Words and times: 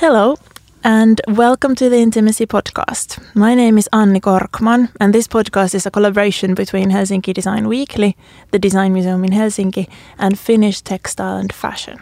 Hello, 0.00 0.36
and 0.84 1.20
welcome 1.26 1.74
to 1.74 1.88
the 1.88 1.96
Intimacy 1.96 2.46
Podcast. 2.46 3.18
My 3.34 3.56
name 3.56 3.76
is 3.78 3.88
Anni 3.92 4.20
Korkman, 4.20 4.90
and 5.00 5.12
this 5.12 5.26
podcast 5.26 5.74
is 5.74 5.86
a 5.86 5.90
collaboration 5.90 6.54
between 6.54 6.90
Helsinki 6.90 7.34
Design 7.34 7.66
Weekly, 7.66 8.16
the 8.52 8.60
Design 8.60 8.92
Museum 8.92 9.24
in 9.24 9.32
Helsinki, 9.32 9.88
and 10.16 10.38
Finnish 10.38 10.82
Textile 10.82 11.38
and 11.38 11.52
Fashion. 11.52 11.98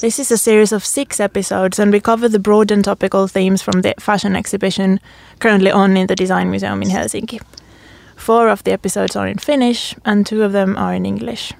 This 0.00 0.20
is 0.20 0.30
a 0.30 0.38
series 0.38 0.70
of 0.70 0.84
six 0.84 1.18
episodes, 1.18 1.80
and 1.80 1.90
we 1.90 1.98
cover 1.98 2.28
the 2.28 2.38
broad 2.38 2.70
and 2.70 2.84
topical 2.84 3.26
themes 3.26 3.60
from 3.60 3.82
the 3.82 3.94
fashion 3.98 4.36
exhibition 4.36 5.00
currently 5.40 5.72
on 5.72 5.96
in 5.96 6.06
the 6.06 6.14
Design 6.14 6.50
Museum 6.50 6.80
in 6.82 6.88
Helsinki. 6.88 7.42
Four 8.14 8.48
of 8.48 8.62
the 8.62 8.70
episodes 8.70 9.16
are 9.16 9.26
in 9.26 9.38
Finnish, 9.38 9.96
and 10.04 10.24
two 10.24 10.44
of 10.44 10.52
them 10.52 10.76
are 10.76 10.94
in 10.94 11.04
English. 11.04 11.52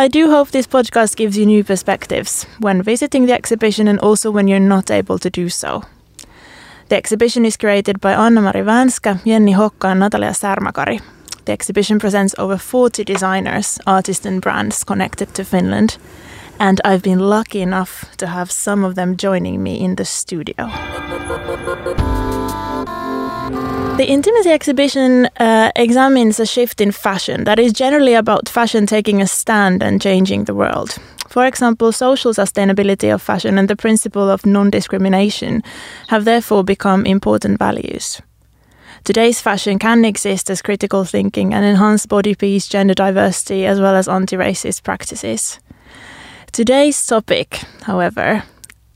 I 0.00 0.06
do 0.06 0.30
hope 0.30 0.52
this 0.52 0.68
podcast 0.68 1.16
gives 1.16 1.36
you 1.36 1.44
new 1.44 1.64
perspectives 1.64 2.46
when 2.60 2.84
visiting 2.84 3.26
the 3.26 3.32
exhibition 3.32 3.88
and 3.88 3.98
also 3.98 4.30
when 4.30 4.46
you're 4.46 4.68
not 4.68 4.92
able 4.92 5.18
to 5.18 5.28
do 5.28 5.48
so. 5.48 5.82
The 6.88 6.96
exhibition 6.96 7.44
is 7.44 7.56
created 7.56 8.00
by 8.00 8.12
Anna-Mari 8.12 8.62
Vänskä, 8.62 9.16
Jenni 9.24 9.54
Hokka 9.54 9.88
and 9.88 10.00
Natalia 10.00 10.32
Särmäkari. 10.32 11.00
The 11.46 11.52
exhibition 11.52 11.98
presents 11.98 12.34
over 12.38 12.56
40 12.58 13.04
designers, 13.12 13.80
artists 13.86 14.26
and 14.26 14.40
brands 14.40 14.84
connected 14.84 15.34
to 15.34 15.44
Finland, 15.44 15.98
and 16.60 16.80
I've 16.84 17.02
been 17.02 17.30
lucky 17.30 17.60
enough 17.60 18.04
to 18.18 18.26
have 18.26 18.52
some 18.52 18.86
of 18.86 18.94
them 18.94 19.16
joining 19.16 19.62
me 19.62 19.84
in 19.84 19.96
the 19.96 20.04
studio. 20.04 20.68
The 23.98 24.08
Intimacy 24.08 24.50
exhibition 24.50 25.26
uh, 25.40 25.72
examines 25.74 26.38
a 26.38 26.46
shift 26.46 26.80
in 26.80 26.92
fashion 26.92 27.42
that 27.42 27.58
is 27.58 27.72
generally 27.72 28.14
about 28.14 28.48
fashion 28.48 28.86
taking 28.86 29.20
a 29.20 29.26
stand 29.26 29.82
and 29.82 30.00
changing 30.00 30.44
the 30.44 30.54
world. 30.54 30.96
For 31.26 31.44
example, 31.44 31.90
social 31.90 32.32
sustainability 32.32 33.12
of 33.12 33.20
fashion 33.20 33.58
and 33.58 33.66
the 33.66 33.74
principle 33.74 34.30
of 34.30 34.46
non 34.46 34.70
discrimination 34.70 35.64
have 36.10 36.24
therefore 36.24 36.62
become 36.62 37.06
important 37.06 37.58
values. 37.58 38.22
Today's 39.02 39.40
fashion 39.40 39.80
can 39.80 40.04
exist 40.04 40.48
as 40.48 40.62
critical 40.62 41.04
thinking 41.04 41.52
and 41.52 41.64
enhance 41.64 42.06
body 42.06 42.36
peace, 42.36 42.68
gender 42.68 42.94
diversity, 42.94 43.66
as 43.66 43.80
well 43.80 43.96
as 43.96 44.06
anti 44.06 44.36
racist 44.36 44.84
practices. 44.84 45.58
Today's 46.52 47.04
topic, 47.04 47.64
however, 47.82 48.44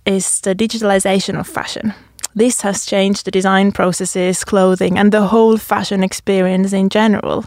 is 0.06 0.40
the 0.42 0.54
digitalization 0.54 1.40
of 1.40 1.48
fashion. 1.48 1.92
This 2.34 2.62
has 2.62 2.86
changed 2.86 3.26
the 3.26 3.30
design 3.30 3.72
processes, 3.72 4.42
clothing, 4.42 4.98
and 4.98 5.12
the 5.12 5.26
whole 5.26 5.58
fashion 5.58 6.02
experience 6.02 6.72
in 6.72 6.88
general. 6.88 7.44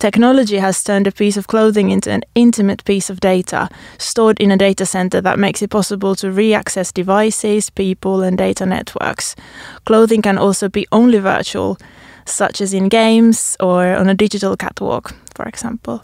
Technology 0.00 0.58
has 0.58 0.82
turned 0.82 1.06
a 1.06 1.12
piece 1.12 1.36
of 1.36 1.46
clothing 1.46 1.90
into 1.90 2.10
an 2.10 2.22
intimate 2.34 2.84
piece 2.84 3.10
of 3.10 3.20
data 3.20 3.68
stored 3.98 4.40
in 4.40 4.50
a 4.50 4.56
data 4.56 4.84
center 4.86 5.20
that 5.20 5.38
makes 5.38 5.62
it 5.62 5.70
possible 5.70 6.16
to 6.16 6.32
re 6.32 6.52
access 6.52 6.90
devices, 6.90 7.70
people, 7.70 8.22
and 8.22 8.36
data 8.36 8.66
networks. 8.66 9.36
Clothing 9.84 10.22
can 10.22 10.36
also 10.36 10.68
be 10.68 10.86
only 10.90 11.18
virtual, 11.18 11.78
such 12.26 12.60
as 12.60 12.74
in 12.74 12.88
games 12.88 13.56
or 13.60 13.94
on 13.94 14.08
a 14.08 14.14
digital 14.14 14.56
catwalk, 14.56 15.14
for 15.34 15.46
example. 15.46 16.02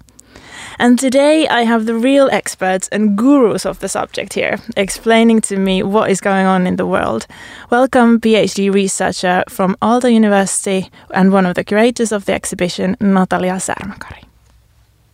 And 0.80 0.98
today 0.98 1.46
I 1.46 1.64
have 1.64 1.84
the 1.84 1.94
real 1.94 2.30
experts 2.32 2.88
and 2.88 3.14
gurus 3.14 3.66
of 3.66 3.80
the 3.80 3.88
subject 3.88 4.32
here, 4.32 4.56
explaining 4.78 5.42
to 5.42 5.58
me 5.58 5.82
what 5.82 6.10
is 6.10 6.22
going 6.22 6.46
on 6.46 6.66
in 6.66 6.76
the 6.76 6.86
world. 6.86 7.26
Welcome, 7.68 8.18
PhD 8.18 8.72
researcher 8.72 9.44
from 9.46 9.76
Aalto 9.82 10.10
University 10.10 10.88
and 11.10 11.32
one 11.32 11.44
of 11.44 11.54
the 11.54 11.64
curators 11.64 12.12
of 12.12 12.24
the 12.24 12.32
exhibition, 12.32 12.96
Natalia 12.98 13.58
Särmäkari. 13.60 14.24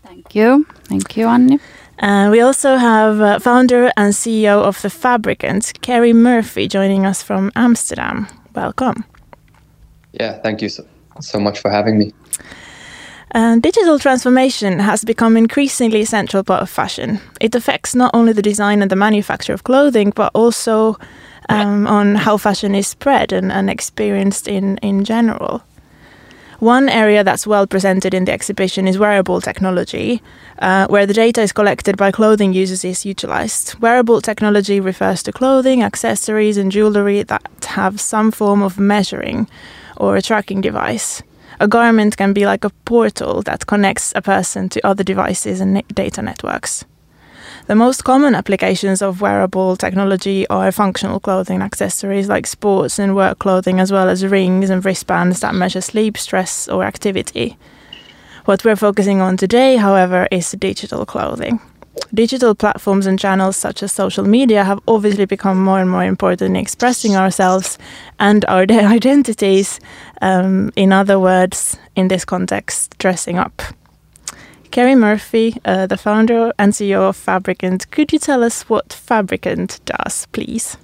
Thank 0.04 0.36
you. 0.36 0.64
Thank 0.84 1.16
you, 1.16 1.26
Anni. 1.26 1.58
And 1.98 2.30
we 2.30 2.40
also 2.40 2.76
have 2.76 3.20
uh, 3.20 3.40
founder 3.40 3.90
and 3.96 4.14
CEO 4.14 4.62
of 4.62 4.80
The 4.82 4.88
Fabricant, 4.88 5.72
Kerry 5.80 6.12
Murphy, 6.12 6.68
joining 6.68 7.04
us 7.04 7.24
from 7.24 7.50
Amsterdam. 7.56 8.28
Welcome. 8.54 9.04
Yeah, 10.12 10.38
thank 10.42 10.62
you 10.62 10.68
so, 10.68 10.84
so 11.20 11.40
much 11.40 11.58
for 11.58 11.72
having 11.72 11.98
me. 11.98 12.12
And 13.36 13.62
digital 13.62 13.98
transformation 13.98 14.78
has 14.78 15.04
become 15.04 15.36
increasingly 15.36 16.00
a 16.00 16.06
central 16.06 16.42
part 16.42 16.62
of 16.62 16.70
fashion. 16.70 17.20
It 17.38 17.54
affects 17.54 17.94
not 17.94 18.12
only 18.14 18.32
the 18.32 18.40
design 18.40 18.80
and 18.80 18.90
the 18.90 18.96
manufacture 18.96 19.52
of 19.52 19.62
clothing, 19.62 20.10
but 20.16 20.30
also 20.32 20.96
um, 21.50 21.86
on 21.86 22.14
how 22.14 22.38
fashion 22.38 22.74
is 22.74 22.86
spread 22.88 23.32
and, 23.32 23.52
and 23.52 23.68
experienced 23.68 24.48
in, 24.48 24.78
in 24.78 25.04
general. 25.04 25.62
One 26.60 26.88
area 26.88 27.22
that's 27.22 27.46
well 27.46 27.66
presented 27.66 28.14
in 28.14 28.24
the 28.24 28.32
exhibition 28.32 28.88
is 28.88 28.96
wearable 28.96 29.42
technology, 29.42 30.22
uh, 30.60 30.86
where 30.86 31.04
the 31.04 31.12
data 31.12 31.42
is 31.42 31.52
collected 31.52 31.98
by 31.98 32.12
clothing 32.12 32.54
users 32.54 32.86
is 32.86 33.04
utilized. 33.04 33.78
Wearable 33.80 34.22
technology 34.22 34.80
refers 34.80 35.22
to 35.24 35.32
clothing, 35.32 35.82
accessories, 35.82 36.56
and 36.56 36.72
jewelry 36.72 37.22
that 37.24 37.66
have 37.66 38.00
some 38.00 38.30
form 38.30 38.62
of 38.62 38.78
measuring 38.78 39.46
or 39.98 40.16
a 40.16 40.22
tracking 40.22 40.62
device. 40.62 41.22
A 41.60 41.68
garment 41.68 42.16
can 42.16 42.32
be 42.32 42.46
like 42.46 42.64
a 42.64 42.70
portal 42.84 43.42
that 43.42 43.66
connects 43.66 44.12
a 44.14 44.22
person 44.22 44.68
to 44.68 44.86
other 44.86 45.04
devices 45.04 45.60
and 45.60 45.82
data 45.94 46.22
networks. 46.22 46.84
The 47.66 47.74
most 47.74 48.04
common 48.04 48.34
applications 48.34 49.02
of 49.02 49.20
wearable 49.20 49.76
technology 49.76 50.46
are 50.48 50.70
functional 50.70 51.18
clothing 51.18 51.62
accessories 51.62 52.28
like 52.28 52.46
sports 52.46 52.98
and 52.98 53.16
work 53.16 53.38
clothing, 53.38 53.80
as 53.80 53.90
well 53.90 54.08
as 54.08 54.24
rings 54.24 54.70
and 54.70 54.84
wristbands 54.84 55.40
that 55.40 55.54
measure 55.54 55.80
sleep, 55.80 56.16
stress, 56.16 56.68
or 56.68 56.84
activity. 56.84 57.56
What 58.44 58.64
we're 58.64 58.76
focusing 58.76 59.20
on 59.20 59.36
today, 59.36 59.76
however, 59.76 60.28
is 60.30 60.52
digital 60.52 61.04
clothing. 61.04 61.60
Digital 62.14 62.54
platforms 62.54 63.06
and 63.06 63.18
channels 63.18 63.56
such 63.56 63.82
as 63.82 63.92
social 63.92 64.24
media 64.24 64.64
have 64.64 64.80
obviously 64.86 65.24
become 65.24 65.62
more 65.62 65.80
and 65.80 65.90
more 65.90 66.04
important 66.04 66.50
in 66.50 66.56
expressing 66.56 67.16
ourselves 67.16 67.78
and 68.18 68.44
our 68.46 68.62
identities. 68.70 69.80
Um, 70.22 70.70
in 70.76 70.92
other 70.92 71.18
words, 71.18 71.78
in 71.94 72.08
this 72.08 72.24
context, 72.24 72.96
dressing 72.98 73.38
up. 73.38 73.62
Kerry 74.70 74.94
Murphy, 74.94 75.56
uh, 75.64 75.86
the 75.86 75.96
founder 75.96 76.52
and 76.58 76.72
CEO 76.72 77.08
of 77.08 77.16
Fabricant, 77.16 77.90
could 77.90 78.12
you 78.12 78.18
tell 78.18 78.44
us 78.44 78.68
what 78.68 78.92
Fabricant 78.92 79.80
does, 79.84 80.26
please? 80.32 80.76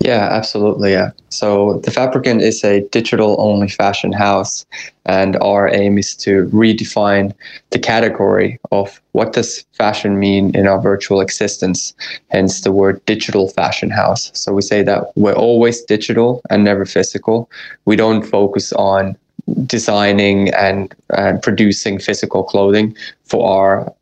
Yeah, 0.00 0.28
absolutely. 0.30 0.92
Yeah. 0.92 1.10
So 1.28 1.80
the 1.84 1.90
Fabricant 1.90 2.40
is 2.40 2.62
a 2.62 2.80
digital 2.90 3.36
only 3.40 3.68
fashion 3.68 4.12
house, 4.12 4.64
and 5.06 5.36
our 5.36 5.68
aim 5.74 5.98
is 5.98 6.14
to 6.16 6.46
redefine 6.46 7.34
the 7.70 7.78
category 7.80 8.60
of 8.70 9.00
what 9.12 9.32
does 9.32 9.64
fashion 9.72 10.18
mean 10.18 10.54
in 10.54 10.68
our 10.68 10.80
virtual 10.80 11.20
existence, 11.20 11.94
hence 12.28 12.60
the 12.60 12.70
word 12.72 13.04
digital 13.06 13.48
fashion 13.48 13.90
house. 13.90 14.30
So 14.34 14.52
we 14.52 14.62
say 14.62 14.82
that 14.82 15.10
we're 15.16 15.34
always 15.34 15.82
digital 15.82 16.42
and 16.48 16.62
never 16.64 16.84
physical. 16.86 17.50
We 17.84 17.96
don't 17.96 18.22
focus 18.22 18.72
on 18.74 19.16
designing 19.66 20.50
and, 20.50 20.94
and 21.16 21.42
producing 21.42 21.98
physical 21.98 22.44
clothing 22.44 22.96
for 23.24 23.48
our 23.48 23.92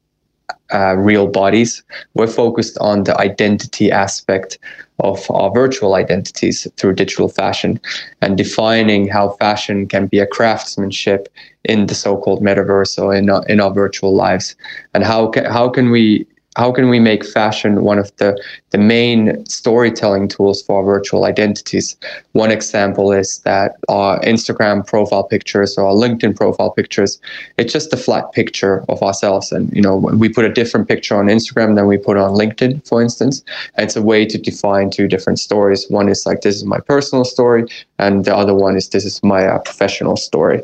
uh, 0.73 0.95
real 0.97 1.27
bodies. 1.27 1.83
We're 2.15 2.27
focused 2.27 2.77
on 2.79 3.05
the 3.05 3.19
identity 3.19 3.91
aspect 3.91 4.59
of 5.01 5.31
our 5.31 5.53
virtual 5.53 5.95
identities 5.95 6.67
through 6.77 6.95
digital 6.95 7.29
fashion 7.29 7.81
and 8.23 8.37
defining 8.37 9.09
how 9.09 9.31
fashion 9.31 9.87
can 9.87 10.07
be 10.07 10.19
a 10.19 10.27
craftsmanship 10.27 11.29
in 11.65 11.87
the 11.87 11.95
so-called 11.95 12.43
metaverse 12.43 13.03
or 13.03 13.15
in 13.15 13.29
our, 13.29 13.45
in 13.47 13.61
our 13.61 13.73
virtual 13.73 14.15
lives. 14.15 14.57
And 14.95 15.05
how 15.05 15.29
can, 15.29 15.45
how 15.45 15.69
can 15.69 15.91
we 15.91 16.27
how 16.57 16.73
can 16.73 16.89
we 16.89 16.99
make 16.99 17.23
fashion 17.23 17.83
one 17.83 17.99
of 17.99 18.11
the, 18.17 18.35
the 18.71 18.79
main 18.79 19.45
storytelling 19.45 20.27
tools 20.27 20.63
for 20.63 20.83
virtual 20.83 21.27
identities? 21.27 21.97
One 22.33 22.51
example 22.51 23.13
is 23.13 23.41
that 23.41 23.77
our 23.91 24.19
Instagram 24.21 24.87
profile 24.87 25.25
pictures 25.25 25.77
or 25.77 25.87
our 25.87 25.93
LinkedIn 25.93 26.35
profile 26.35 26.71
pictures, 26.71 27.21
it's 27.59 27.75
just 27.75 27.93
a 27.93 27.97
flat 27.99 28.33
picture 28.33 28.87
of 28.89 29.03
ourselves. 29.03 29.53
And, 29.53 29.71
you 29.77 29.83
know, 29.83 29.97
we 29.97 30.31
put 30.31 30.47
a 30.47 30.53
different 30.53 30.89
picture 30.89 31.15
on 31.15 31.27
Instagram 31.27 31.75
than 31.75 31.87
we 31.87 31.99
put 31.99 32.17
on 32.17 32.31
LinkedIn, 32.31 32.89
for 32.89 33.03
instance. 33.03 33.45
And 33.75 33.85
it's 33.85 33.97
a 33.97 34.03
way 34.03 34.25
to 34.25 34.39
define 34.39 34.89
two 34.89 35.09
different 35.09 35.39
stories. 35.39 35.85
One 35.91 36.09
is 36.09 36.25
like, 36.25 36.41
this 36.41 36.57
is 36.57 36.65
my 36.65 36.81
personal 36.81 37.27
story. 37.27 37.67
And 37.99 38.25
the 38.25 38.35
other 38.35 38.55
one 38.55 38.79
is, 38.79 38.89
this 38.89 39.05
is 39.05 39.23
my 39.23 39.47
uh, 39.47 39.59
professional 39.59 40.17
story 40.17 40.63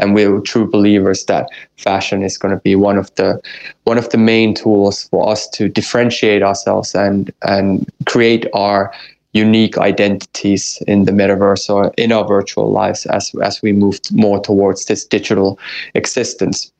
and 0.00 0.14
we're 0.14 0.40
true 0.40 0.68
believers 0.68 1.26
that 1.26 1.48
fashion 1.76 2.22
is 2.22 2.38
going 2.38 2.54
to 2.54 2.60
be 2.62 2.74
one 2.74 2.98
of 2.98 3.14
the 3.14 3.40
one 3.84 3.98
of 3.98 4.08
the 4.08 4.18
main 4.18 4.54
tools 4.54 5.04
for 5.04 5.28
us 5.28 5.48
to 5.50 5.68
differentiate 5.68 6.42
ourselves 6.42 6.94
and 6.94 7.30
and 7.42 7.88
create 8.06 8.46
our 8.52 8.92
unique 9.32 9.78
identities 9.78 10.82
in 10.88 11.04
the 11.04 11.12
metaverse 11.12 11.70
or 11.70 11.92
in 11.96 12.10
our 12.10 12.26
virtual 12.26 12.72
lives 12.72 13.06
as 13.06 13.32
as 13.42 13.62
we 13.62 13.72
move 13.72 14.00
more 14.10 14.40
towards 14.40 14.86
this 14.86 15.04
digital 15.04 15.58
existence. 15.94 16.72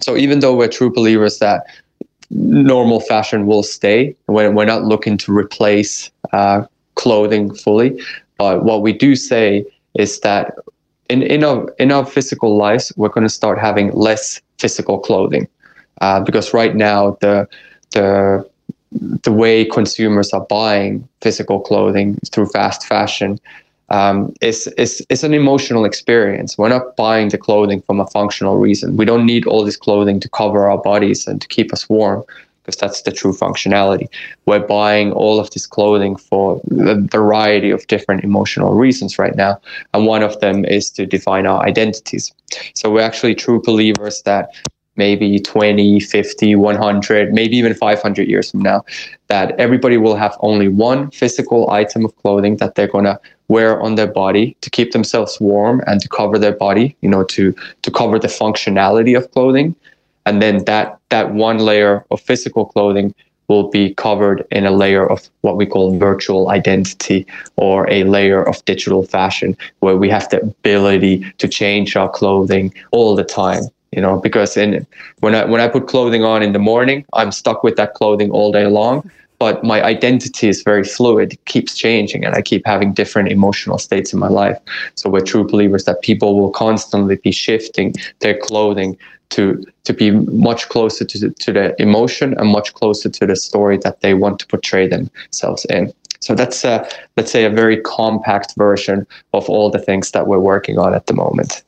So 0.00 0.16
even 0.16 0.40
though 0.40 0.56
we're 0.56 0.68
true 0.68 0.90
believers 0.90 1.40
that 1.40 1.66
normal 2.30 3.00
fashion 3.00 3.46
will 3.46 3.64
stay 3.64 4.14
when 4.26 4.54
we're 4.54 4.64
not 4.64 4.84
looking 4.84 5.18
to 5.18 5.36
replace 5.36 6.10
uh, 6.32 6.64
clothing 6.94 7.52
fully 7.52 8.00
but 8.38 8.64
what 8.64 8.82
we 8.82 8.92
do 8.92 9.16
say 9.16 9.64
is 9.94 10.20
that 10.20 10.54
in 11.10 11.22
in 11.22 11.44
our 11.44 11.68
in 11.78 11.92
our 11.92 12.06
physical 12.06 12.56
lives, 12.56 12.92
we're 12.96 13.08
going 13.08 13.26
to 13.26 13.34
start 13.40 13.58
having 13.58 13.90
less 13.92 14.40
physical 14.58 14.98
clothing, 14.98 15.48
uh, 16.00 16.20
because 16.20 16.54
right 16.54 16.74
now 16.74 17.16
the 17.20 17.48
the 17.90 18.48
the 19.22 19.32
way 19.32 19.64
consumers 19.64 20.32
are 20.32 20.46
buying 20.46 21.08
physical 21.20 21.60
clothing 21.60 22.18
through 22.32 22.46
fast 22.46 22.86
fashion 22.86 23.38
um, 23.90 24.32
is, 24.40 24.66
is, 24.78 25.04
is 25.08 25.24
an 25.24 25.34
emotional 25.34 25.84
experience. 25.84 26.58
We're 26.58 26.68
not 26.68 26.96
buying 26.96 27.28
the 27.28 27.38
clothing 27.38 27.82
from 27.82 28.00
a 28.00 28.06
functional 28.06 28.56
reason. 28.56 28.96
We 28.96 29.04
don't 29.04 29.26
need 29.26 29.46
all 29.46 29.64
this 29.64 29.76
clothing 29.76 30.20
to 30.20 30.28
cover 30.28 30.68
our 30.68 30.78
bodies 30.78 31.26
and 31.26 31.40
to 31.40 31.48
keep 31.48 31.72
us 31.72 31.88
warm 31.88 32.24
because 32.70 32.80
that's 32.80 33.02
the 33.02 33.10
true 33.10 33.32
functionality. 33.32 34.08
We're 34.46 34.66
buying 34.66 35.12
all 35.12 35.40
of 35.40 35.50
this 35.50 35.66
clothing 35.66 36.16
for 36.16 36.60
a 36.70 37.00
variety 37.00 37.70
of 37.70 37.86
different 37.88 38.22
emotional 38.22 38.74
reasons 38.74 39.18
right 39.18 39.34
now. 39.34 39.60
And 39.92 40.06
one 40.06 40.22
of 40.22 40.38
them 40.40 40.64
is 40.64 40.90
to 40.90 41.06
define 41.06 41.46
our 41.46 41.62
identities. 41.66 42.32
So 42.74 42.90
we're 42.90 43.02
actually 43.02 43.34
true 43.34 43.60
believers 43.60 44.22
that 44.22 44.50
maybe 44.96 45.40
20, 45.40 46.00
50, 46.00 46.56
100, 46.56 47.32
maybe 47.32 47.56
even 47.56 47.74
500 47.74 48.28
years 48.28 48.50
from 48.50 48.60
now, 48.60 48.84
that 49.28 49.58
everybody 49.58 49.96
will 49.96 50.16
have 50.16 50.36
only 50.40 50.68
one 50.68 51.10
physical 51.10 51.70
item 51.70 52.04
of 52.04 52.14
clothing 52.16 52.56
that 52.58 52.74
they're 52.74 52.88
going 52.88 53.04
to 53.04 53.18
wear 53.48 53.80
on 53.80 53.96
their 53.96 54.06
body 54.06 54.56
to 54.60 54.70
keep 54.70 54.92
themselves 54.92 55.40
warm 55.40 55.82
and 55.86 56.00
to 56.00 56.08
cover 56.08 56.38
their 56.38 56.52
body, 56.52 56.96
you 57.00 57.08
know, 57.08 57.24
to 57.24 57.52
to 57.82 57.90
cover 57.90 58.18
the 58.18 58.28
functionality 58.28 59.16
of 59.16 59.28
clothing. 59.32 59.74
And 60.26 60.40
then 60.40 60.64
that 60.66 60.99
that 61.10 61.32
one 61.32 61.58
layer 61.58 62.04
of 62.10 62.20
physical 62.20 62.64
clothing 62.66 63.14
will 63.48 63.68
be 63.68 63.94
covered 63.94 64.46
in 64.52 64.64
a 64.64 64.70
layer 64.70 65.04
of 65.10 65.28
what 65.40 65.56
we 65.56 65.66
call 65.66 65.98
virtual 65.98 66.50
identity 66.50 67.26
or 67.56 67.90
a 67.90 68.04
layer 68.04 68.42
of 68.48 68.64
digital 68.64 69.02
fashion 69.04 69.56
where 69.80 69.96
we 69.96 70.08
have 70.08 70.28
the 70.30 70.40
ability 70.40 71.14
to 71.38 71.48
change 71.48 71.96
our 71.96 72.08
clothing 72.08 72.72
all 72.92 73.16
the 73.16 73.24
time 73.24 73.64
you 73.92 74.00
know 74.00 74.20
because 74.20 74.56
in 74.56 74.86
when 75.18 75.34
i 75.34 75.44
when 75.44 75.60
i 75.60 75.66
put 75.66 75.88
clothing 75.88 76.22
on 76.24 76.42
in 76.42 76.52
the 76.52 76.64
morning 76.72 77.04
i'm 77.12 77.32
stuck 77.32 77.64
with 77.64 77.76
that 77.76 77.94
clothing 77.94 78.30
all 78.30 78.52
day 78.52 78.66
long 78.66 79.10
but 79.40 79.64
my 79.64 79.82
identity 79.82 80.48
is 80.48 80.62
very 80.62 80.84
fluid 80.84 81.32
it 81.32 81.44
keeps 81.46 81.74
changing 81.74 82.24
and 82.24 82.34
i 82.36 82.42
keep 82.42 82.62
having 82.64 82.92
different 82.92 83.32
emotional 83.32 83.78
states 83.78 84.12
in 84.12 84.18
my 84.18 84.28
life. 84.28 84.58
So 84.94 85.08
we're 85.10 85.28
true 85.32 85.46
believers 85.46 85.84
that 85.86 86.02
people 86.02 86.38
will 86.38 86.50
constantly 86.50 87.16
be 87.16 87.32
shifting 87.32 87.94
their 88.20 88.36
clothing 88.38 88.96
to 89.30 89.64
to 89.84 89.92
be 89.92 90.10
much 90.10 90.68
closer 90.68 91.04
to 91.04 91.18
the, 91.18 91.30
to 91.30 91.52
the 91.52 91.82
emotion 91.82 92.36
and 92.38 92.48
much 92.48 92.74
closer 92.74 93.08
to 93.08 93.26
the 93.26 93.36
story 93.36 93.78
that 93.78 94.00
they 94.00 94.14
want 94.14 94.38
to 94.40 94.46
portray 94.46 94.86
themselves 94.86 95.64
in. 95.66 95.92
So 96.20 96.34
that's 96.34 96.64
uh, 96.64 96.88
let's 97.16 97.32
say 97.32 97.44
a 97.44 97.50
very 97.50 97.80
compact 97.80 98.54
version 98.56 99.06
of 99.32 99.48
all 99.48 99.70
the 99.70 99.78
things 99.78 100.10
that 100.10 100.26
we're 100.26 100.38
working 100.38 100.78
on 100.78 100.94
at 100.94 101.06
the 101.06 101.14
moment 101.14 101.62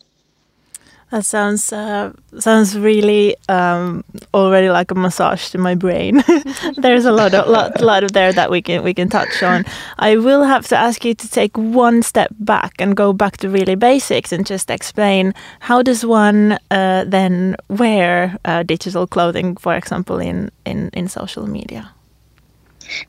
that 1.12 1.26
sounds 1.26 1.73
uh, 1.75 2.11
sounds 2.38 2.76
really 2.79 3.37
um, 3.50 4.03
already 4.32 4.70
like 4.70 4.91
a 4.91 4.94
massage 4.94 5.50
to 5.50 5.59
my 5.59 5.75
brain. 5.75 6.25
There's 6.76 7.05
a 7.05 7.12
lot 7.12 7.35
of 7.35 7.49
lot, 7.49 7.82
lot 7.82 8.03
of 8.03 8.12
there 8.12 8.32
that 8.32 8.50
we 8.50 8.62
can 8.62 8.82
we 8.82 8.94
can 8.94 9.11
touch 9.11 9.43
on. 9.43 9.67
I 9.99 10.17
will 10.17 10.43
have 10.43 10.67
to 10.69 10.76
ask 10.76 11.05
you 11.05 11.14
to 11.14 11.29
take 11.29 11.55
one 11.59 12.03
step 12.03 12.31
back 12.41 12.81
and 12.81 12.97
go 12.97 13.12
back 13.12 13.37
to 13.38 13.50
really 13.50 13.75
basics 13.75 14.32
and 14.32 14.47
just 14.47 14.70
explain 14.70 15.35
how 15.61 15.82
does 15.82 16.06
one 16.06 16.59
uh, 16.70 17.05
then 17.06 17.56
wear 17.69 18.38
uh, 18.47 18.62
digital 18.62 19.06
clothing, 19.06 19.56
for 19.56 19.75
example, 19.75 20.19
in 20.19 20.50
in 20.64 20.88
in 20.94 21.09
social 21.09 21.47
media. 21.47 21.91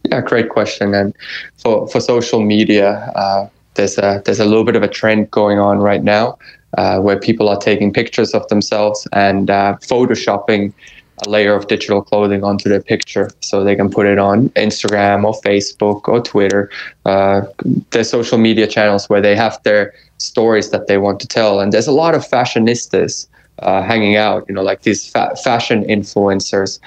Yeah, 0.04 0.20
great 0.20 0.50
question. 0.50 0.94
And 0.94 1.16
for 1.56 1.88
for 1.88 2.02
social 2.02 2.42
media, 2.42 3.14
uh, 3.16 3.48
there's 3.76 3.98
a 3.98 4.22
there's 4.26 4.42
a 4.42 4.46
little 4.46 4.66
bit 4.66 4.76
of 4.76 4.84
a 4.84 4.90
trend 4.90 5.32
going 5.32 5.58
on 5.58 5.80
right 5.80 6.04
now 6.04 6.38
uh, 6.78 7.00
where 7.00 7.20
people 7.20 7.50
are 7.50 7.58
taking 7.58 7.92
pictures 7.94 8.34
of 8.34 8.48
themselves 8.48 9.08
and 9.14 9.50
uh, 9.50 9.78
photoshopping 9.82 10.74
a 11.26 11.30
layer 11.30 11.56
of 11.56 11.68
digital 11.68 12.02
clothing 12.02 12.44
onto 12.44 12.70
their 12.70 12.82
picture 12.82 13.30
so 13.42 13.64
they 13.64 13.76
can 13.76 13.90
put 13.90 14.06
it 14.06 14.18
on 14.18 14.50
Instagram 14.50 15.24
or 15.24 15.34
Facebook 15.42 16.08
or 16.08 16.22
Twitter, 16.22 16.70
uh, 17.06 17.42
their 17.92 18.04
social 18.04 18.38
media 18.38 18.68
channels 18.68 19.10
where 19.10 19.22
they 19.22 19.36
have 19.36 19.62
their 19.64 19.94
stories 20.18 20.72
that 20.72 20.88
they 20.88 20.98
want 20.98 21.20
to 21.20 21.28
tell. 21.28 21.60
And 21.60 21.72
there's 21.72 21.88
a 21.88 21.92
lot 21.92 22.16
of 22.16 22.28
fashionistas 22.28 23.28
uh, 23.60 23.84
hanging 23.84 24.16
out, 24.16 24.46
you 24.48 24.56
know, 24.56 24.64
like 24.64 24.82
these 24.82 25.08
fa- 25.08 25.36
fashion 25.44 25.84
influencers 25.84 26.80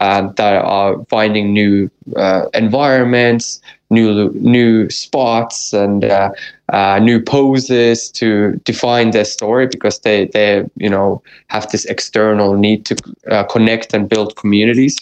uh, 0.00 0.28
that 0.36 0.64
are 0.64 1.04
finding 1.04 1.52
new 1.52 1.90
uh, 2.16 2.46
environments, 2.54 3.60
new 3.90 4.30
new 4.34 4.88
spots, 4.90 5.72
and 5.72 6.04
uh, 6.04 6.30
uh, 6.72 6.98
new 6.98 7.20
poses 7.20 8.10
to 8.10 8.60
define 8.64 9.10
their 9.10 9.24
story 9.24 9.66
because 9.66 10.00
they 10.00 10.26
they 10.26 10.64
you 10.76 10.90
know 10.90 11.22
have 11.48 11.70
this 11.70 11.84
external 11.86 12.54
need 12.54 12.84
to 12.86 12.96
uh, 13.30 13.44
connect 13.44 13.94
and 13.94 14.08
build 14.08 14.36
communities. 14.36 14.96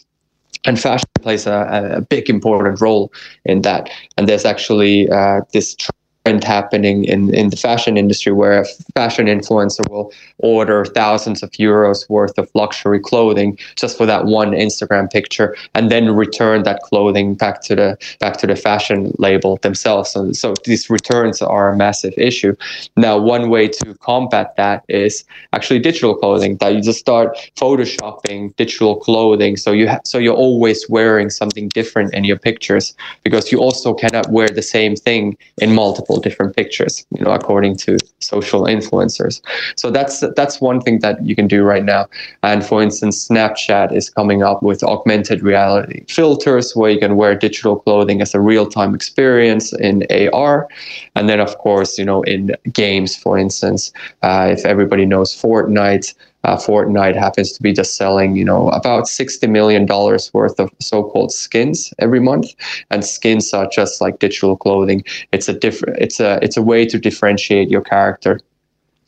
And 0.65 0.79
fashion 0.79 1.09
plays 1.21 1.47
a, 1.47 1.97
a, 1.97 2.01
big 2.03 2.31
important 2.31 2.81
role 2.81 3.13
in 3.45 3.63
that. 3.63 3.91
And 4.17 4.29
there's 4.29 4.45
actually 4.45 5.11
uh, 5.11 5.41
this 5.53 5.77
happening 6.25 7.05
in, 7.05 7.35
in 7.35 7.51
the 7.51 7.57
fashion 7.57 7.97
industry 7.97 8.33
where 8.33 8.61
a 8.61 8.65
fashion 8.95 9.27
influencer 9.27 9.89
will 9.91 10.13
order 10.39 10.85
thousands 10.85 11.43
of 11.43 11.51
euros 11.53 12.09
worth 12.09 12.39
of 12.39 12.49
luxury 12.55 13.01
clothing 13.01 13.59
just 13.77 13.99
for 13.99 14.07
that 14.07 14.25
one 14.25 14.53
Instagram 14.53 15.11
picture 15.11 15.57
and 15.75 15.91
then 15.91 16.15
return 16.15 16.63
that 16.63 16.81
clothing 16.83 17.35
back 17.35 17.61
to 17.63 17.75
the 17.75 17.97
back 18.21 18.37
to 18.37 18.47
the 18.47 18.55
fashion 18.55 19.13
label 19.19 19.57
themselves. 19.63 20.15
And 20.15 20.37
so 20.37 20.55
these 20.65 20.89
returns 20.89 21.43
are 21.43 21.71
a 21.71 21.77
massive 21.77 22.15
issue. 22.17 22.55
Now 22.97 23.19
one 23.19 23.51
way 23.51 23.69
to 23.69 23.95
combat 23.97 24.55
that 24.57 24.85
is 24.89 25.25
actually 25.53 25.81
digital 25.81 26.15
clothing 26.15 26.57
that 26.59 26.75
you 26.75 26.83
just 26.83 27.01
start 27.01 27.37
photoshopping 27.57 28.55
digital 28.57 28.97
clothing 28.97 29.57
so 29.57 29.73
you 29.73 29.89
ha- 29.89 30.01
so 30.05 30.19
you're 30.19 30.35
always 30.35 30.89
wearing 30.89 31.31
something 31.31 31.69
different 31.69 32.15
in 32.15 32.25
your 32.25 32.39
pictures 32.39 32.95
because 33.25 33.51
you 33.51 33.59
also 33.59 33.93
cannot 33.93 34.31
wear 34.31 34.49
the 34.49 34.63
same 34.63 34.95
thing 34.95 35.37
in 35.59 35.75
multiple 35.75 36.12
different 36.21 36.57
pictures, 36.57 37.07
you 37.17 37.25
know, 37.25 37.31
according 37.33 37.77
to 37.77 37.99
social 38.21 38.63
influencers. 38.65 39.41
So 39.77 39.91
that's 39.91 40.23
that's 40.37 40.61
one 40.61 40.81
thing 40.81 41.01
that 41.01 41.25
you 41.25 41.35
can 41.35 41.47
do 41.47 41.63
right 41.63 41.85
now. 41.85 42.09
And 42.43 42.65
for 42.65 42.83
instance, 42.83 43.29
Snapchat 43.29 43.95
is 43.95 44.11
coming 44.11 44.43
up 44.43 44.63
with 44.63 44.83
augmented 44.83 45.43
reality 45.43 46.05
filters 46.09 46.75
where 46.75 46.91
you 46.91 46.99
can 46.99 47.17
wear 47.17 47.35
digital 47.35 47.79
clothing 47.79 48.21
as 48.21 48.35
a 48.35 48.41
real-time 48.41 48.95
experience 48.95 49.73
in 49.73 50.07
AR. 50.33 50.69
And 51.15 51.29
then 51.29 51.41
of 51.41 51.59
course, 51.59 51.99
you 51.99 52.05
know, 52.05 52.23
in 52.23 52.55
games, 52.73 53.17
for 53.17 53.39
instance, 53.39 53.93
uh, 54.23 54.49
if 54.53 54.65
everybody 54.65 55.07
knows 55.07 55.35
Fortnite, 55.35 56.15
uh, 56.45 56.57
Fortnite 56.57 57.17
happens 57.17 57.53
to 57.53 57.63
be 57.63 57.73
just 57.73 57.97
selling, 57.97 58.37
you 58.37 58.45
know, 58.45 58.69
about 58.71 59.07
sixty 59.09 59.47
million 59.47 59.87
dollars 59.87 60.33
worth 60.35 60.59
of 60.59 60.71
so-called 60.81 61.33
skins 61.33 61.93
every 61.99 62.21
month, 62.21 62.55
and 62.91 63.05
skins 63.05 63.53
are 63.53 63.69
just 63.69 64.01
like 64.01 64.19
digital 64.19 64.57
clothing. 64.57 65.05
It's 65.33 65.49
a 65.49 65.53
different, 65.53 65.99
it's 65.99 66.21
a, 66.21 66.39
it's 66.43 66.57
a 66.57 66.63
way 66.63 66.87
to 66.87 66.99
differentiate 66.99 67.69
your 67.71 67.83
character 67.83 68.41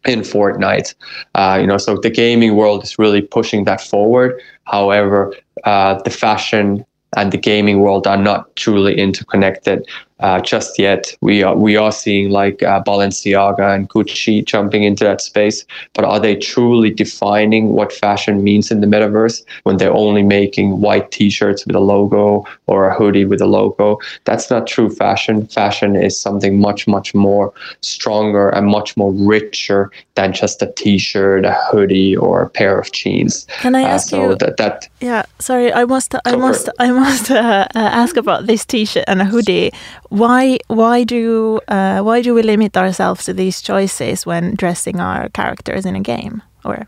in 0.06 0.20
Fortnite. 0.20 0.94
Uh, 1.34 1.58
you 1.60 1.66
know, 1.66 1.78
so 1.78 1.96
the 1.96 2.10
gaming 2.10 2.56
world 2.56 2.84
is 2.84 2.98
really 2.98 3.22
pushing 3.22 3.64
that 3.64 3.80
forward. 3.80 4.40
However, 4.64 5.34
uh, 5.64 6.00
the 6.02 6.10
fashion 6.10 6.84
and 7.16 7.32
the 7.32 7.38
gaming 7.38 7.80
world 7.80 8.06
are 8.06 8.16
not 8.16 8.54
truly 8.56 8.98
interconnected 8.98 9.86
uh, 10.20 10.40
just 10.40 10.78
yet. 10.78 11.14
We 11.20 11.42
are 11.42 11.56
we 11.56 11.76
are 11.76 11.92
seeing 11.92 12.30
like 12.30 12.62
uh, 12.62 12.82
Balenciaga 12.82 13.74
and 13.74 13.88
Gucci 13.88 14.44
jumping 14.44 14.84
into 14.84 15.04
that 15.04 15.20
space, 15.20 15.64
but 15.92 16.04
are 16.04 16.20
they 16.20 16.36
truly 16.36 16.90
defining 16.90 17.72
what 17.72 17.92
fashion 17.92 18.44
means 18.44 18.70
in 18.70 18.80
the 18.80 18.86
metaverse 18.86 19.44
when 19.64 19.76
they're 19.76 19.92
only 19.92 20.22
making 20.22 20.80
white 20.80 21.10
T-shirts 21.10 21.66
with 21.66 21.74
a 21.74 21.80
logo 21.80 22.44
or 22.66 22.88
a 22.88 22.94
hoodie 22.94 23.24
with 23.24 23.40
a 23.40 23.46
logo? 23.46 23.98
That's 24.24 24.50
not 24.50 24.66
true 24.66 24.90
fashion. 24.90 25.46
Fashion 25.46 25.96
is 25.96 26.18
something 26.18 26.60
much 26.60 26.86
much 26.86 27.14
more 27.14 27.52
stronger 27.80 28.48
and 28.50 28.66
much 28.68 28.96
more 28.96 29.12
richer 29.12 29.90
than 30.14 30.32
just 30.32 30.62
a 30.62 30.72
T-shirt, 30.76 31.44
a 31.44 31.54
hoodie, 31.70 32.16
or 32.16 32.42
a 32.42 32.50
pair 32.50 32.78
of 32.78 32.92
jeans. 32.92 33.46
Can 33.60 33.74
I 33.74 33.82
uh, 33.82 33.88
ask 33.88 34.10
so 34.10 34.30
you? 34.30 34.36
That, 34.36 34.56
that 34.58 34.88
yeah, 35.00 35.24
sorry, 35.40 35.72
I 35.72 35.84
must 35.84 36.14
I 36.24 36.36
must 36.36 36.68
I 36.78 36.90
must 36.92 37.30
uh, 37.30 37.66
uh, 37.74 37.78
ask 37.78 38.16
about 38.16 38.46
this 38.46 38.64
T-shirt 38.64 39.04
and 39.08 39.20
a 39.20 39.24
hoodie 39.24 39.72
why 40.14 40.58
why 40.68 41.02
do 41.02 41.60
uh, 41.66 42.00
why 42.00 42.22
do 42.22 42.34
we 42.34 42.42
limit 42.42 42.76
ourselves 42.76 43.24
to 43.24 43.32
these 43.34 43.60
choices 43.60 44.24
when 44.24 44.54
dressing 44.54 45.00
our 45.00 45.28
characters 45.30 45.84
in 45.84 45.96
a 45.96 46.00
game 46.00 46.42
or 46.64 46.86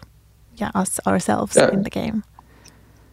yeah 0.56 0.71
us 0.75 1.00
ourselves 1.06 1.56
yeah. 1.56 1.71
in 1.73 1.83
the 1.83 1.90
game? 1.90 2.23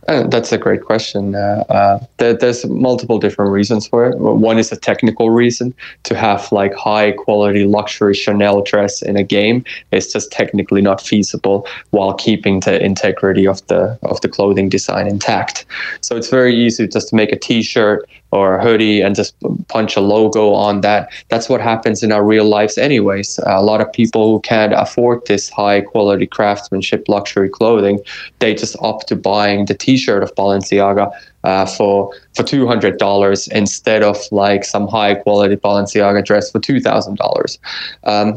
Uh, 0.08 0.27
that's 0.27 0.51
a 0.51 0.58
great 0.58 0.82
question. 0.82 1.34
Uh, 1.34 1.63
uh, 1.70 2.05
there, 2.17 2.34
there's 2.34 2.65
multiple 2.65 3.20
different 3.20 3.51
reasons 3.51 3.88
for 3.88 4.10
it. 4.10 4.17
One 4.17 4.60
is 4.60 4.70
a 4.70 4.75
technical 4.75 5.29
reason 5.29 5.74
to 6.03 6.15
have 6.15 6.51
like 6.51 6.74
high 6.74 7.13
quality 7.13 7.63
luxury 7.63 8.13
Chanel 8.13 8.62
dress 8.63 9.01
in 9.01 9.15
a 9.15 9.24
game. 9.24 9.63
It's 9.91 10.12
just 10.12 10.29
technically 10.29 10.82
not 10.82 11.01
feasible 11.01 11.65
while 11.91 12.13
keeping 12.13 12.60
the 12.60 12.84
integrity 12.84 13.48
of 13.48 13.65
the 13.67 13.98
of 14.03 14.20
the 14.22 14.27
clothing 14.27 14.67
design 14.70 15.08
intact. 15.08 15.65
So 16.01 16.17
it's 16.17 16.29
very 16.29 16.53
easy 16.53 16.86
just 16.86 17.10
to 17.10 17.15
make 17.15 17.32
a 17.32 17.39
T-shirt 17.39 18.08
or 18.34 18.56
a 18.58 18.63
hoodie 18.63 19.00
and 19.02 19.16
just 19.16 19.36
punch 19.68 19.96
a 19.96 20.02
logo 20.02 20.54
on 20.54 20.82
that. 20.82 21.02
That's 21.30 21.48
what 21.50 21.62
happens 21.62 22.04
in 22.04 22.12
our 22.12 22.25
real 22.34 22.46
lives, 22.58 22.78
anyways. 22.78 23.40
a 23.46 23.62
lot 23.62 23.80
of 23.82 23.88
people 23.94 24.24
who 24.32 24.40
can't 24.42 24.74
afford 24.86 25.25
this 25.28 25.50
high 25.50 25.82
quality 25.82 26.28
craftsmanship 26.28 27.02
luxury 27.08 27.50
clothing, 27.50 28.00
they 28.40 28.54
just 28.56 28.75
opt 28.80 29.08
to 29.10 29.16
buying 29.16 29.66
the 29.66 29.75
T-shirt 29.75 30.24
of 30.24 30.34
Balenciaga 30.36 31.12
uh, 31.44 31.66
for 31.66 32.13
for 32.36 32.44
two 32.44 32.66
hundred 32.66 32.98
dollars 32.98 33.48
instead 33.50 34.02
of 34.02 34.18
like 34.32 34.63
some 34.63 34.88
high 34.88 35.16
quality 35.16 35.56
Balenciaga 35.56 36.24
dress 36.24 36.52
for 36.52 36.60
two 36.60 36.80
thousand 36.80 37.13
um, 37.13 37.24
dollars, 37.24 37.60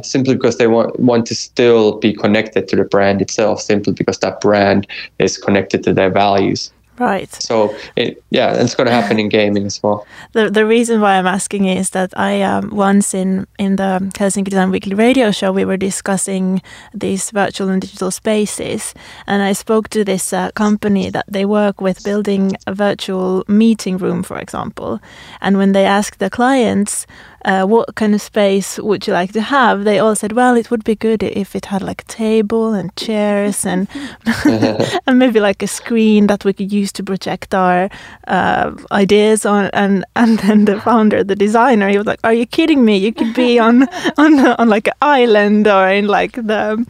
simply 0.03 0.35
because 0.35 0.59
they 0.59 0.67
want 0.67 0.99
want 0.99 1.27
to 1.27 1.35
still 1.35 1.99
be 1.99 2.13
connected 2.13 2.69
to 2.69 2.77
the 2.77 2.85
brand 2.85 3.23
itself, 3.23 3.61
simply 3.61 3.93
because 3.93 4.19
that 4.19 4.41
brand 4.41 4.87
is 5.19 5.39
connected 5.39 5.83
to 5.85 5.93
their 5.93 6.11
values. 6.11 6.73
Right. 6.99 7.33
So 7.33 7.75
it, 7.97 8.23
yeah, 8.31 8.55
it's 8.55 8.75
going 8.75 8.87
to 8.87 8.93
happen 8.93 9.19
in 9.19 9.29
gaming 9.29 9.67
as 9.67 9.83
well. 9.83 10.07
The 10.33 10.51
the 10.51 10.67
reason 10.67 11.01
why 11.01 11.17
I'm 11.17 11.27
asking 11.27 11.67
is 11.67 11.91
that 11.91 12.13
I 12.17 12.43
um, 12.43 12.71
once 12.71 13.15
in 13.15 13.47
in 13.59 13.77
the 13.77 14.01
Helsinki 14.19 14.51
Design 14.51 14.71
Weekly 14.71 14.95
radio 14.95 15.31
show 15.31 15.53
we 15.53 15.65
were 15.65 15.77
discussing 15.77 16.63
these 16.95 17.31
virtual 17.31 17.69
and 17.69 17.81
digital 17.81 18.11
spaces, 18.11 18.95
and 19.27 19.43
I 19.43 19.55
spoke 19.55 19.89
to 19.89 20.05
this 20.05 20.33
uh, 20.33 20.51
company 20.53 21.11
that 21.11 21.25
they 21.29 21.45
work 21.45 21.81
with 21.81 22.05
building 22.05 22.57
a 22.67 22.75
virtual 22.75 23.45
meeting 23.49 23.99
room, 23.99 24.23
for 24.23 24.39
example, 24.39 25.01
and 25.41 25.57
when 25.57 25.73
they 25.73 25.87
ask 25.87 26.19
the 26.19 26.31
clients 26.31 27.07
uh, 27.47 27.65
what 27.65 27.95
kind 27.95 28.13
of 28.15 28.21
space 28.21 28.77
would 28.79 29.07
you 29.07 29.13
like 29.13 29.33
to 29.33 29.41
have? 29.41 29.85
They 29.85 30.01
all 30.01 30.17
said, 30.17 30.33
well, 30.33 30.57
it 30.57 30.69
would 30.71 30.83
be 30.83 30.97
good 30.97 31.23
if 31.23 31.55
it 31.55 31.67
had 31.67 31.81
like 31.81 32.03
a 32.03 32.07
table 32.07 32.75
and 32.75 32.95
chairs 32.97 33.65
and 33.65 33.87
and 35.07 35.19
maybe 35.19 35.39
like 35.39 35.63
a 35.63 35.69
screen 35.69 36.27
that 36.27 36.45
we 36.45 36.53
could 36.53 36.73
use 36.73 36.93
to 36.93 37.05
project 37.05 37.55
our 37.55 37.89
uh, 38.27 38.73
ideas 38.91 39.47
on. 39.47 39.71
And 39.73 40.05
and 40.17 40.41
then 40.41 40.65
the 40.65 40.81
founder, 40.81 41.23
the 41.23 41.37
designer, 41.37 41.89
he 41.89 41.99
was 41.99 42.07
like, 42.07 42.21
"Are 42.25 42.35
you 42.35 42.47
kidding 42.47 42.85
me? 42.85 42.97
You 42.97 43.13
could 43.13 43.33
be 43.33 43.61
on 43.61 43.87
on 44.19 44.39
on 44.39 44.69
like 44.69 44.89
an 44.89 44.95
island 45.01 45.69
or 45.69 45.89
in 45.89 46.09
like 46.09 46.33
the." 46.33 46.85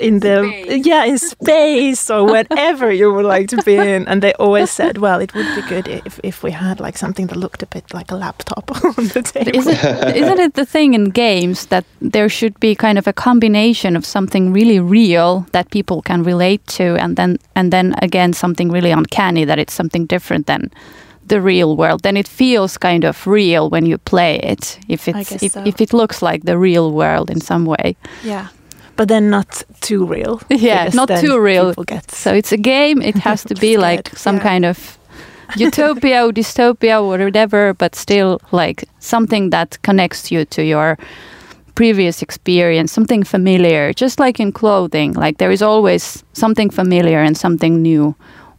In 0.00 0.20
the 0.20 0.44
space. 0.44 0.86
yeah 0.86 1.04
in 1.04 1.18
space 1.18 2.10
or 2.10 2.24
whatever 2.24 2.90
you 2.92 3.12
would 3.12 3.24
like 3.24 3.48
to 3.48 3.62
be 3.62 3.76
in. 3.76 4.06
And 4.08 4.22
they 4.22 4.32
always 4.34 4.70
said 4.70 4.98
well 4.98 5.20
it 5.20 5.34
would 5.34 5.46
be 5.54 5.62
good 5.68 5.88
if, 5.88 6.20
if 6.22 6.42
we 6.42 6.50
had 6.50 6.80
like 6.80 6.96
something 6.96 7.26
that 7.28 7.36
looked 7.36 7.62
a 7.62 7.66
bit 7.66 7.92
like 7.94 8.10
a 8.10 8.16
laptop 8.16 8.70
on 8.84 9.08
the 9.08 9.22
table. 9.22 9.58
Is 9.58 9.66
it, 9.66 10.16
isn't 10.16 10.40
it 10.40 10.54
the 10.54 10.66
thing 10.66 10.94
in 10.94 11.10
games 11.10 11.66
that 11.66 11.84
there 12.00 12.28
should 12.28 12.58
be 12.60 12.74
kind 12.74 12.98
of 12.98 13.06
a 13.06 13.12
combination 13.12 13.96
of 13.96 14.04
something 14.04 14.52
really 14.52 14.80
real 14.80 15.46
that 15.52 15.70
people 15.70 16.02
can 16.02 16.22
relate 16.22 16.66
to 16.78 16.96
and 16.96 17.16
then 17.16 17.38
and 17.54 17.72
then 17.72 17.94
again 18.02 18.32
something 18.32 18.70
really 18.70 18.90
uncanny 18.90 19.44
that 19.44 19.58
it's 19.58 19.74
something 19.74 20.06
different 20.06 20.46
than 20.46 20.70
the 21.26 21.40
real 21.40 21.76
world? 21.76 22.02
Then 22.02 22.16
it 22.16 22.28
feels 22.28 22.76
kind 22.76 23.04
of 23.04 23.26
real 23.26 23.70
when 23.70 23.86
you 23.86 23.98
play 23.98 24.40
it 24.40 24.78
if 24.88 25.06
it's 25.08 25.42
if, 25.42 25.52
so. 25.52 25.62
if 25.64 25.80
it 25.80 25.92
looks 25.92 26.20
like 26.20 26.42
the 26.42 26.58
real 26.58 26.92
world 26.92 27.30
in 27.30 27.40
some 27.40 27.64
way. 27.64 27.96
Yeah 28.24 28.48
but 28.96 29.08
then 29.08 29.30
not 29.30 29.64
too 29.80 30.04
real. 30.06 30.40
Yeah, 30.50 30.90
not 30.94 31.08
too 31.08 31.38
real. 31.38 31.74
So 32.08 32.34
it's 32.34 32.52
a 32.52 32.56
game. 32.56 33.02
It 33.02 33.16
has 33.16 33.44
to 33.44 33.54
be 33.66 33.76
like 33.76 34.08
some 34.16 34.36
yeah. 34.36 34.42
kind 34.42 34.64
of 34.64 34.98
utopia 35.56 36.24
or 36.24 36.32
dystopia 36.32 37.02
or 37.02 37.08
whatever, 37.08 37.74
but 37.74 37.94
still 37.94 38.40
like 38.52 38.84
something 39.00 39.50
that 39.50 39.78
connects 39.82 40.30
you 40.30 40.44
to 40.46 40.62
your 40.62 40.98
previous 41.74 42.22
experience, 42.22 42.92
something 42.92 43.24
familiar. 43.24 43.92
Just 43.92 44.18
like 44.18 44.40
in 44.40 44.52
clothing, 44.52 45.12
like 45.14 45.38
there 45.38 45.50
is 45.52 45.62
always 45.62 46.24
something 46.32 46.70
familiar 46.70 47.20
and 47.20 47.36
something 47.36 47.82
new 47.82 48.14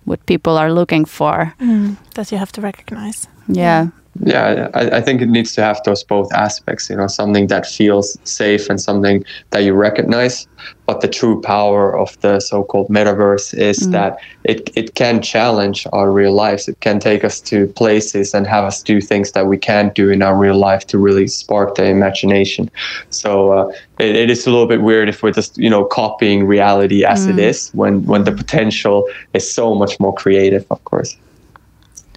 what 0.06 0.26
people 0.26 0.58
are 0.58 0.74
looking 0.74 1.06
for. 1.06 1.54
Mm, 1.60 1.96
that 2.16 2.32
you 2.32 2.38
have 2.38 2.52
to 2.52 2.62
recognize. 2.62 3.28
Yeah 3.48 3.64
yeah 3.64 4.03
I, 4.26 4.98
I, 4.98 5.02
think 5.02 5.22
it 5.22 5.30
needs 5.30 5.54
to 5.56 5.64
have 5.64 5.82
those 5.84 6.04
both 6.04 6.32
aspects 6.34 6.90
you 6.90 6.96
know 6.96 7.08
something 7.08 7.48
that 7.48 7.66
feels 7.66 8.18
safe 8.24 8.70
and 8.70 8.80
something 8.80 9.26
that 9.50 9.64
you 9.64 9.74
recognize 9.74 10.48
but 10.86 11.02
the 11.02 11.08
true 11.08 11.42
power 11.42 11.98
of 11.98 12.20
the 12.22 12.40
so-called 12.40 12.90
metaverse 12.90 13.54
is 13.58 13.80
mm. 13.88 13.92
that 13.92 14.20
it, 14.44 14.70
it 14.76 14.94
can 14.94 15.22
challenge 15.22 15.88
our 15.94 16.12
real 16.12 16.32
lives 16.32 16.68
it 16.68 16.80
can 16.80 17.00
take 17.00 17.24
us 17.24 17.42
to 17.42 17.68
places 17.68 18.36
and 18.36 18.46
have 18.46 18.64
us 18.66 18.84
do 18.84 19.02
things 19.02 19.32
that 19.32 19.48
we 19.48 19.58
can't 19.58 19.96
do 19.96 20.12
in 20.12 20.22
our 20.22 20.38
real 20.38 20.58
life 20.58 20.86
to 20.86 21.00
really 21.00 21.28
spark 21.28 21.74
the 21.76 21.86
imagination 21.86 22.70
so 23.10 23.52
uh, 23.52 23.74
it, 23.98 24.16
it 24.16 24.30
is 24.30 24.46
a 24.46 24.52
little 24.52 24.68
bit 24.68 24.84
weird 24.84 25.10
if 25.10 25.24
we're 25.24 25.32
just 25.32 25.58
you 25.58 25.70
know 25.70 25.84
copying 25.86 26.46
reality 26.46 27.04
as 27.04 27.26
mm. 27.26 27.32
it 27.32 27.40
is 27.40 27.72
when 27.74 28.06
when 28.06 28.26
the 28.26 28.32
potential 28.32 29.10
is 29.34 29.52
so 29.52 29.74
much 29.74 30.00
more 30.00 30.14
creative 30.14 30.66
of 30.70 30.84
course 30.84 31.18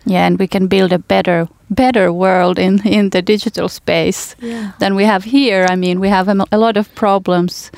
yeah 0.07 0.27
and 0.27 0.39
we 0.39 0.47
can 0.47 0.69
build 0.69 0.93
a 0.93 0.99
better 0.99 1.49
better 1.71 2.13
world 2.13 2.59
in 2.59 2.87
in 2.87 3.11
the 3.11 3.23
digital 3.23 3.69
space 3.69 4.37
yeah. 4.41 4.73
than 4.79 4.95
we 4.95 5.05
have 5.05 5.25
here. 5.25 5.67
I 5.69 5.77
mean 5.77 6.01
we 6.01 6.09
have 6.09 6.29
a, 6.29 6.45
a 6.51 6.59
lot 6.59 6.77
of 6.77 6.95
problems 6.95 7.71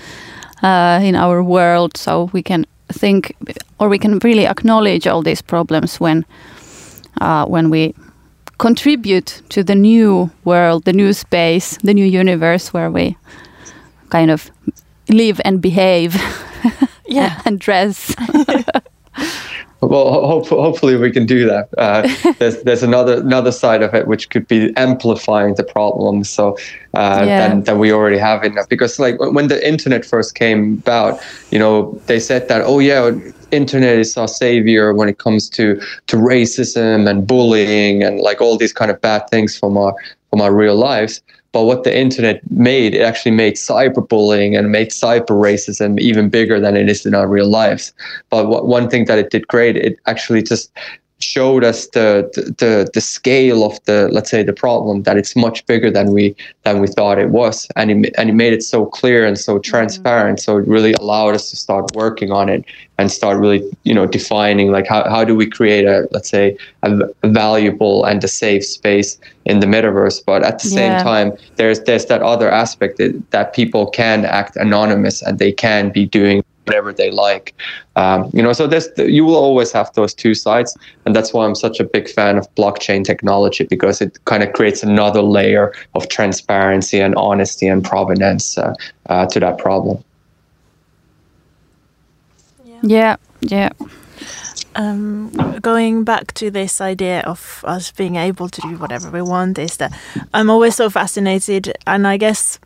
uh, 0.62 1.00
in 1.02 1.16
our 1.16 1.42
world 1.42 1.96
so 1.96 2.30
we 2.32 2.42
can 2.42 2.66
think 2.92 3.34
or 3.78 3.88
we 3.88 3.98
can 3.98 4.18
really 4.18 4.46
acknowledge 4.46 5.06
all 5.06 5.22
these 5.22 5.42
problems 5.42 6.00
when 6.00 6.24
uh, 7.20 7.44
when 7.46 7.70
we 7.70 7.94
contribute 8.58 9.42
to 9.48 9.62
the 9.62 9.74
new 9.74 10.30
world 10.44 10.84
the 10.84 10.92
new 10.92 11.12
space 11.12 11.78
the 11.82 11.94
new 11.94 12.04
universe 12.04 12.72
where 12.72 12.90
we 12.90 13.16
kind 14.10 14.30
of 14.30 14.50
live 15.08 15.40
and 15.44 15.60
behave 15.60 16.16
yeah. 17.06 17.40
and 17.46 17.60
dress 17.60 18.14
well 19.80 20.26
hope, 20.26 20.48
hopefully 20.48 20.96
we 20.96 21.10
can 21.10 21.26
do 21.26 21.46
that. 21.46 21.68
Uh, 21.78 22.08
there's 22.38 22.62
there's 22.62 22.82
another 22.82 23.20
another 23.20 23.52
side 23.52 23.82
of 23.82 23.94
it 23.94 24.06
which 24.06 24.30
could 24.30 24.46
be 24.48 24.72
amplifying 24.76 25.54
the 25.54 25.64
problem. 25.64 26.24
So 26.24 26.56
uh, 26.94 27.24
yeah. 27.26 27.48
than, 27.48 27.62
than 27.64 27.78
we 27.78 27.92
already 27.92 28.18
have 28.18 28.42
in 28.44 28.54
that 28.54 28.68
because 28.68 28.98
like 28.98 29.20
when 29.20 29.48
the 29.48 29.66
internet 29.66 30.04
first 30.04 30.34
came 30.34 30.74
about 30.78 31.20
you 31.50 31.58
know 31.58 31.92
they 32.06 32.18
said 32.18 32.48
that 32.48 32.62
oh 32.64 32.78
yeah 32.78 33.10
internet 33.50 33.98
is 33.98 34.16
our 34.16 34.28
savior 34.28 34.92
when 34.92 35.08
it 35.08 35.18
comes 35.18 35.48
to 35.48 35.80
to 36.06 36.16
racism 36.16 37.08
and 37.08 37.26
bullying 37.26 38.02
and 38.02 38.20
like 38.20 38.40
all 38.40 38.56
these 38.56 38.72
kind 38.72 38.90
of 38.90 39.00
bad 39.00 39.28
things 39.30 39.56
from 39.56 39.76
our 39.76 39.94
from 40.38 40.44
our 40.44 40.54
real 40.54 40.76
lives 40.76 41.20
but 41.52 41.64
what 41.64 41.84
the 41.84 41.96
internet 41.96 42.48
made, 42.50 42.94
it 42.94 43.00
actually 43.00 43.32
made 43.32 43.54
cyberbullying 43.54 44.56
and 44.56 44.70
made 44.70 44.90
cyber 44.90 45.28
racism 45.28 45.98
even 45.98 46.28
bigger 46.28 46.60
than 46.60 46.76
it 46.76 46.88
is 46.90 47.06
in 47.06 47.14
our 47.14 47.26
real 47.26 47.48
lives. 47.48 47.92
But 48.28 48.48
what, 48.48 48.66
one 48.66 48.90
thing 48.90 49.06
that 49.06 49.18
it 49.18 49.30
did 49.30 49.48
great, 49.48 49.76
it 49.76 49.98
actually 50.06 50.42
just 50.42 50.70
showed 51.20 51.64
us 51.64 51.88
the, 51.88 52.30
the 52.58 52.88
the 52.94 53.00
scale 53.00 53.64
of 53.64 53.82
the 53.84 54.08
let's 54.12 54.30
say 54.30 54.42
the 54.42 54.52
problem 54.52 55.02
that 55.02 55.16
it's 55.16 55.34
much 55.34 55.66
bigger 55.66 55.90
than 55.90 56.12
we 56.12 56.34
than 56.62 56.80
we 56.80 56.86
thought 56.86 57.18
it 57.18 57.30
was. 57.30 57.68
And 57.76 58.06
it, 58.06 58.14
and 58.16 58.30
it 58.30 58.34
made 58.34 58.52
it 58.52 58.62
so 58.62 58.86
clear 58.86 59.26
and 59.26 59.38
so 59.38 59.58
transparent. 59.58 60.38
Mm-hmm. 60.38 60.44
So 60.44 60.58
it 60.58 60.66
really 60.68 60.92
allowed 60.94 61.34
us 61.34 61.50
to 61.50 61.56
start 61.56 61.94
working 61.94 62.30
on 62.30 62.48
it 62.48 62.64
and 62.98 63.10
start 63.10 63.38
really 63.38 63.68
you 63.82 63.94
know 63.94 64.06
defining 64.06 64.70
like 64.70 64.86
how, 64.86 65.08
how 65.08 65.24
do 65.24 65.34
we 65.34 65.46
create 65.46 65.84
a 65.86 66.08
let's 66.12 66.28
say 66.28 66.56
a, 66.82 66.98
a 67.22 67.28
valuable 67.28 68.04
and 68.04 68.22
a 68.22 68.28
safe 68.28 68.64
space 68.64 69.18
in 69.44 69.58
the 69.60 69.66
metaverse? 69.66 70.22
But 70.24 70.44
at 70.44 70.60
the 70.60 70.68
yeah. 70.68 70.74
same 70.74 71.04
time 71.04 71.32
there's 71.56 71.80
there's 71.82 72.06
that 72.06 72.22
other 72.22 72.50
aspect 72.50 72.98
that, 72.98 73.30
that 73.30 73.54
people 73.54 73.86
can 73.86 74.24
act 74.24 74.56
anonymous 74.56 75.22
and 75.22 75.38
they 75.38 75.52
can 75.52 75.90
be 75.90 76.06
doing 76.06 76.44
whatever 76.68 76.92
they 76.92 77.10
like. 77.10 77.54
Um, 77.96 78.30
you 78.32 78.42
know, 78.42 78.52
so 78.52 78.66
there's 78.66 78.88
you 78.98 79.24
will 79.24 79.36
always 79.36 79.72
have 79.72 79.92
those 79.94 80.14
two 80.14 80.34
sides, 80.34 80.76
and 81.04 81.16
that's 81.16 81.32
why 81.32 81.44
I'm 81.44 81.54
such 81.54 81.80
a 81.80 81.84
big 81.84 82.08
fan 82.08 82.36
of 82.36 82.52
blockchain 82.54 83.04
technology 83.04 83.64
because 83.64 84.00
it 84.00 84.18
kind 84.24 84.42
of 84.42 84.52
creates 84.52 84.82
another 84.82 85.22
layer 85.22 85.72
of 85.94 86.08
transparency 86.08 87.00
and 87.00 87.14
honesty 87.16 87.66
and 87.66 87.82
provenance 87.84 88.58
uh, 88.58 88.74
uh, 89.08 89.26
to 89.26 89.40
that 89.40 89.58
problem. 89.58 90.04
Yeah, 92.82 93.16
yeah. 93.40 93.70
Um, 94.76 95.32
going 95.60 96.04
back 96.04 96.34
to 96.34 96.50
this 96.50 96.80
idea 96.80 97.22
of 97.22 97.64
us 97.66 97.90
being 97.90 98.14
able 98.14 98.48
to 98.48 98.60
do 98.60 98.76
whatever 98.78 99.10
we 99.10 99.22
want 99.22 99.58
is 99.58 99.78
that 99.78 99.92
I'm 100.32 100.50
always 100.50 100.76
so 100.76 100.88
fascinated, 100.90 101.76
and 101.86 102.06
I 102.06 102.16
guess 102.16 102.60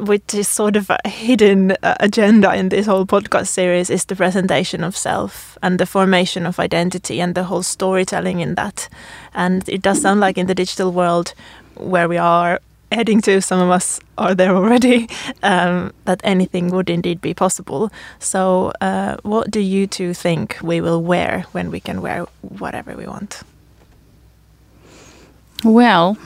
which 0.00 0.34
is 0.34 0.48
sort 0.48 0.76
of 0.76 0.90
a 0.90 1.08
hidden 1.08 1.72
uh, 1.82 1.94
agenda 2.00 2.54
in 2.54 2.68
this 2.68 2.86
whole 2.86 3.06
podcast 3.06 3.48
series 3.48 3.90
is 3.90 4.04
the 4.06 4.16
presentation 4.16 4.82
of 4.82 4.96
self 4.96 5.56
and 5.62 5.78
the 5.78 5.86
formation 5.86 6.46
of 6.46 6.58
identity 6.58 7.20
and 7.20 7.34
the 7.34 7.44
whole 7.44 7.62
storytelling 7.62 8.40
in 8.40 8.54
that. 8.56 8.88
And 9.34 9.68
it 9.68 9.82
does 9.82 10.02
sound 10.02 10.20
like 10.20 10.38
in 10.38 10.46
the 10.46 10.54
digital 10.54 10.92
world 10.92 11.34
where 11.76 12.08
we 12.08 12.16
are 12.16 12.60
heading 12.90 13.20
to, 13.20 13.40
some 13.40 13.60
of 13.60 13.70
us 13.70 14.00
are 14.16 14.34
there 14.34 14.56
already, 14.56 15.08
um, 15.42 15.92
that 16.06 16.20
anything 16.24 16.70
would 16.70 16.90
indeed 16.90 17.20
be 17.20 17.34
possible. 17.34 17.92
So, 18.18 18.72
uh, 18.80 19.16
what 19.22 19.50
do 19.50 19.60
you 19.60 19.86
two 19.86 20.14
think 20.14 20.58
we 20.62 20.80
will 20.80 21.02
wear 21.02 21.44
when 21.52 21.70
we 21.70 21.80
can 21.80 22.00
wear 22.00 22.26
whatever 22.40 22.96
we 22.96 23.06
want? 23.06 23.42
Well, 25.64 26.16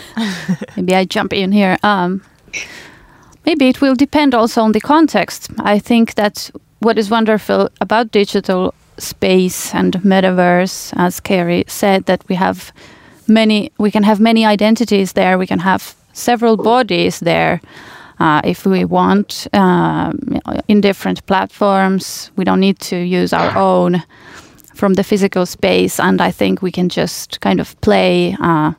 maybe 0.76 0.94
I 0.94 1.04
jump 1.04 1.32
in 1.32 1.52
here. 1.52 1.78
Um, 1.82 2.22
Maybe 3.44 3.68
it 3.68 3.80
will 3.80 3.94
depend 3.94 4.34
also 4.34 4.62
on 4.62 4.72
the 4.72 4.80
context. 4.80 5.50
I 5.60 5.78
think 5.78 6.14
that 6.14 6.50
what 6.80 6.98
is 6.98 7.10
wonderful 7.10 7.68
about 7.80 8.10
digital 8.10 8.74
space 8.98 9.74
and 9.74 9.94
metaverse, 10.02 10.92
as 10.96 11.20
Kerry 11.20 11.64
said, 11.68 12.06
that 12.06 12.24
we 12.28 12.34
have 12.34 12.72
many 13.28 13.70
we 13.78 13.90
can 13.90 14.02
have 14.02 14.20
many 14.20 14.44
identities 14.44 15.12
there. 15.12 15.38
We 15.38 15.46
can 15.46 15.60
have 15.60 15.94
several 16.12 16.56
bodies 16.56 17.20
there 17.20 17.60
uh, 18.18 18.40
if 18.44 18.64
we 18.66 18.84
want 18.84 19.46
uh, 19.52 20.12
in 20.68 20.80
different 20.80 21.24
platforms. 21.26 22.30
We 22.36 22.44
don't 22.44 22.60
need 22.60 22.78
to 22.80 22.96
use 22.96 23.32
our 23.32 23.56
own 23.56 24.02
from 24.74 24.94
the 24.94 25.04
physical 25.04 25.46
space. 25.46 26.00
And 26.00 26.20
i 26.20 26.30
think 26.30 26.62
we 26.62 26.70
can 26.70 26.88
just 26.88 27.40
kind 27.40 27.60
of 27.60 27.80
play 27.80 28.36
uh, 28.40 28.72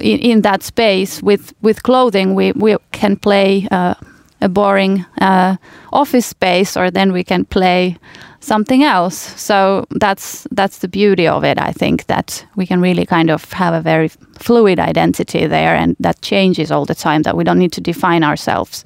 in, 0.00 0.18
in, 0.18 0.42
that 0.42 0.62
space 0.62 1.22
with 1.22 1.54
with 1.62 1.82
clothing 1.82 2.34
we, 2.34 2.52
we 2.52 2.76
can 2.90 3.16
play 3.16 3.66
uh, 3.70 3.94
a 4.40 4.48
boring 4.48 5.04
uh, 5.20 5.56
office 5.92 6.26
space 6.26 6.76
or 6.76 6.90
then 6.90 7.12
we 7.12 7.24
can 7.24 7.44
play 7.44 7.96
something 8.42 8.82
else. 8.82 9.16
So 9.40 9.86
that's 9.90 10.46
that's 10.50 10.78
the 10.78 10.88
beauty 10.88 11.26
of 11.28 11.44
it. 11.44 11.58
I 11.58 11.72
think 11.72 12.06
that 12.06 12.44
we 12.56 12.66
can 12.66 12.80
really 12.80 13.06
kind 13.06 13.30
of 13.30 13.52
have 13.52 13.74
a 13.74 13.80
very 13.80 14.08
fluid 14.38 14.78
identity 14.78 15.46
there, 15.46 15.74
and 15.74 15.96
that 16.00 16.20
changes 16.22 16.70
all 16.70 16.84
the 16.84 16.94
time. 16.94 17.22
That 17.22 17.36
we 17.36 17.44
don't 17.44 17.58
need 17.58 17.72
to 17.72 17.80
define 17.80 18.24
ourselves 18.24 18.84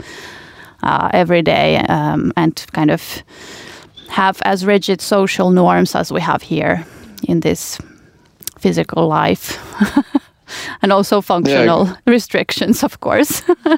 uh, 0.83 1.09
every 1.13 1.43
day 1.43 1.79
um, 1.89 2.33
and 2.37 2.65
kind 2.73 2.91
of 2.91 3.23
have 4.09 4.41
as 4.45 4.65
rigid 4.65 5.01
social 5.01 5.51
norms 5.51 5.95
as 5.95 6.13
we 6.13 6.21
have 6.21 6.43
here 6.43 6.85
in 7.29 7.41
this 7.41 7.79
physical 8.59 9.09
life. 9.09 9.59
and 10.83 10.93
also 10.93 11.21
functional 11.21 11.87
yeah. 11.87 11.97
restrictions, 12.07 12.83
of 12.83 13.01
course. 13.01 13.43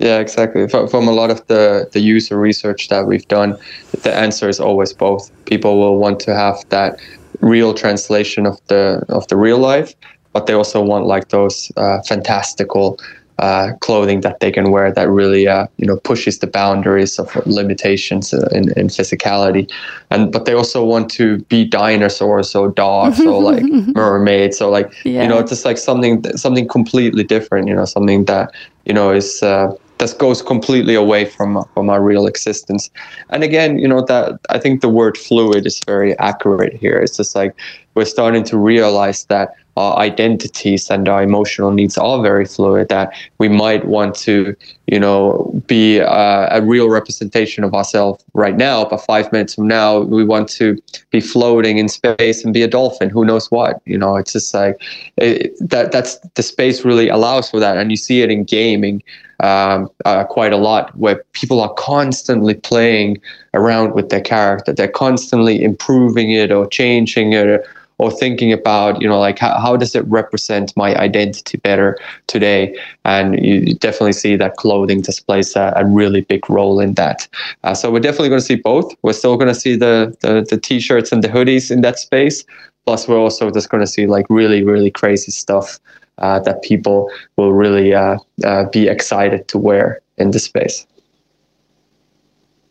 Yeah, 0.00 0.20
exactly. 0.20 0.68
From 0.68 1.08
a 1.08 1.12
lot 1.12 1.28
of 1.30 1.44
the, 1.48 1.88
the 1.92 1.98
user 1.98 2.38
research 2.38 2.88
that 2.88 3.08
we've 3.08 3.26
done, 3.26 3.58
the 4.02 4.14
answer 4.14 4.48
is 4.48 4.60
always 4.60 4.92
both. 4.92 5.28
People 5.46 5.76
will 5.76 5.98
want 5.98 6.20
to 6.20 6.34
have 6.36 6.64
that 6.68 7.00
real 7.40 7.74
translation 7.74 8.46
of 8.46 8.60
the 8.68 9.04
of 9.08 9.26
the 9.26 9.36
real 9.36 9.58
life, 9.58 9.94
but 10.32 10.46
they 10.46 10.54
also 10.54 10.80
want 10.80 11.06
like 11.06 11.30
those 11.30 11.72
uh, 11.76 12.00
fantastical 12.02 13.00
uh, 13.38 13.72
clothing 13.80 14.20
that 14.22 14.40
they 14.40 14.50
can 14.50 14.70
wear 14.72 14.92
that 14.92 15.08
really 15.08 15.46
uh, 15.46 15.66
you 15.76 15.86
know 15.86 15.96
pushes 15.98 16.40
the 16.40 16.46
boundaries 16.46 17.18
of 17.18 17.34
limitations 17.46 18.34
uh, 18.34 18.48
in, 18.52 18.72
in 18.76 18.88
physicality. 18.88 19.70
And 20.10 20.32
but 20.32 20.44
they 20.44 20.54
also 20.54 20.84
want 20.84 21.10
to 21.12 21.38
be 21.44 21.64
dinosaurs 21.64 22.54
or 22.54 22.70
dogs 22.70 23.20
or 23.20 23.40
like 23.40 23.62
mermaids. 23.94 24.60
Or 24.60 24.70
like 24.70 24.92
yeah. 25.04 25.22
you 25.22 25.28
know 25.28 25.42
just 25.42 25.64
like 25.64 25.78
something 25.78 26.24
something 26.36 26.66
completely 26.66 27.22
different 27.22 27.68
you 27.68 27.74
know 27.74 27.84
something 27.84 28.24
that 28.24 28.52
you 28.84 28.92
know 28.92 29.12
is 29.12 29.42
uh, 29.42 29.72
that 29.98 30.18
goes 30.18 30.42
completely 30.42 30.94
away 30.94 31.24
from 31.24 31.64
from 31.74 31.90
our 31.90 32.02
real 32.02 32.26
existence. 32.26 32.90
And 33.30 33.44
again 33.44 33.78
you 33.78 33.86
know 33.86 34.02
that 34.06 34.40
i 34.50 34.58
think 34.58 34.80
the 34.80 34.88
word 34.88 35.16
fluid 35.16 35.64
is 35.64 35.80
very 35.86 36.18
accurate 36.18 36.74
here. 36.74 36.98
It's 36.98 37.16
just 37.16 37.36
like 37.36 37.54
we're 37.94 38.04
starting 38.04 38.44
to 38.44 38.56
realize 38.56 39.24
that 39.26 39.54
our 39.78 39.96
identities 39.98 40.90
and 40.90 41.08
our 41.08 41.22
emotional 41.22 41.70
needs 41.70 41.96
are 41.96 42.20
very 42.20 42.44
fluid 42.44 42.88
that 42.88 43.12
we 43.38 43.48
might 43.48 43.84
want 43.86 44.14
to 44.14 44.56
you 44.86 44.98
know 44.98 45.18
be 45.66 46.00
uh, 46.00 46.58
a 46.58 46.60
real 46.62 46.88
representation 46.88 47.62
of 47.62 47.72
ourselves 47.74 48.24
right 48.34 48.56
now 48.56 48.84
but 48.84 48.98
five 48.98 49.30
minutes 49.32 49.54
from 49.54 49.68
now 49.68 50.00
we 50.00 50.24
want 50.24 50.48
to 50.48 50.76
be 51.10 51.20
floating 51.20 51.78
in 51.78 51.88
space 51.88 52.44
and 52.44 52.52
be 52.52 52.62
a 52.62 52.68
dolphin. 52.68 53.08
Who 53.08 53.24
knows 53.24 53.50
what? 53.50 53.80
You 53.84 53.98
know 53.98 54.16
it's 54.16 54.32
just 54.32 54.52
like 54.52 54.82
it, 55.16 55.56
that 55.60 55.92
that's 55.92 56.18
the 56.34 56.42
space 56.42 56.84
really 56.84 57.08
allows 57.08 57.48
for 57.50 57.60
that 57.60 57.76
and 57.76 57.90
you 57.90 57.96
see 57.96 58.22
it 58.22 58.30
in 58.30 58.44
gaming 58.44 59.02
um, 59.40 59.88
uh, 60.04 60.24
quite 60.24 60.52
a 60.52 60.56
lot 60.56 60.96
where 60.96 61.22
people 61.32 61.60
are 61.60 61.72
constantly 61.74 62.54
playing 62.54 63.20
around 63.54 63.94
with 63.94 64.08
their 64.08 64.20
character. 64.20 64.72
They're 64.72 64.88
constantly 64.88 65.62
improving 65.62 66.32
it 66.32 66.50
or 66.50 66.66
changing 66.66 67.32
it 67.34 67.64
or 67.98 68.10
thinking 68.10 68.52
about 68.52 69.00
you 69.02 69.08
know 69.08 69.18
like 69.18 69.38
how, 69.38 69.58
how 69.60 69.76
does 69.76 69.94
it 69.94 70.04
represent 70.06 70.76
my 70.76 70.94
identity 70.96 71.58
better 71.58 71.98
today? 72.26 72.76
And 73.04 73.44
you 73.44 73.74
definitely 73.74 74.12
see 74.12 74.36
that 74.36 74.56
clothing 74.56 75.00
displays 75.00 75.54
a, 75.56 75.72
a 75.76 75.84
really 75.84 76.22
big 76.22 76.48
role 76.48 76.80
in 76.80 76.94
that. 76.94 77.28
Uh, 77.64 77.74
so 77.74 77.90
we're 77.90 78.00
definitely 78.00 78.28
going 78.28 78.40
to 78.40 78.46
see 78.46 78.56
both. 78.56 78.94
We're 79.02 79.12
still 79.12 79.36
going 79.36 79.48
to 79.48 79.60
see 79.60 79.76
the, 79.76 80.16
the 80.20 80.46
the 80.48 80.58
t-shirts 80.58 81.12
and 81.12 81.22
the 81.22 81.28
hoodies 81.28 81.70
in 81.70 81.82
that 81.82 81.98
space. 81.98 82.44
Plus 82.86 83.06
we're 83.06 83.18
also 83.18 83.50
just 83.50 83.68
going 83.68 83.82
to 83.82 83.86
see 83.86 84.06
like 84.06 84.26
really 84.30 84.62
really 84.62 84.90
crazy 84.90 85.32
stuff 85.32 85.78
uh, 86.18 86.38
that 86.40 86.62
people 86.62 87.10
will 87.36 87.52
really 87.52 87.94
uh, 87.94 88.18
uh 88.44 88.64
be 88.70 88.88
excited 88.88 89.48
to 89.48 89.58
wear 89.58 90.00
in 90.16 90.30
the 90.30 90.38
space. 90.38 90.86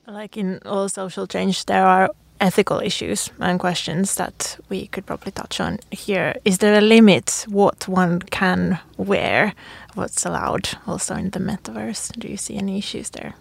Like 0.08 0.38
in 0.38 0.60
all 0.66 0.88
social 0.88 1.28
change 1.28 1.66
there 1.66 1.86
are 1.86 2.10
ethical 2.40 2.80
issues 2.80 3.30
and 3.40 3.60
questions 3.60 4.16
that 4.16 4.58
we 4.70 4.88
could 4.88 5.06
probably 5.06 5.32
touch 5.32 5.60
on 5.60 5.80
here. 5.92 6.36
Is 6.46 6.60
there 6.60 6.78
a 6.78 6.82
limit 6.82 7.46
what 7.48 7.88
one 7.88 8.22
can 8.22 8.80
wear, 8.98 9.54
what's 9.96 10.26
allowed 10.26 10.70
also 10.86 11.16
in 11.16 11.32
the 11.32 11.40
metaverse? 11.40 12.18
Do 12.20 12.28
you 12.28 12.38
see 12.38 12.56
any 12.58 12.78
issues 12.78 13.10
there? 13.12 13.34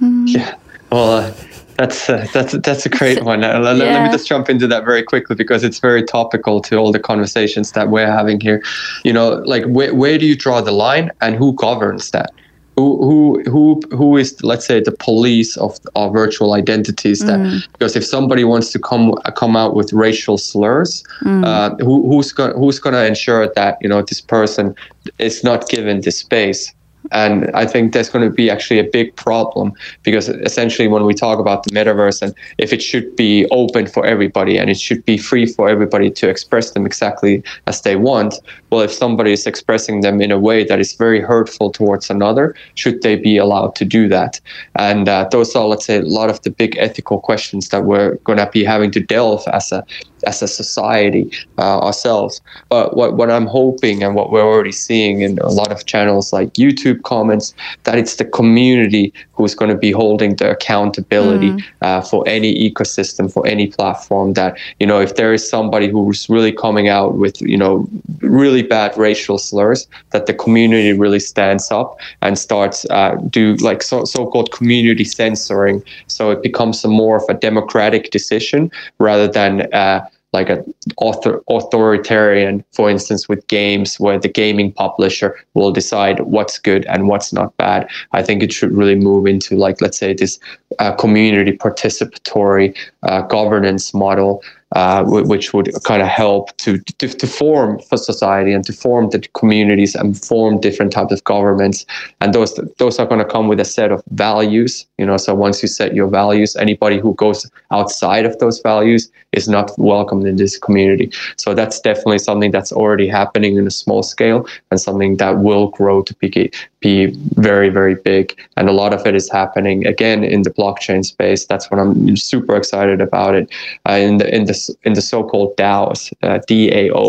Mm. 0.00 0.28
Yeah, 0.28 0.54
well, 0.90 1.10
uh, 1.10 1.34
that's 1.76 2.08
uh, 2.08 2.26
that's 2.32 2.52
that's 2.58 2.86
a 2.86 2.88
great 2.88 3.24
one. 3.24 3.42
Uh, 3.42 3.58
let, 3.58 3.76
yeah. 3.76 3.84
let, 3.84 4.04
me 4.04 4.10
just 4.10 4.28
jump 4.28 4.48
into 4.50 4.66
that 4.66 4.84
very 4.84 5.02
quickly 5.02 5.34
because 5.34 5.64
it's 5.64 5.78
very 5.78 6.02
topical 6.02 6.60
to 6.62 6.76
all 6.76 6.92
the 6.92 7.00
conversations 7.00 7.72
that 7.72 7.88
we're 7.88 8.10
having 8.10 8.40
here. 8.40 8.62
You 9.04 9.12
know, 9.12 9.42
like 9.46 9.64
where 9.64 9.94
where 9.94 10.18
do 10.18 10.26
you 10.26 10.36
draw 10.36 10.60
the 10.60 10.72
line 10.72 11.10
and 11.20 11.34
who 11.34 11.54
governs 11.54 12.10
that? 12.10 12.32
Who 12.76 13.02
who 13.02 13.42
who 13.50 13.80
who 13.96 14.16
is 14.16 14.42
let's 14.44 14.66
say 14.66 14.80
the 14.80 14.92
police 14.92 15.56
of 15.56 15.78
our 15.94 16.10
virtual 16.10 16.52
identities 16.52 17.20
that 17.20 17.38
mm. 17.38 17.66
because 17.72 17.96
if 17.96 18.04
somebody 18.04 18.44
wants 18.44 18.70
to 18.70 18.78
come 18.78 19.14
come 19.34 19.56
out 19.56 19.74
with 19.74 19.92
racial 19.92 20.36
slurs 20.36 21.02
mm. 21.22 21.44
uh, 21.44 21.74
who, 21.84 22.08
who's 22.08 22.32
gonna 22.32 22.52
who's 22.52 22.78
to 22.78 23.06
ensure 23.06 23.48
that 23.54 23.78
you 23.80 23.88
know 23.88 24.02
this 24.02 24.20
person 24.20 24.74
is 25.18 25.42
not 25.42 25.68
given 25.68 26.02
the 26.02 26.10
space 26.10 26.72
and 27.12 27.50
I 27.54 27.66
think 27.66 27.92
that's 27.92 28.08
going 28.08 28.28
to 28.28 28.34
be 28.34 28.50
actually 28.50 28.78
a 28.78 28.84
big 28.84 29.14
problem 29.16 29.72
because 30.02 30.28
essentially, 30.28 30.88
when 30.88 31.04
we 31.04 31.14
talk 31.14 31.38
about 31.38 31.64
the 31.64 31.70
metaverse 31.70 32.22
and 32.22 32.34
if 32.58 32.72
it 32.72 32.82
should 32.82 33.14
be 33.16 33.46
open 33.50 33.86
for 33.86 34.04
everybody 34.04 34.58
and 34.58 34.70
it 34.70 34.78
should 34.78 35.04
be 35.04 35.18
free 35.18 35.46
for 35.46 35.68
everybody 35.68 36.10
to 36.10 36.28
express 36.28 36.70
them 36.72 36.86
exactly 36.86 37.42
as 37.66 37.82
they 37.82 37.96
want, 37.96 38.34
well, 38.70 38.80
if 38.80 38.92
somebody 38.92 39.32
is 39.32 39.46
expressing 39.46 40.00
them 40.00 40.20
in 40.20 40.30
a 40.30 40.38
way 40.38 40.64
that 40.64 40.80
is 40.80 40.94
very 40.94 41.20
hurtful 41.20 41.70
towards 41.70 42.10
another, 42.10 42.54
should 42.74 43.02
they 43.02 43.16
be 43.16 43.36
allowed 43.36 43.74
to 43.76 43.84
do 43.84 44.08
that? 44.08 44.40
And 44.74 45.08
uh, 45.08 45.28
those 45.30 45.54
are, 45.54 45.66
let's 45.66 45.86
say, 45.86 45.98
a 45.98 46.02
lot 46.02 46.30
of 46.30 46.42
the 46.42 46.50
big 46.50 46.76
ethical 46.78 47.20
questions 47.20 47.68
that 47.70 47.84
we're 47.84 48.16
going 48.24 48.38
to 48.38 48.50
be 48.52 48.64
having 48.64 48.90
to 48.92 49.00
delve 49.00 49.44
as 49.52 49.72
a 49.72 49.84
as 50.26 50.42
a 50.42 50.48
society 50.48 51.30
uh, 51.58 51.78
ourselves. 51.80 52.40
But 52.68 52.96
what, 52.96 53.14
what 53.14 53.30
I'm 53.30 53.46
hoping 53.46 54.02
and 54.02 54.14
what 54.14 54.30
we're 54.30 54.42
already 54.42 54.72
seeing 54.72 55.20
in 55.20 55.38
a 55.38 55.48
lot 55.48 55.72
of 55.72 55.86
channels 55.86 56.32
like 56.32 56.52
YouTube 56.54 57.02
comments, 57.02 57.54
that 57.84 57.96
it's 57.96 58.16
the 58.16 58.24
community 58.24 59.12
who's 59.32 59.54
going 59.54 59.70
to 59.70 59.76
be 59.76 59.92
holding 59.92 60.36
the 60.36 60.50
accountability 60.50 61.50
mm. 61.50 61.62
uh, 61.82 62.00
for 62.00 62.26
any 62.26 62.70
ecosystem, 62.70 63.32
for 63.32 63.46
any 63.46 63.68
platform. 63.68 64.32
That 64.32 64.58
you 64.80 64.86
know, 64.86 65.00
if 65.00 65.16
there 65.16 65.32
is 65.32 65.48
somebody 65.48 65.88
who's 65.88 66.28
really 66.28 66.52
coming 66.52 66.88
out 66.88 67.14
with 67.16 67.40
you 67.40 67.56
know 67.56 67.86
really 68.20 68.62
bad 68.62 68.96
racial 68.96 69.38
slurs, 69.38 69.86
that 70.10 70.26
the 70.26 70.34
community 70.34 70.92
really 70.92 71.20
stands 71.20 71.70
up 71.70 71.98
and 72.22 72.38
starts 72.38 72.86
uh, 72.90 73.16
do 73.30 73.54
like 73.56 73.82
so, 73.82 74.04
so-called 74.04 74.50
community 74.52 75.04
censoring. 75.04 75.82
So 76.06 76.30
it 76.30 76.42
becomes 76.42 76.84
a 76.84 76.88
more 76.88 77.16
of 77.16 77.24
a 77.28 77.34
democratic 77.34 78.10
decision 78.10 78.70
rather 78.98 79.28
than 79.28 79.72
uh, 79.72 80.06
like 80.36 80.50
an 80.50 80.60
author, 80.98 81.34
authoritarian, 81.48 82.54
for 82.76 82.86
instance, 82.94 83.22
with 83.30 83.40
games 83.48 83.88
where 84.04 84.18
the 84.18 84.28
gaming 84.28 84.70
publisher 84.82 85.30
will 85.54 85.72
decide 85.80 86.20
what's 86.34 86.58
good 86.58 86.84
and 86.92 87.08
what's 87.08 87.32
not 87.32 87.56
bad. 87.56 87.88
I 88.12 88.22
think 88.22 88.42
it 88.42 88.52
should 88.52 88.72
really 88.80 88.98
move 89.08 89.26
into 89.26 89.56
like, 89.56 89.80
let's 89.80 89.98
say, 89.98 90.12
this 90.12 90.38
uh, 90.78 90.92
community 91.04 91.52
participatory 91.66 92.76
uh, 93.08 93.22
governance 93.22 93.94
model 93.94 94.42
uh, 94.74 95.04
which 95.04 95.54
would 95.54 95.72
kind 95.84 96.02
of 96.02 96.08
help 96.08 96.54
to, 96.56 96.78
to, 96.98 97.06
to 97.08 97.26
form 97.26 97.80
for 97.88 97.96
society 97.96 98.52
and 98.52 98.64
to 98.64 98.72
form 98.72 99.10
the 99.10 99.20
communities 99.34 99.94
and 99.94 100.20
form 100.20 100.60
different 100.60 100.92
types 100.92 101.12
of 101.12 101.22
governments. 101.22 101.86
And 102.20 102.34
those 102.34 102.58
those 102.78 102.98
are 102.98 103.06
going 103.06 103.20
to 103.20 103.24
come 103.24 103.46
with 103.46 103.60
a 103.60 103.64
set 103.64 103.92
of 103.92 104.02
values. 104.10 104.84
You 104.98 105.06
know, 105.06 105.18
so 105.18 105.34
once 105.34 105.62
you 105.62 105.68
set 105.68 105.94
your 105.94 106.08
values, 106.08 106.56
anybody 106.56 106.98
who 106.98 107.14
goes 107.14 107.48
outside 107.70 108.26
of 108.26 108.38
those 108.40 108.60
values 108.60 109.08
is 109.36 109.48
not 109.48 109.70
welcomed 109.78 110.26
in 110.26 110.36
this 110.36 110.58
community. 110.58 111.12
So 111.36 111.54
that's 111.54 111.78
definitely 111.78 112.18
something 112.18 112.50
that's 112.50 112.72
already 112.72 113.06
happening 113.06 113.56
in 113.56 113.66
a 113.66 113.70
small 113.70 114.02
scale 114.02 114.46
and 114.70 114.80
something 114.80 115.18
that 115.18 115.38
will 115.38 115.68
grow 115.68 116.02
to 116.02 116.14
be 116.14 116.50
be 116.80 117.06
very 117.34 117.68
very 117.68 117.94
big. 117.94 118.36
And 118.56 118.68
a 118.68 118.72
lot 118.72 118.92
of 118.92 119.06
it 119.06 119.14
is 119.14 119.30
happening 119.30 119.86
again 119.86 120.24
in 120.24 120.42
the 120.42 120.50
blockchain 120.50 121.04
space. 121.04 121.46
That's 121.46 121.70
what 121.70 121.78
I'm 121.78 122.16
super 122.16 122.56
excited 122.56 123.00
about 123.00 123.34
it. 123.34 123.50
Uh, 123.88 123.92
in 123.92 124.18
the 124.18 124.34
in 124.34 124.46
the 124.46 124.76
in 124.84 124.94
the 124.94 125.02
so-called 125.02 125.56
DAOs, 125.56 126.12
uh, 126.22 126.38
DAO. 126.48 127.04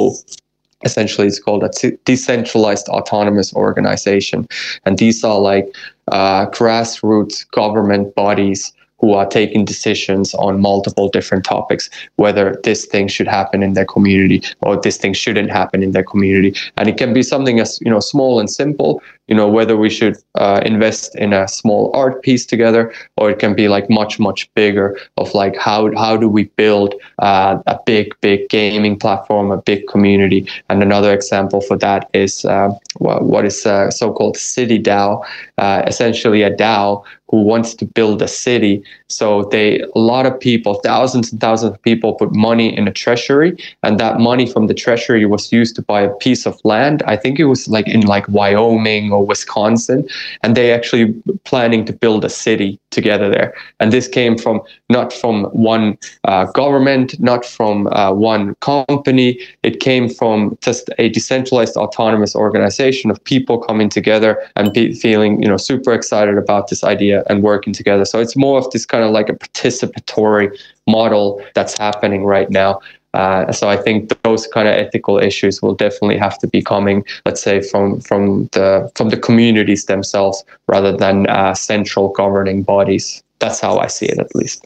Essentially, 0.84 1.26
it's 1.26 1.40
called 1.40 1.64
a 1.64 1.72
decentralized 2.06 2.88
autonomous 2.90 3.52
organization, 3.56 4.48
and 4.86 5.00
these 5.00 5.24
are 5.24 5.40
like 5.40 5.76
uh, 6.12 6.46
grassroots 6.52 7.50
government 7.50 8.14
bodies 8.14 8.74
who 9.00 9.14
are 9.14 9.28
taking 9.28 9.66
decisions 9.66 10.34
on 10.36 10.60
multiple 10.60 11.10
different 11.10 11.44
topics, 11.44 11.90
whether 12.16 12.60
this 12.64 12.86
thing 12.86 13.08
should 13.08 13.28
happen 13.28 13.62
in 13.62 13.74
their 13.74 13.86
community 13.86 14.42
or 14.62 14.80
this 14.80 14.98
thing 14.98 15.14
shouldn't 15.14 15.52
happen 15.52 15.84
in 15.84 15.92
their 15.92 16.04
community. 16.04 16.54
And 16.78 16.90
it 16.90 16.98
can 16.98 17.14
be 17.14 17.24
something 17.24 17.60
as 17.60 17.80
you 17.82 17.92
know 17.92 18.00
small 18.00 18.40
and 18.40 18.50
simple, 18.50 19.02
you 19.28 19.36
know 19.36 19.48
whether 19.48 19.76
we 19.76 19.90
should 19.90 20.18
uh, 20.36 20.62
invest 20.66 21.16
in 21.16 21.34
a 21.34 21.48
small 21.48 21.92
art 21.94 22.22
piece 22.24 22.46
together 22.46 22.94
or 23.18 23.30
it 23.30 23.40
can 23.40 23.54
be 23.54 23.68
like 23.68 23.90
much 23.90 24.20
much 24.20 24.52
bigger 24.54 24.98
of 25.18 25.34
like 25.34 25.56
how 25.58 25.94
how 25.96 26.16
do 26.18 26.30
we 26.30 26.46
build 26.56 26.96
uh, 27.20 27.60
a 27.68 27.80
big 27.86 28.16
big 28.22 28.50
gaming 28.50 28.98
platform 28.98 29.52
a 29.52 29.58
big 29.58 29.88
community 29.88 30.48
and 30.70 30.82
another 30.82 31.14
example 31.14 31.62
for 31.62 31.78
that 31.78 32.10
is 32.14 32.46
uh, 32.46 32.70
what 33.00 33.46
is 33.46 33.66
uh, 33.66 33.92
so-called 33.92 34.38
city 34.38 34.82
dao 34.82 35.24
uh, 35.58 35.84
essentially 35.86 36.42
a 36.42 36.56
dao 36.56 37.04
who 37.30 37.42
wants 37.42 37.74
to 37.76 37.86
build 37.86 38.22
a 38.22 38.28
city. 38.28 38.84
So 39.10 39.44
they 39.44 39.80
a 39.96 40.00
lot 40.00 40.26
of 40.26 40.38
people, 40.40 40.76
thousands 40.76 41.32
and 41.32 41.40
thousands 41.40 41.74
of 41.74 41.82
people 41.82 42.16
put 42.16 42.36
money 42.36 42.76
in 42.76 42.88
a 42.88 42.92
treasury 42.92 43.58
and 43.84 44.00
that 44.00 44.20
money 44.20 44.46
from 44.46 44.68
the 44.68 44.74
treasury 44.74 45.26
was 45.26 45.52
used 45.52 45.76
to 45.78 45.82
buy 45.82 46.02
a 46.02 46.14
piece 46.16 46.46
of 46.46 46.60
land. 46.66 47.04
I 47.04 47.16
think 47.16 47.40
it 47.40 47.46
was 47.46 47.68
like 47.68 47.88
in 47.88 48.02
like 48.02 48.28
Wyoming 48.28 49.12
or 49.12 49.26
Wisconsin 49.26 50.08
and 50.44 50.56
they 50.56 50.74
actually 50.74 51.14
planning 51.46 51.86
to 51.86 51.94
build 51.94 52.26
a 52.26 52.30
city 52.30 52.80
together 52.92 53.30
there. 53.30 53.54
And 53.80 53.94
this 53.94 54.08
came 54.08 54.38
from 54.38 54.62
not 54.90 55.14
from 55.14 55.46
one 55.46 55.98
uh, 56.24 56.46
government, 56.46 57.20
not 57.20 57.46
from 57.46 57.88
uh, 57.88 58.12
one 58.12 58.56
company. 58.56 59.40
It 59.64 59.80
came 59.80 60.10
from 60.10 60.58
just 60.62 60.90
a 60.98 61.10
decentralized 61.10 61.78
autonomous 61.78 62.36
organization 62.36 63.12
of 63.12 63.24
people 63.24 63.58
coming 63.60 63.90
together 63.90 64.42
and 64.56 64.74
be 64.74 64.94
feeling, 64.94 65.42
you 65.42 65.48
know, 65.48 65.58
super 65.58 65.94
excited 65.94 66.38
about 66.38 66.70
this 66.70 66.84
idea 66.84 67.24
and 67.30 67.44
working 67.44 67.74
together. 67.74 68.06
So 68.06 68.20
it's 68.20 68.36
more 68.36 68.58
of 68.58 68.70
this 68.72 68.86
kind 68.98 69.06
of 69.08 69.12
like 69.12 69.30
a 69.30 69.38
participatory 69.46 70.50
model 70.88 71.40
that's 71.54 71.78
happening 71.78 72.26
right 72.26 72.50
now. 72.50 72.80
Uh, 73.14 73.52
so 73.52 73.70
I 73.70 73.78
think 73.78 74.12
those 74.24 74.48
kind 74.48 74.68
of 74.68 74.74
ethical 74.74 75.20
issues 75.20 75.62
will 75.62 75.76
definitely 75.76 76.18
have 76.18 76.38
to 76.40 76.48
be 76.48 76.62
coming, 76.62 77.06
let's 77.26 77.42
say, 77.42 77.62
from 77.62 78.02
from 78.02 78.50
the 78.54 78.92
from 78.96 79.10
the 79.10 79.18
communities 79.18 79.86
themselves 79.86 80.44
rather 80.68 80.98
than 80.98 81.28
uh, 81.28 81.54
central 81.54 82.10
governing 82.10 82.64
bodies. 82.64 83.24
That's 83.40 83.60
how 83.60 83.78
I 83.78 83.88
see 83.88 84.08
it, 84.08 84.20
at 84.20 84.36
least. 84.36 84.66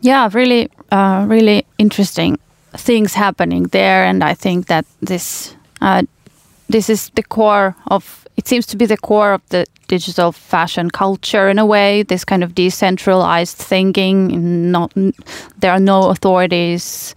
Yeah, 0.00 0.30
really, 0.32 0.68
uh, 0.90 1.26
really 1.28 1.64
interesting 1.78 2.38
things 2.76 3.14
happening 3.14 3.68
there, 3.70 4.04
and 4.04 4.22
I 4.24 4.34
think 4.34 4.66
that 4.66 4.84
this 5.00 5.56
uh, 5.80 6.02
this 6.68 6.88
is 6.88 7.10
the 7.14 7.22
core 7.22 7.74
of 7.86 8.21
it 8.36 8.48
seems 8.48 8.66
to 8.66 8.76
be 8.76 8.86
the 8.86 8.96
core 8.96 9.34
of 9.34 9.42
the 9.50 9.66
digital 9.88 10.32
fashion 10.32 10.90
culture 10.90 11.48
in 11.48 11.58
a 11.58 11.66
way 11.66 12.02
this 12.02 12.24
kind 12.24 12.42
of 12.42 12.54
decentralized 12.54 13.56
thinking 13.56 14.70
not 14.70 14.92
there 15.58 15.72
are 15.72 15.80
no 15.80 16.08
authorities 16.08 17.14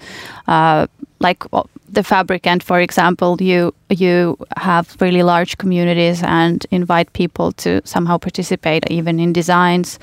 uh, 0.48 0.86
like 1.20 1.44
the 1.90 2.04
Fabricant 2.04 2.62
for 2.64 2.80
example 2.80 3.38
you 3.42 3.74
you 3.90 4.38
have 4.58 4.98
really 5.00 5.24
large 5.24 5.58
communities 5.58 6.22
and 6.24 6.66
invite 6.72 7.14
people 7.14 7.52
to 7.54 7.82
somehow 7.86 8.18
participate 8.18 8.90
even 8.92 9.20
in 9.20 9.32
designs 9.32 10.00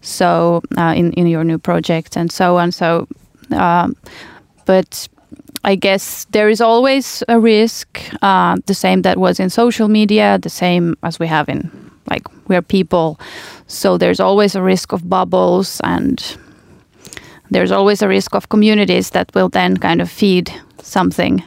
so 0.00 0.62
uh, 0.76 0.94
in 0.96 1.12
in 1.12 1.26
your 1.26 1.44
new 1.44 1.58
project 1.58 2.16
and 2.16 2.30
so 2.30 2.56
on. 2.58 2.72
So 2.72 3.06
um, 3.50 3.96
but 4.64 5.08
I 5.64 5.74
guess 5.74 6.26
there 6.30 6.48
is 6.48 6.60
always 6.60 7.22
a 7.28 7.38
risk, 7.38 8.00
uh, 8.22 8.56
the 8.66 8.74
same 8.74 9.02
that 9.02 9.18
was 9.18 9.40
in 9.40 9.50
social 9.50 9.88
media, 9.88 10.38
the 10.40 10.50
same 10.50 10.96
as 11.02 11.18
we 11.18 11.26
have 11.26 11.48
in 11.48 11.70
like 12.10 12.22
we're 12.48 12.62
people. 12.62 13.20
So 13.66 13.98
there's 13.98 14.20
always 14.20 14.54
a 14.54 14.62
risk 14.62 14.92
of 14.92 15.08
bubbles 15.08 15.80
and 15.84 16.22
there's 17.50 17.72
always 17.72 18.02
a 18.02 18.08
risk 18.08 18.34
of 18.34 18.48
communities 18.48 19.10
that 19.10 19.34
will 19.34 19.48
then 19.48 19.76
kind 19.76 20.00
of 20.00 20.10
feed 20.10 20.52
something 20.82 21.42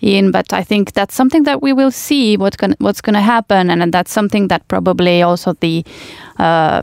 in. 0.00 0.30
But 0.30 0.52
I 0.52 0.62
think 0.62 0.92
that's 0.92 1.14
something 1.14 1.44
that 1.44 1.62
we 1.62 1.72
will 1.72 1.90
see 1.90 2.36
what 2.36 2.56
gonna, 2.56 2.76
what's 2.78 3.00
going 3.00 3.14
to 3.14 3.20
happen, 3.20 3.70
and, 3.70 3.82
and, 3.82 3.92
that's 3.92 4.12
something 4.12 4.48
that 4.48 4.66
probably 4.68 5.22
also 5.22 5.52
the 5.54 5.84
uh, 6.38 6.82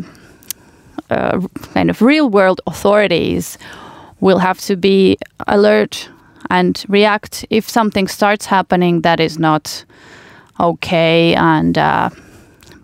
uh, 1.10 1.42
kind 1.74 1.90
of 1.90 2.02
real 2.02 2.30
world 2.30 2.62
authorities 2.68 3.58
will 4.20 4.40
have 4.40 4.60
to 4.62 4.76
be 4.76 5.18
alert 5.48 6.10
and 6.50 6.84
react. 6.88 7.46
If 7.50 7.70
something 7.70 8.08
starts 8.08 8.46
happening 8.46 9.02
that 9.02 9.20
is 9.20 9.38
not 9.38 9.86
okay 10.60 11.36
and 11.36 11.78
uh, 11.78 12.10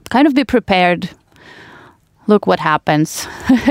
kind 0.10 0.28
of 0.28 0.34
be 0.34 0.44
prepared 0.44 1.10
look 2.28 2.48
what 2.48 2.60
happens. 2.60 3.28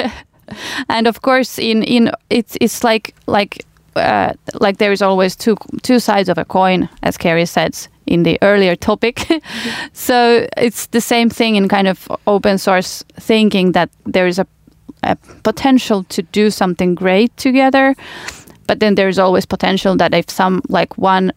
And 0.88 1.06
of 1.06 1.22
course 1.22 1.58
in 1.58 1.82
in 1.82 2.10
it's 2.30 2.56
it's 2.60 2.84
like 2.84 3.14
like 3.26 3.64
uh, 3.96 4.32
like 4.60 4.78
there 4.78 4.92
is 4.92 5.02
always 5.02 5.36
two 5.36 5.56
two 5.82 5.98
sides 5.98 6.28
of 6.28 6.38
a 6.38 6.44
coin 6.44 6.88
as 7.02 7.16
Kerry 7.16 7.46
said 7.46 7.76
in 8.06 8.22
the 8.22 8.38
earlier 8.42 8.76
topic. 8.76 9.16
Mm-hmm. 9.16 9.86
so 9.92 10.46
it's 10.56 10.86
the 10.86 11.00
same 11.00 11.30
thing 11.30 11.56
in 11.56 11.68
kind 11.68 11.88
of 11.88 12.08
open 12.26 12.58
source 12.58 13.04
thinking 13.20 13.72
that 13.72 13.88
there 14.04 14.26
is 14.26 14.38
a, 14.38 14.46
a 15.02 15.16
potential 15.42 16.04
to 16.04 16.22
do 16.32 16.50
something 16.50 16.94
great 16.94 17.36
together 17.36 17.94
but 18.66 18.80
then 18.80 18.94
there's 18.94 19.18
always 19.18 19.46
potential 19.46 19.96
that 19.96 20.14
if 20.14 20.30
some 20.30 20.62
like 20.68 20.98
one 20.98 21.32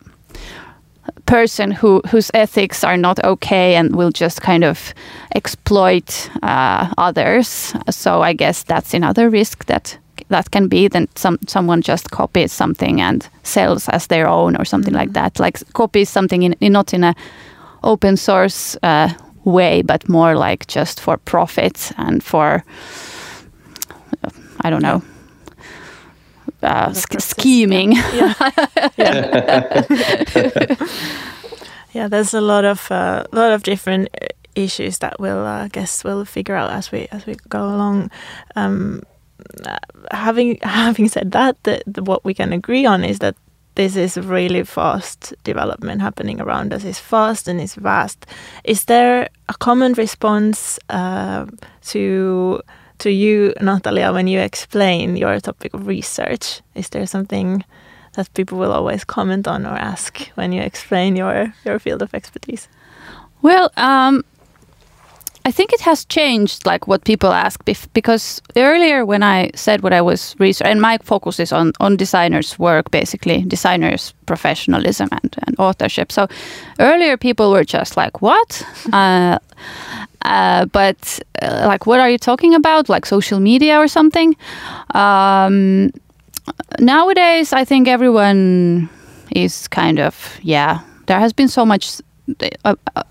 person 1.25 1.71
who 1.71 2.01
whose 2.11 2.31
ethics 2.33 2.83
are 2.83 2.97
not 2.97 3.23
okay 3.23 3.75
and 3.75 3.95
will 3.95 4.11
just 4.11 4.41
kind 4.41 4.63
of 4.63 4.93
exploit 5.35 6.29
uh, 6.43 6.93
others. 6.97 7.73
So 7.89 8.21
I 8.21 8.33
guess 8.33 8.63
that's 8.63 8.93
another 8.93 9.29
risk 9.29 9.65
that 9.65 9.97
that 10.29 10.51
can 10.51 10.67
be 10.67 10.88
then 10.88 11.07
some 11.15 11.38
someone 11.47 11.81
just 11.81 12.09
copies 12.09 12.51
something 12.51 13.01
and 13.01 13.27
sells 13.43 13.89
as 13.89 14.07
their 14.07 14.27
own 14.27 14.55
or 14.55 14.65
something 14.65 14.93
mm 14.93 14.99
-hmm. 14.99 15.07
like 15.07 15.13
that. 15.13 15.39
Like 15.39 15.59
copies 15.71 16.09
something 16.09 16.43
in, 16.43 16.55
in 16.59 16.71
not 16.71 16.93
in 16.93 17.03
a 17.03 17.13
open 17.81 18.17
source 18.17 18.77
uh, 18.83 19.09
way, 19.43 19.83
but 19.83 20.09
more 20.09 20.47
like 20.47 20.65
just 20.79 20.99
for 21.01 21.17
profit 21.17 21.91
and 21.97 22.23
for 22.23 22.63
I 24.65 24.69
don't 24.69 24.81
know 24.81 25.14
uh, 26.65 26.93
scheming. 26.93 27.93
Yeah. 27.93 28.34
yeah. 28.97 29.86
yeah. 31.93 32.08
there's 32.08 32.34
a 32.34 32.41
lot 32.41 32.65
of 32.65 32.91
uh, 32.91 33.23
lot 33.32 33.51
of 33.51 33.63
different 33.63 34.10
uh, 34.21 34.28
issues 34.56 34.99
that 34.99 35.19
we'll 35.19 35.45
uh, 35.45 35.67
guess 35.67 36.04
we'll 36.04 36.25
figure 36.25 36.56
out 36.56 36.71
as 36.71 36.91
we 36.91 37.08
as 37.12 37.25
we 37.25 37.36
go 37.49 37.60
along. 37.60 38.12
Um, 38.56 39.04
having 40.12 40.58
having 40.63 41.08
said 41.08 41.32
that, 41.32 41.56
the, 41.63 41.82
the, 41.86 42.04
what 42.04 42.25
we 42.25 42.34
can 42.34 42.54
agree 42.54 42.86
on 42.86 43.04
is 43.04 43.19
that 43.19 43.36
this 43.75 43.97
is 43.97 44.17
really 44.17 44.63
fast 44.63 45.34
development 45.43 46.01
happening 46.01 46.39
around 46.39 46.73
us. 46.73 46.86
It's 46.86 46.99
fast 46.99 47.47
and 47.47 47.60
it's 47.60 47.75
vast. 47.75 48.25
Is 48.63 48.86
there 48.86 49.28
a 49.49 49.54
common 49.54 49.93
response 49.93 50.80
uh, 50.89 51.45
to 51.88 52.62
to 52.99 53.12
you, 53.12 53.53
Natalia, 53.62 54.12
when 54.13 54.27
you 54.27 54.39
explain 54.39 55.15
your 55.15 55.39
topic 55.39 55.73
of 55.73 55.88
research? 55.88 56.62
Is 56.75 56.89
there 56.89 57.05
something 57.05 57.63
that 58.13 58.34
people 58.34 58.58
will 58.58 58.71
always 58.71 59.03
comment 59.03 59.47
on 59.47 59.65
or 59.65 59.75
ask 59.75 60.27
when 60.36 60.51
you 60.51 60.62
explain 60.62 61.15
your, 61.15 61.53
your 61.65 61.79
field 61.79 62.01
of 62.01 62.13
expertise? 62.13 62.67
Well, 63.41 63.71
um, 63.77 64.23
I 65.47 65.51
think 65.51 65.73
it 65.73 65.81
has 65.81 66.05
changed, 66.05 66.65
like 66.65 66.88
what 66.88 67.03
people 67.03 67.31
ask, 67.31 67.63
because 67.93 68.41
earlier 68.55 69.05
when 69.05 69.21
I 69.21 69.51
said 69.53 69.84
what 69.84 69.93
I 69.93 70.01
was 70.01 70.36
researching, 70.39 70.71
and 70.71 70.81
my 70.81 70.97
focus 71.03 71.39
is 71.39 71.53
on 71.53 71.71
on 71.79 71.97
designers' 71.97 72.58
work, 72.58 72.89
basically 72.91 73.43
designers' 73.43 74.13
professionalism 74.25 75.08
and, 75.12 75.36
and 75.45 75.60
authorship. 75.60 76.12
So 76.12 76.27
earlier 76.79 77.15
people 77.17 77.51
were 77.51 77.63
just 77.63 77.95
like, 77.95 78.21
"What?" 78.21 78.65
uh, 78.93 79.38
uh, 80.25 80.65
but 80.65 81.19
uh, 81.41 81.67
like, 81.67 81.86
what 81.86 81.99
are 81.99 82.10
you 82.10 82.17
talking 82.17 82.55
about? 82.55 82.89
Like 82.89 83.05
social 83.05 83.39
media 83.39 83.77
or 83.77 83.88
something? 83.88 84.36
Um, 84.95 85.91
nowadays, 86.79 87.53
I 87.53 87.65
think 87.65 87.88
everyone 87.88 88.89
is 89.31 89.67
kind 89.67 89.99
of 89.99 90.39
yeah. 90.41 90.79
There 91.05 91.19
has 91.19 91.34
been 91.34 91.49
so 91.49 91.65
much 91.65 92.01
uh, 92.63 92.75
uh, 92.95 93.03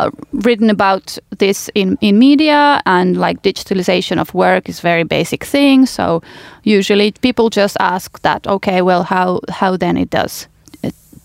uh, 0.00 0.10
written 0.32 0.70
about 0.70 1.18
this 1.38 1.70
in, 1.74 1.96
in 2.00 2.18
media 2.18 2.82
and 2.86 3.16
like 3.16 3.42
digitalization 3.42 4.20
of 4.20 4.34
work 4.34 4.68
is 4.68 4.80
very 4.80 5.04
basic 5.04 5.44
thing. 5.44 5.86
So 5.86 6.22
usually 6.64 7.12
people 7.12 7.50
just 7.50 7.76
ask 7.80 8.20
that 8.22 8.46
okay 8.46 8.82
well 8.82 9.02
how 9.02 9.40
how 9.48 9.76
then 9.76 9.96
it 9.96 10.10
does 10.10 10.48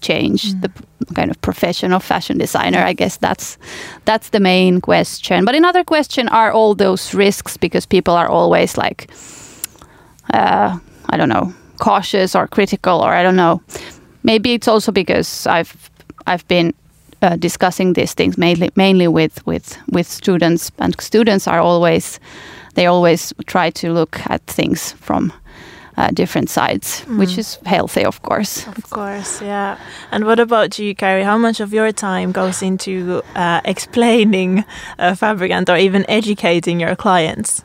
change 0.01 0.53
mm. 0.53 0.61
the 0.61 0.71
kind 1.13 1.31
of 1.31 1.41
profession 1.41 1.93
of 1.93 2.03
fashion 2.03 2.38
designer 2.38 2.79
i 2.79 2.93
guess 2.93 3.17
that's 3.17 3.57
that's 4.05 4.29
the 4.29 4.39
main 4.39 4.81
question. 4.81 5.45
But 5.45 5.55
another 5.55 5.83
question 5.83 6.27
are 6.29 6.51
all 6.51 6.75
those 6.75 7.13
risks 7.13 7.57
because 7.57 7.88
people 7.88 8.13
are 8.13 8.29
always 8.29 8.77
like 8.77 9.09
uh, 10.33 10.77
i 11.09 11.17
don't 11.17 11.29
know 11.29 11.53
cautious 11.77 12.35
or 12.35 12.47
critical 12.47 13.01
or 13.01 13.13
i 13.13 13.23
don't 13.23 13.35
know. 13.35 13.61
Maybe 14.23 14.53
it's 14.53 14.67
also 14.67 14.91
because 14.91 15.47
i've 15.47 15.89
i've 16.27 16.47
been 16.47 16.73
uh, 17.21 17.36
discussing 17.36 17.93
these 17.93 18.13
things 18.13 18.38
mainly 18.38 18.71
mainly 18.75 19.08
with 19.08 19.45
with 19.45 19.78
with 19.91 20.08
students, 20.08 20.71
and 20.80 20.99
students 21.01 21.47
are 21.47 21.60
always 21.60 22.19
they 22.75 22.86
always 22.86 23.34
try 23.47 23.69
to 23.71 23.93
look 23.93 24.19
at 24.30 24.41
things 24.47 24.93
from 24.93 25.32
uh, 25.97 26.10
different 26.12 26.49
sides, 26.49 27.01
mm. 27.01 27.17
which 27.17 27.38
is 27.38 27.58
healthy, 27.65 28.04
of 28.04 28.21
course. 28.21 28.67
Of 28.67 28.89
course, 28.89 29.41
yeah. 29.41 29.78
And 30.12 30.25
what 30.25 30.39
about 30.39 30.78
you, 30.78 30.93
Kerry? 30.93 31.23
How 31.23 31.38
much 31.38 31.60
of 31.60 31.73
your 31.73 31.91
time 31.91 32.32
goes 32.32 32.62
into 32.62 33.21
uh, 33.36 33.62
explaining 33.65 34.65
uh, 34.99 35.15
Fabricant 35.15 35.69
or 35.69 35.78
even 35.78 36.06
educating 36.10 36.80
your 36.80 36.95
clients? 36.95 37.63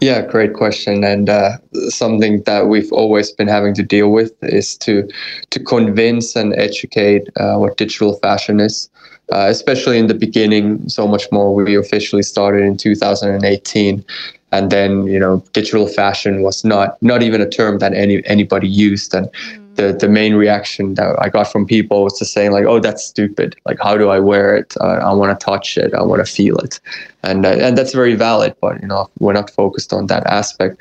Yeah, 0.00 0.22
great 0.22 0.54
question, 0.54 1.04
and 1.04 1.28
uh, 1.28 1.58
something 1.88 2.42
that 2.44 2.68
we've 2.68 2.90
always 2.90 3.32
been 3.32 3.48
having 3.48 3.74
to 3.74 3.82
deal 3.82 4.10
with 4.10 4.32
is 4.42 4.76
to 4.78 5.06
to 5.50 5.60
convince 5.60 6.34
and 6.36 6.54
educate 6.54 7.28
uh, 7.36 7.56
what 7.56 7.76
digital 7.76 8.14
fashion 8.16 8.60
is. 8.60 8.88
Uh, 9.32 9.46
especially 9.48 9.96
in 9.96 10.08
the 10.08 10.14
beginning, 10.14 10.88
so 10.88 11.06
much 11.06 11.30
more. 11.30 11.54
We 11.54 11.76
officially 11.76 12.22
started 12.22 12.64
in 12.64 12.76
2018, 12.76 14.04
and 14.50 14.70
then 14.72 15.06
you 15.06 15.20
know, 15.20 15.44
digital 15.52 15.86
fashion 15.86 16.42
was 16.42 16.64
not 16.64 17.00
not 17.02 17.22
even 17.22 17.40
a 17.40 17.48
term 17.48 17.78
that 17.78 17.92
any 17.92 18.24
anybody 18.26 18.68
used, 18.68 19.14
and 19.14 19.28
the 19.76 19.92
the 19.92 20.08
main 20.08 20.34
reaction 20.34 20.94
that 20.94 21.16
I 21.20 21.28
got 21.28 21.50
from 21.50 21.66
people 21.66 22.04
was 22.04 22.18
to 22.18 22.24
saying 22.24 22.52
like, 22.52 22.64
"Oh, 22.64 22.80
that's 22.80 23.04
stupid. 23.04 23.56
Like, 23.64 23.78
how 23.80 23.96
do 23.96 24.08
I 24.08 24.18
wear 24.18 24.56
it? 24.56 24.74
Uh, 24.80 24.98
I 25.10 25.12
want 25.12 25.38
to 25.38 25.44
touch 25.44 25.78
it. 25.78 25.94
I 25.94 26.02
want 26.02 26.24
to 26.24 26.30
feel 26.30 26.56
it," 26.58 26.80
and 27.22 27.46
uh, 27.46 27.50
and 27.50 27.78
that's 27.78 27.94
very 27.94 28.14
valid. 28.14 28.54
But 28.60 28.80
you 28.82 28.88
know, 28.88 29.08
we're 29.18 29.32
not 29.32 29.50
focused 29.50 29.92
on 29.92 30.06
that 30.06 30.26
aspect. 30.26 30.76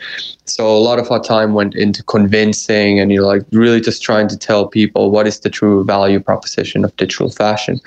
So 0.46 0.68
a 0.68 0.84
lot 0.90 1.00
of 1.00 1.12
our 1.12 1.22
time 1.22 1.54
went 1.54 1.76
into 1.76 2.04
convincing 2.04 3.00
and 3.00 3.12
you 3.12 3.22
know, 3.22 3.28
like 3.28 3.44
really 3.52 3.82
just 3.82 4.02
trying 4.02 4.28
to 4.30 4.38
tell 4.38 4.68
people 4.68 5.12
what 5.12 5.28
is 5.28 5.40
the 5.42 5.50
true 5.50 5.84
value 5.84 6.20
proposition 6.20 6.84
of 6.84 6.96
digital 6.98 7.30
fashion. 7.30 7.80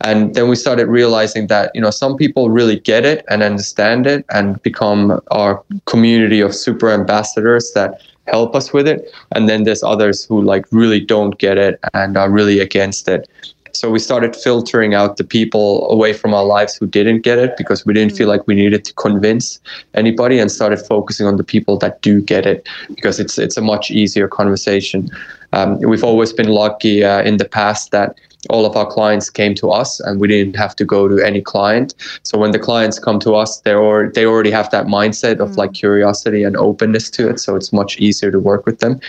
And 0.00 0.34
then 0.36 0.48
we 0.48 0.54
started 0.54 0.86
realizing 0.86 1.48
that 1.48 1.72
you 1.74 1.80
know 1.80 1.90
some 1.90 2.16
people 2.16 2.50
really 2.50 2.78
get 2.78 3.04
it 3.04 3.24
and 3.28 3.42
understand 3.42 4.06
it 4.06 4.24
and 4.30 4.62
become 4.62 5.20
our 5.32 5.64
community 5.86 6.40
of 6.40 6.54
super 6.54 6.90
ambassadors 6.90 7.72
that 7.72 8.00
help 8.30 8.54
us 8.54 8.72
with 8.72 8.86
it. 8.86 9.12
And 9.34 9.48
then 9.48 9.64
there's 9.64 9.82
others 9.82 10.24
who 10.24 10.42
like 10.42 10.66
really 10.70 11.00
don't 11.00 11.38
get 11.38 11.58
it 11.58 11.78
and 11.94 12.16
are 12.16 12.30
really 12.30 12.60
against 12.60 13.08
it. 13.08 13.28
So 13.72 13.90
we 13.90 13.98
started 13.98 14.34
filtering 14.34 14.94
out 14.94 15.18
the 15.18 15.24
people 15.24 15.88
away 15.90 16.12
from 16.12 16.34
our 16.34 16.44
lives 16.44 16.74
who 16.74 16.86
didn't 16.86 17.20
get 17.20 17.38
it 17.38 17.56
because 17.56 17.84
we 17.86 17.92
didn't 17.92 18.16
feel 18.16 18.26
mm. 18.26 18.30
like 18.30 18.46
we 18.46 18.54
needed 18.54 18.84
to 18.86 18.94
convince 18.94 19.60
anybody 19.94 20.38
and 20.38 20.50
started 20.50 20.78
focusing 20.78 21.26
on 21.26 21.36
the 21.36 21.44
people 21.44 21.76
that 21.78 22.00
do 22.02 22.20
get 22.20 22.46
it 22.46 22.66
because 22.94 23.20
it's 23.20 23.38
it's 23.38 23.56
a 23.56 23.60
much 23.60 23.90
easier 23.90 24.26
conversation. 24.26 25.08
Um, 25.52 25.80
we've 25.80 26.04
always 26.04 26.32
been 26.32 26.48
lucky 26.48 27.04
uh, 27.04 27.22
in 27.22 27.36
the 27.36 27.44
past 27.44 27.90
that 27.92 28.18
all 28.48 28.64
of 28.64 28.76
our 28.76 28.86
clients 28.86 29.30
came 29.30 29.54
to 29.56 29.70
us 29.70 30.00
and 30.00 30.20
we 30.20 30.28
didn't 30.28 30.56
have 30.56 30.74
to 30.76 30.84
go 30.84 31.08
to 31.08 31.18
any 31.18 31.40
client. 31.40 31.94
So 32.22 32.38
when 32.38 32.52
the 32.52 32.58
clients 32.58 32.98
come 32.98 33.18
to 33.20 33.34
us 33.34 33.60
they 33.60 33.74
or 33.74 34.10
they 34.14 34.24
already 34.24 34.50
have 34.50 34.70
that 34.70 34.86
mindset 34.86 35.40
of 35.40 35.56
like 35.56 35.70
mm. 35.70 35.74
curiosity 35.74 36.44
and 36.44 36.56
openness 36.56 37.10
to 37.10 37.28
it. 37.28 37.40
So 37.40 37.56
it's 37.56 37.72
much 37.72 37.98
easier 37.98 38.30
to 38.30 38.38
work 38.38 38.64
with 38.64 38.78
them. 38.78 39.00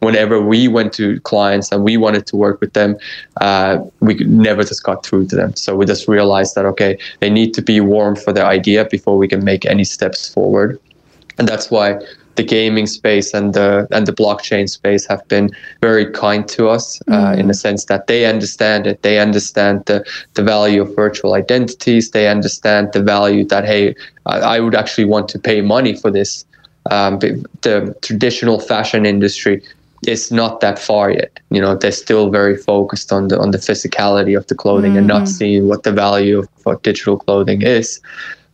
Whenever 0.00 0.40
we 0.40 0.68
went 0.68 0.92
to 0.94 1.20
clients 1.20 1.72
and 1.72 1.82
we 1.82 1.96
wanted 1.96 2.24
to 2.26 2.36
work 2.36 2.60
with 2.60 2.72
them 2.72 2.96
uh, 3.40 3.78
we 4.00 4.14
never 4.14 4.62
just 4.62 4.84
got 4.84 5.04
through 5.04 5.26
to 5.26 5.36
them. 5.36 5.54
So 5.56 5.76
we 5.76 5.84
just 5.84 6.08
realized 6.08 6.54
that 6.54 6.64
okay 6.66 6.98
they 7.20 7.30
need 7.30 7.52
to 7.54 7.62
be 7.62 7.80
warm 7.80 8.16
for 8.16 8.32
their 8.32 8.46
idea 8.46 8.86
before 8.86 9.18
we 9.18 9.28
can 9.28 9.44
make 9.44 9.66
any 9.66 9.84
steps 9.84 10.32
forward. 10.32 10.80
And 11.36 11.46
that's 11.46 11.70
why 11.70 12.00
the 12.38 12.44
gaming 12.44 12.86
space 12.86 13.34
and 13.34 13.52
the 13.52 13.86
and 13.90 14.06
the 14.06 14.12
blockchain 14.12 14.70
space 14.70 15.04
have 15.06 15.26
been 15.26 15.50
very 15.82 16.06
kind 16.12 16.48
to 16.48 16.68
us 16.68 17.02
uh, 17.08 17.32
mm. 17.32 17.38
in 17.40 17.48
the 17.48 17.58
sense 17.66 17.86
that 17.86 18.06
they 18.06 18.24
understand 18.26 18.86
it. 18.86 19.02
They 19.02 19.18
understand 19.18 19.84
the 19.86 19.98
the 20.34 20.44
value 20.54 20.80
of 20.82 20.94
virtual 20.94 21.34
identities. 21.34 22.12
They 22.12 22.28
understand 22.28 22.92
the 22.92 23.02
value 23.02 23.44
that 23.46 23.64
hey, 23.64 23.96
I, 24.26 24.36
I 24.54 24.60
would 24.60 24.76
actually 24.76 25.08
want 25.14 25.28
to 25.30 25.38
pay 25.38 25.60
money 25.60 25.94
for 25.96 26.10
this. 26.12 26.46
Um, 26.90 27.18
the 27.18 27.94
traditional 28.02 28.60
fashion 28.60 29.04
industry 29.04 29.62
is 30.06 30.30
not 30.30 30.60
that 30.60 30.78
far 30.78 31.10
yet. 31.10 31.32
You 31.50 31.60
know, 31.60 31.74
they're 31.74 32.00
still 32.06 32.30
very 32.30 32.56
focused 32.56 33.12
on 33.12 33.28
the 33.28 33.36
on 33.44 33.50
the 33.50 33.58
physicality 33.58 34.38
of 34.38 34.46
the 34.46 34.54
clothing 34.54 34.92
mm. 34.94 34.98
and 34.98 35.06
not 35.08 35.24
mm. 35.24 35.28
seeing 35.38 35.66
what 35.66 35.82
the 35.82 35.92
value 35.92 36.38
of 36.38 36.48
what 36.62 36.84
digital 36.84 37.18
clothing 37.18 37.62
is. 37.62 38.00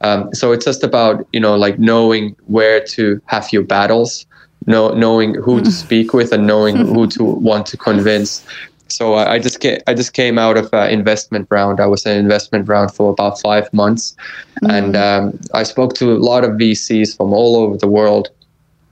Um, 0.04 0.34
so 0.34 0.52
it's 0.52 0.66
just 0.66 0.84
about 0.84 1.26
you 1.32 1.40
know 1.40 1.56
like 1.56 1.78
knowing 1.78 2.36
where 2.46 2.80
to 2.96 3.20
have 3.24 3.52
your 3.52 3.62
battles, 3.62 4.26
know, 4.66 4.92
knowing 4.92 5.34
who 5.34 5.62
to 5.62 5.72
speak 5.72 6.12
with, 6.12 6.30
and 6.32 6.46
knowing 6.46 6.76
who 6.76 7.06
to 7.08 7.24
want 7.50 7.66
to 7.68 7.76
convince. 7.76 8.44
So 8.88 9.14
I, 9.14 9.34
I 9.34 9.38
just 9.38 9.60
came, 9.60 9.78
I 9.86 9.94
just 9.94 10.12
came 10.12 10.38
out 10.38 10.58
of 10.58 10.68
an 10.74 10.90
investment 10.90 11.48
round. 11.50 11.80
I 11.80 11.86
was 11.86 12.04
in 12.04 12.12
an 12.12 12.18
investment 12.18 12.68
round 12.68 12.94
for 12.94 13.10
about 13.10 13.40
five 13.40 13.72
months, 13.72 14.14
mm-hmm. 14.62 14.70
and 14.70 14.96
um, 14.96 15.40
I 15.54 15.62
spoke 15.62 15.94
to 15.94 16.12
a 16.12 16.20
lot 16.30 16.44
of 16.44 16.50
VCs 16.52 17.16
from 17.16 17.32
all 17.32 17.56
over 17.56 17.78
the 17.78 17.88
world. 17.88 18.28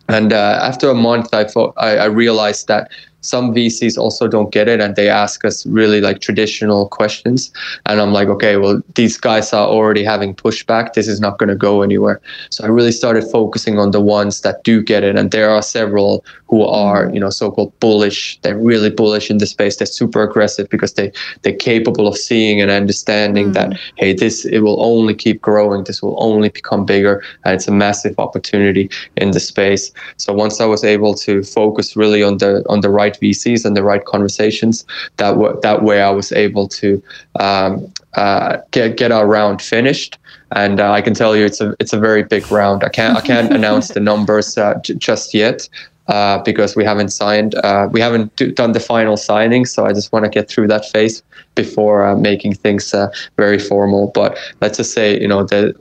And 0.09 0.33
uh, 0.33 0.59
after 0.63 0.91
a 0.91 0.95
month, 0.95 1.33
I 1.33 1.45
thought 1.45 1.75
I, 1.77 1.99
I 1.99 2.05
realized 2.07 2.69
that 2.69 2.91
some 3.23 3.55
VCs 3.55 3.97
also 3.97 4.29
don't 4.29 4.53
get 4.53 4.69
it 4.69 4.81
and 4.81 4.97
they 4.97 5.09
ask 5.09 5.45
us 5.45 5.65
really 5.67 6.01
like 6.01 6.21
traditional 6.21 6.89
questions. 6.89 7.53
And 7.87 8.01
I'm 8.01 8.13
like, 8.13 8.29
okay, 8.29 8.57
well, 8.57 8.83
these 8.95 9.17
guys 9.17 9.53
are 9.53 9.67
already 9.67 10.05
having 10.05 10.35
pushback. 10.35 10.93
This 10.93 11.09
is 11.09 11.21
not 11.21 11.39
going 11.39 11.49
to 11.49 11.55
go 11.55 11.83
anywhere. 11.83 12.21
So 12.51 12.65
I 12.65 12.69
really 12.69 12.93
started 12.93 13.25
focusing 13.25 13.79
on 13.79 13.93
the 13.93 14.01
ones 14.01 14.41
that 14.43 14.65
do 14.65 14.83
get 14.83 15.05
it. 15.05 15.17
And 15.17 15.31
there 15.31 15.51
are 15.51 15.63
several 15.63 16.25
who 16.53 16.65
are, 16.65 17.11
you 17.15 17.19
know, 17.19 17.31
so-called 17.31 17.73
bullish. 17.81 18.39
They're 18.43 18.59
really 18.59 18.91
bullish 18.91 19.31
in 19.31 19.39
the 19.39 19.47
space. 19.47 19.77
They're 19.77 19.87
super 19.87 20.23
aggressive 20.23 20.69
because 20.69 20.93
they, 20.95 21.11
they're 21.41 21.57
capable 21.57 22.07
of 22.07 22.17
seeing 22.17 22.61
and 22.61 22.71
understanding 22.71 23.51
mm. 23.51 23.55
that, 23.55 23.79
hey, 23.97 24.13
this, 24.13 24.45
it 24.45 24.59
will 24.59 24.83
only 24.85 25.15
keep 25.15 25.41
growing. 25.41 25.85
This 25.85 26.03
will 26.03 26.17
only 26.23 26.51
become 26.51 26.85
bigger. 26.85 27.25
And 27.45 27.55
it's 27.55 27.69
a 27.69 27.73
massive 27.73 28.19
opportunity 28.19 28.91
in 29.17 29.31
the 29.31 29.41
space. 29.41 29.93
So 30.19 30.35
once 30.35 30.61
I 30.61 30.67
was 30.67 30.85
able 30.85 31.15
to 31.15 31.43
focus 31.43 31.97
really 31.97 32.23
on 32.23 32.37
the, 32.37 32.63
on 32.69 32.81
the 32.81 32.91
right 32.91 33.12
right 33.13 33.31
VCs 33.31 33.65
and 33.65 33.77
the 33.77 33.83
right 33.83 34.05
conversations. 34.05 34.85
That 35.17 35.33
w- 35.33 35.59
that 35.63 35.83
way, 35.83 36.03
I 36.03 36.11
was 36.11 36.33
able 36.33 36.69
to 36.69 37.03
um, 37.41 37.93
uh, 38.15 38.59
get 38.71 38.97
get 38.97 39.13
our 39.13 39.27
round 39.27 39.63
finished. 39.63 40.19
And 40.55 40.81
uh, 40.81 40.93
I 40.93 41.01
can 41.01 41.15
tell 41.15 41.37
you, 41.37 41.45
it's 41.45 41.61
a 41.61 41.75
it's 41.81 41.93
a 41.93 41.99
very 41.99 42.23
big 42.23 42.51
round. 42.51 42.85
I 42.85 42.89
can't 42.89 43.17
I 43.17 43.21
can't 43.21 43.53
announce 43.59 43.89
the 43.89 44.01
numbers 44.01 44.59
uh, 44.59 44.75
j- 44.83 44.95
just 44.95 45.35
yet. 45.35 45.69
Uh, 46.09 46.43
because 46.43 46.75
we 46.75 46.85
haven't 46.85 47.11
signed, 47.11 47.55
uh, 47.63 47.89
we 47.93 48.01
haven't 48.01 48.35
do, 48.35 48.51
done 48.51 48.73
the 48.73 48.81
final 48.81 49.17
signing, 49.17 49.65
so 49.65 49.87
I 49.87 49.93
just 49.93 50.13
want 50.13 50.25
to 50.25 50.29
get 50.29 50.49
through 50.49 50.67
that 50.67 50.85
phase 50.91 51.23
before 51.55 52.05
uh, 52.05 52.17
making 52.17 52.55
things 52.55 52.93
very 53.37 53.59
formal. 53.59 54.11
But 54.13 54.37
let's 54.61 54.79
just 54.79 54.93
say, 54.93 55.19
you 55.21 55.29
know, 55.29 55.45
the 55.45 55.73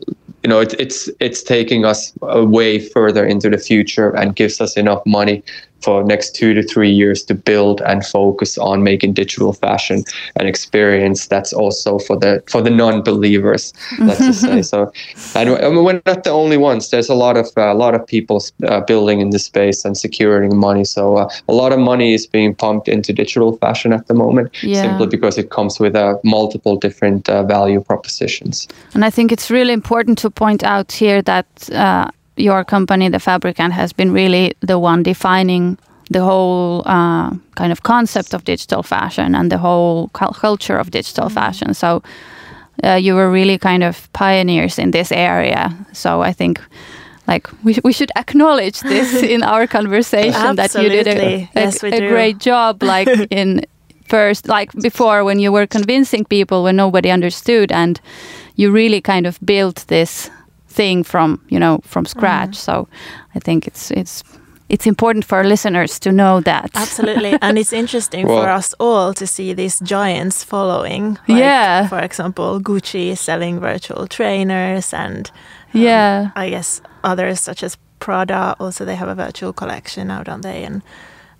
you 0.43 0.49
know, 0.49 0.59
it, 0.59 0.73
it's 0.79 1.09
it's 1.19 1.41
taking 1.41 1.85
us 1.85 2.13
way 2.21 2.79
further 2.79 3.25
into 3.25 3.49
the 3.49 3.57
future 3.57 4.15
and 4.15 4.35
gives 4.35 4.61
us 4.61 4.77
enough 4.77 5.03
money 5.05 5.43
for 5.81 6.03
next 6.03 6.35
two 6.35 6.53
to 6.53 6.63
three 6.63 6.91
years 6.91 7.23
to 7.23 7.33
build 7.33 7.81
and 7.81 8.05
focus 8.05 8.57
on 8.57 8.83
making 8.83 9.13
digital 9.13 9.53
fashion 9.53 10.03
an 10.39 10.47
experience 10.47 11.27
that's 11.27 11.53
also 11.53 11.99
for 11.99 12.17
the 12.17 12.43
for 12.47 12.61
the 12.61 12.69
non-believers 12.69 13.73
let's 13.99 14.19
just 14.19 14.41
say. 14.41 14.61
So 14.71 14.91
and 15.35 15.49
I 15.49 15.69
mean, 15.69 15.83
we're 15.83 16.01
not 16.05 16.23
the 16.23 16.29
only 16.29 16.55
ones. 16.55 16.91
There's 16.91 17.09
a 17.09 17.15
lot 17.15 17.35
of 17.35 17.47
uh, 17.57 17.73
a 17.73 17.73
lot 17.73 17.95
of 17.95 18.05
people 18.05 18.43
uh, 18.67 18.81
building 18.81 19.19
in 19.19 19.31
this 19.31 19.45
space 19.45 19.83
and 19.85 19.97
securing 19.97 20.55
money. 20.55 20.83
So 20.83 21.17
uh, 21.17 21.29
a 21.47 21.53
lot 21.53 21.73
of 21.73 21.79
money 21.79 22.13
is 22.13 22.27
being 22.27 22.55
pumped 22.55 22.87
into 22.87 23.11
digital 23.11 23.57
fashion 23.57 23.91
at 23.91 24.07
the 24.07 24.13
moment 24.13 24.51
yeah. 24.63 24.81
simply 24.81 25.07
because 25.07 25.37
it 25.37 25.49
comes 25.49 25.79
with 25.79 25.95
uh, 25.95 26.17
multiple 26.23 26.75
different 26.77 27.27
uh, 27.27 27.43
value 27.43 27.81
propositions. 27.81 28.67
And 28.93 29.03
i 29.05 29.09
think 29.09 29.31
it's 29.31 29.49
really 29.49 29.73
important 29.73 30.17
to 30.17 30.29
point 30.29 30.63
out 30.63 30.91
here 30.91 31.21
that 31.21 31.47
uh, 31.71 32.09
your 32.37 32.63
company, 32.63 33.09
the 33.09 33.19
Fabricant, 33.19 33.73
has 33.73 33.93
been 33.93 34.11
really 34.11 34.53
the 34.61 34.79
one 34.79 35.03
defining 35.03 35.77
the 36.09 36.21
whole 36.21 36.83
uh, 36.85 37.31
kind 37.55 37.71
of 37.71 37.83
concept 37.83 38.33
of 38.33 38.43
digital 38.43 38.83
fashion 38.83 39.35
and 39.35 39.51
the 39.51 39.57
whole 39.57 40.09
culture 40.09 40.77
of 40.77 40.91
digital 40.91 41.25
mm-hmm. 41.25 41.35
fashion. 41.35 41.73
So 41.73 42.03
uh, 42.83 42.95
you 42.95 43.15
were 43.15 43.31
really 43.31 43.57
kind 43.57 43.83
of 43.83 44.11
pioneers 44.13 44.77
in 44.77 44.91
this 44.91 45.11
area. 45.11 45.73
So 45.93 46.21
I 46.21 46.33
think 46.33 46.59
like 47.27 47.47
we, 47.63 47.77
we 47.83 47.93
should 47.93 48.11
acknowledge 48.15 48.79
this 48.81 49.23
in 49.35 49.43
our 49.43 49.67
conversation 49.67 50.55
that 50.55 50.73
you 50.73 50.89
did 50.89 51.07
a, 51.07 51.11
a, 51.11 51.49
yes, 51.55 51.83
a 51.83 52.07
great 52.07 52.39
job 52.39 52.83
like 52.83 53.07
in 53.29 53.61
first 54.07 54.47
like 54.47 54.71
before 54.81 55.23
when 55.23 55.39
you 55.39 55.51
were 55.51 55.67
convincing 55.67 56.25
people 56.25 56.63
when 56.63 56.75
nobody 56.75 57.09
understood 57.09 57.71
and 57.71 58.01
you 58.55 58.71
really 58.71 58.99
kind 59.01 59.25
of 59.25 59.39
built 59.45 59.85
this 59.87 60.29
thing 60.71 61.03
from 61.03 61.39
you 61.49 61.59
know 61.59 61.79
from 61.83 62.05
scratch. 62.05 62.51
Mm. 62.51 62.55
So 62.55 62.87
I 63.35 63.39
think 63.39 63.67
it's 63.67 63.91
it's 63.91 64.23
it's 64.69 64.87
important 64.87 65.25
for 65.25 65.37
our 65.37 65.43
listeners 65.43 65.99
to 65.99 66.11
know 66.11 66.39
that. 66.41 66.71
Absolutely. 66.75 67.37
and 67.41 67.57
it's 67.57 67.73
interesting 67.83 68.25
well, 68.25 68.41
for 68.41 68.49
us 68.49 68.73
all 68.79 69.13
to 69.13 69.27
see 69.27 69.53
these 69.53 69.79
giants 69.81 70.43
following. 70.43 71.17
Like, 71.27 71.39
yeah. 71.39 71.87
For 71.89 71.99
example, 71.99 72.61
Gucci 72.61 73.17
selling 73.17 73.59
virtual 73.59 74.07
trainers 74.07 74.93
and 74.93 75.29
um, 75.73 75.81
yeah. 75.81 76.31
I 76.35 76.49
guess 76.49 76.81
others 77.03 77.41
such 77.41 77.63
as 77.63 77.77
Prada 77.99 78.55
also 78.59 78.85
they 78.85 78.95
have 78.95 79.09
a 79.09 79.15
virtual 79.15 79.53
collection 79.53 80.07
now, 80.07 80.23
don't 80.23 80.41
they? 80.41 80.63
And 80.63 80.81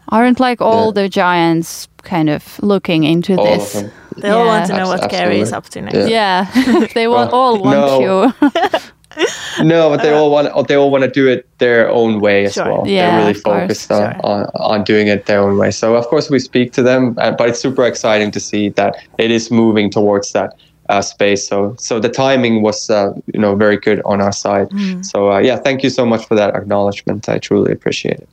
Aren't 0.09 0.39
like 0.39 0.61
all 0.61 0.87
yeah. 0.87 1.03
the 1.03 1.09
giants 1.09 1.87
kind 2.03 2.29
of 2.29 2.59
looking 2.61 3.05
into 3.05 3.37
all 3.37 3.45
this? 3.45 3.73
They 4.17 4.27
yeah. 4.27 4.33
all 4.33 4.45
want 4.45 4.67
to 4.67 4.77
know 4.77 4.87
what 4.87 5.09
Gary 5.09 5.39
is 5.39 5.53
up 5.53 5.69
to 5.69 5.81
next. 5.81 6.09
Yeah, 6.09 6.51
they 6.93 7.07
will 7.07 7.29
all 7.29 7.61
want 7.61 7.77
no. 7.77 7.99
you. 8.01 8.49
no, 9.61 9.89
but 9.89 10.01
they 10.01 10.13
uh, 10.13 10.17
all 10.17 10.31
want 10.31 10.67
they 10.67 10.75
all 10.75 10.91
want 10.91 11.03
to 11.03 11.09
do 11.09 11.27
it 11.27 11.47
their 11.57 11.89
own 11.89 12.19
way 12.19 12.45
as 12.45 12.53
sure. 12.53 12.65
well. 12.65 12.87
Yeah, 12.87 13.09
They're 13.09 13.19
really 13.19 13.33
focused 13.33 13.91
on, 13.91 14.13
sure. 14.13 14.25
on, 14.25 14.45
on 14.55 14.83
doing 14.83 15.07
it 15.07 15.25
their 15.25 15.39
own 15.39 15.57
way. 15.57 15.71
So 15.71 15.95
of 15.95 16.07
course 16.07 16.29
we 16.29 16.39
speak 16.39 16.71
to 16.73 16.83
them, 16.83 17.15
uh, 17.17 17.31
but 17.31 17.49
it's 17.49 17.59
super 17.59 17.85
exciting 17.85 18.31
to 18.31 18.39
see 18.39 18.69
that 18.69 18.95
it 19.17 19.31
is 19.31 19.51
moving 19.51 19.89
towards 19.89 20.31
that 20.33 20.55
uh, 20.89 21.01
space. 21.01 21.47
So 21.47 21.75
so 21.77 21.99
the 21.99 22.09
timing 22.09 22.61
was 22.61 22.89
uh, 22.89 23.13
you 23.33 23.39
know 23.39 23.55
very 23.55 23.77
good 23.77 24.01
on 24.05 24.21
our 24.21 24.33
side. 24.33 24.69
Mm. 24.69 25.05
So 25.05 25.31
uh, 25.31 25.39
yeah, 25.39 25.57
thank 25.57 25.83
you 25.83 25.89
so 25.89 26.05
much 26.05 26.25
for 26.25 26.35
that 26.35 26.55
acknowledgement. 26.55 27.29
I 27.29 27.39
truly 27.39 27.71
appreciate 27.71 28.19
it. 28.19 28.29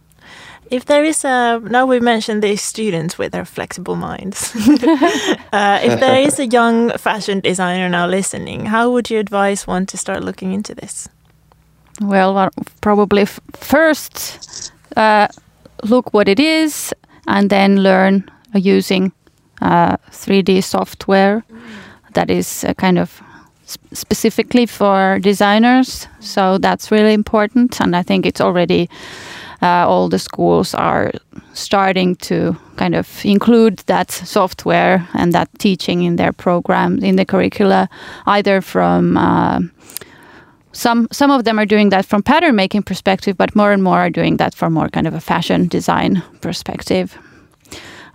If 0.70 0.84
there 0.84 1.04
is 1.04 1.24
a 1.24 1.60
now 1.64 1.86
we 1.86 2.00
mentioned 2.00 2.42
these 2.42 2.62
students 2.62 3.18
with 3.18 3.32
their 3.32 3.44
flexible 3.44 3.96
minds. 3.96 4.54
uh, 5.52 5.80
if 5.82 6.00
there 6.00 6.20
is 6.20 6.38
a 6.38 6.46
young 6.46 6.90
fashion 6.98 7.40
designer 7.40 7.88
now 7.88 8.06
listening, 8.06 8.66
how 8.66 8.90
would 8.90 9.10
you 9.10 9.18
advise 9.18 9.66
one 9.66 9.86
to 9.86 9.96
start 9.96 10.22
looking 10.22 10.52
into 10.52 10.74
this? 10.74 11.08
Well, 12.00 12.50
probably 12.80 13.24
first 13.54 14.72
uh, 14.96 15.28
look 15.84 16.12
what 16.12 16.28
it 16.28 16.38
is, 16.38 16.94
and 17.26 17.50
then 17.50 17.82
learn 17.82 18.30
using 18.54 19.12
3D 19.60 20.58
uh, 20.58 20.60
software 20.60 21.44
mm. 21.50 21.60
that 22.14 22.30
is 22.30 22.64
kind 22.76 22.98
of 22.98 23.22
specifically 23.92 24.66
for 24.66 25.18
designers. 25.20 26.06
So 26.20 26.58
that's 26.58 26.90
really 26.90 27.14
important, 27.14 27.80
and 27.80 27.96
I 27.96 28.02
think 28.02 28.26
it's 28.26 28.40
already 28.40 28.88
uh, 28.90 29.37
all 29.66 30.08
the 30.08 30.18
schools 30.18 30.74
are 30.74 31.12
starting 31.52 32.16
to 32.16 32.56
kind 32.76 32.94
of 32.94 33.24
include 33.24 33.78
that 33.86 34.10
software 34.10 35.06
and 35.14 35.32
that 35.32 35.48
teaching 35.58 36.02
in 36.02 36.16
their 36.16 36.32
program 36.32 36.98
in 37.02 37.16
the 37.16 37.24
curricula, 37.24 37.88
either 38.26 38.60
from 38.60 39.16
uh, 39.16 39.60
some 40.72 41.08
some 41.10 41.30
of 41.30 41.44
them 41.44 41.58
are 41.58 41.66
doing 41.66 41.90
that 41.90 42.06
from 42.06 42.22
pattern 42.22 42.54
making 42.54 42.82
perspective, 42.82 43.36
but 43.36 43.54
more 43.56 43.72
and 43.72 43.82
more 43.82 43.98
are 43.98 44.10
doing 44.10 44.36
that 44.36 44.54
from 44.54 44.72
more 44.72 44.88
kind 44.88 45.06
of 45.06 45.14
a 45.14 45.20
fashion 45.20 45.66
design 45.68 46.22
perspective 46.40 47.18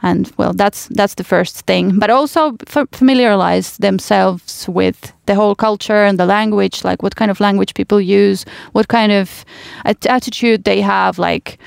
and 0.04 0.32
well 0.38 0.54
that's 0.54 0.88
that's 0.90 1.16
the 1.16 1.24
first 1.24 1.66
thing 1.66 1.98
but 1.98 2.10
also 2.10 2.56
familiarize 2.92 3.78
themselves 3.78 4.68
with 4.68 5.14
the 5.26 5.34
whole 5.34 5.56
culture 5.56 6.04
and 6.04 6.20
the 6.20 6.26
language 6.26 6.84
like 6.84 7.02
what 7.02 7.16
kind 7.16 7.32
of 7.32 7.40
language 7.40 7.74
people 7.74 8.00
use 8.00 8.46
what 8.74 8.88
kind 8.90 9.12
of 9.12 9.46
attitude 9.86 10.66
they 10.66 10.82
have 10.82 11.18
like 11.18 11.58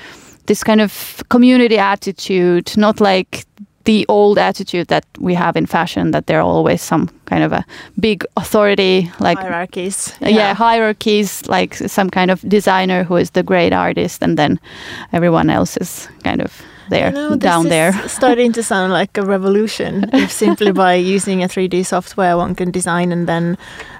this 0.45 0.63
kind 0.63 0.79
of 0.79 1.21
community 1.29 1.77
attitude 1.77 2.77
not 2.77 3.01
like 3.01 3.45
the 3.83 4.05
old 4.09 4.37
attitude 4.37 4.87
that 4.89 5.05
we 5.17 5.33
have 5.33 5.55
in 5.55 5.65
fashion 5.65 6.11
that 6.11 6.27
there 6.27 6.39
are 6.39 6.43
always 6.43 6.81
some 6.81 7.07
kind 7.25 7.41
of 7.43 7.53
a 7.53 7.65
big 7.97 8.25
authority 8.35 9.09
like 9.19 9.39
hierarchies 9.39 10.13
yeah. 10.19 10.29
yeah. 10.29 10.53
hierarchies 10.53 11.47
like 11.47 11.73
some 11.73 12.09
kind 12.09 12.29
of 12.29 12.41
designer 12.49 13.03
who 13.05 13.15
is 13.15 13.31
the 13.31 13.43
great 13.43 13.71
artist 13.71 14.21
and 14.21 14.37
then 14.37 14.59
everyone 15.13 15.49
else 15.49 15.77
is 15.77 16.09
kind 16.23 16.41
of 16.41 16.61
there, 16.89 17.07
you 17.07 17.13
know, 17.13 17.35
down 17.35 17.69
there. 17.69 17.93
starting 18.07 18.51
to 18.53 18.63
sound 18.63 18.93
like 18.93 19.17
a 19.17 19.23
revolution. 19.23 20.09
if 20.13 20.31
simply 20.31 20.71
by 20.71 20.95
using 20.95 21.43
a 21.43 21.47
3D 21.47 21.85
software, 21.85 22.37
one 22.37 22.55
can 22.55 22.71
design 22.71 23.11
and 23.11 23.27
then 23.27 23.57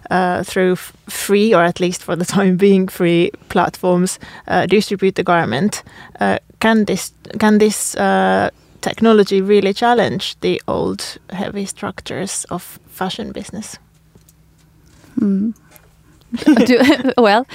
uh, 0.09 0.43
through 0.43 0.75
free, 0.75 1.53
or 1.53 1.63
at 1.63 1.79
least 1.79 2.03
for 2.03 2.15
the 2.15 2.25
time 2.25 2.57
being, 2.57 2.87
free 2.87 3.31
platforms 3.49 4.19
uh, 4.47 4.65
distribute 4.65 5.15
the 5.15 5.23
garment. 5.23 5.83
Uh, 6.19 6.39
can 6.59 6.85
this 6.85 7.13
can 7.39 7.57
this 7.57 7.95
uh, 7.95 8.49
technology 8.81 9.41
really 9.41 9.73
challenge 9.73 10.35
the 10.39 10.61
old 10.67 11.17
heavy 11.29 11.65
structures 11.65 12.45
of 12.49 12.79
fashion 12.87 13.31
business? 13.31 13.77
Mm. 15.19 15.53
Do, 16.65 17.13
well, 17.17 17.45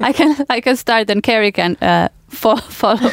I 0.00 0.12
can 0.12 0.46
I 0.50 0.60
can 0.60 0.76
start, 0.76 1.10
and 1.10 1.22
Kerry 1.22 1.52
can 1.52 1.76
uh, 1.80 2.08
follow. 2.70 3.00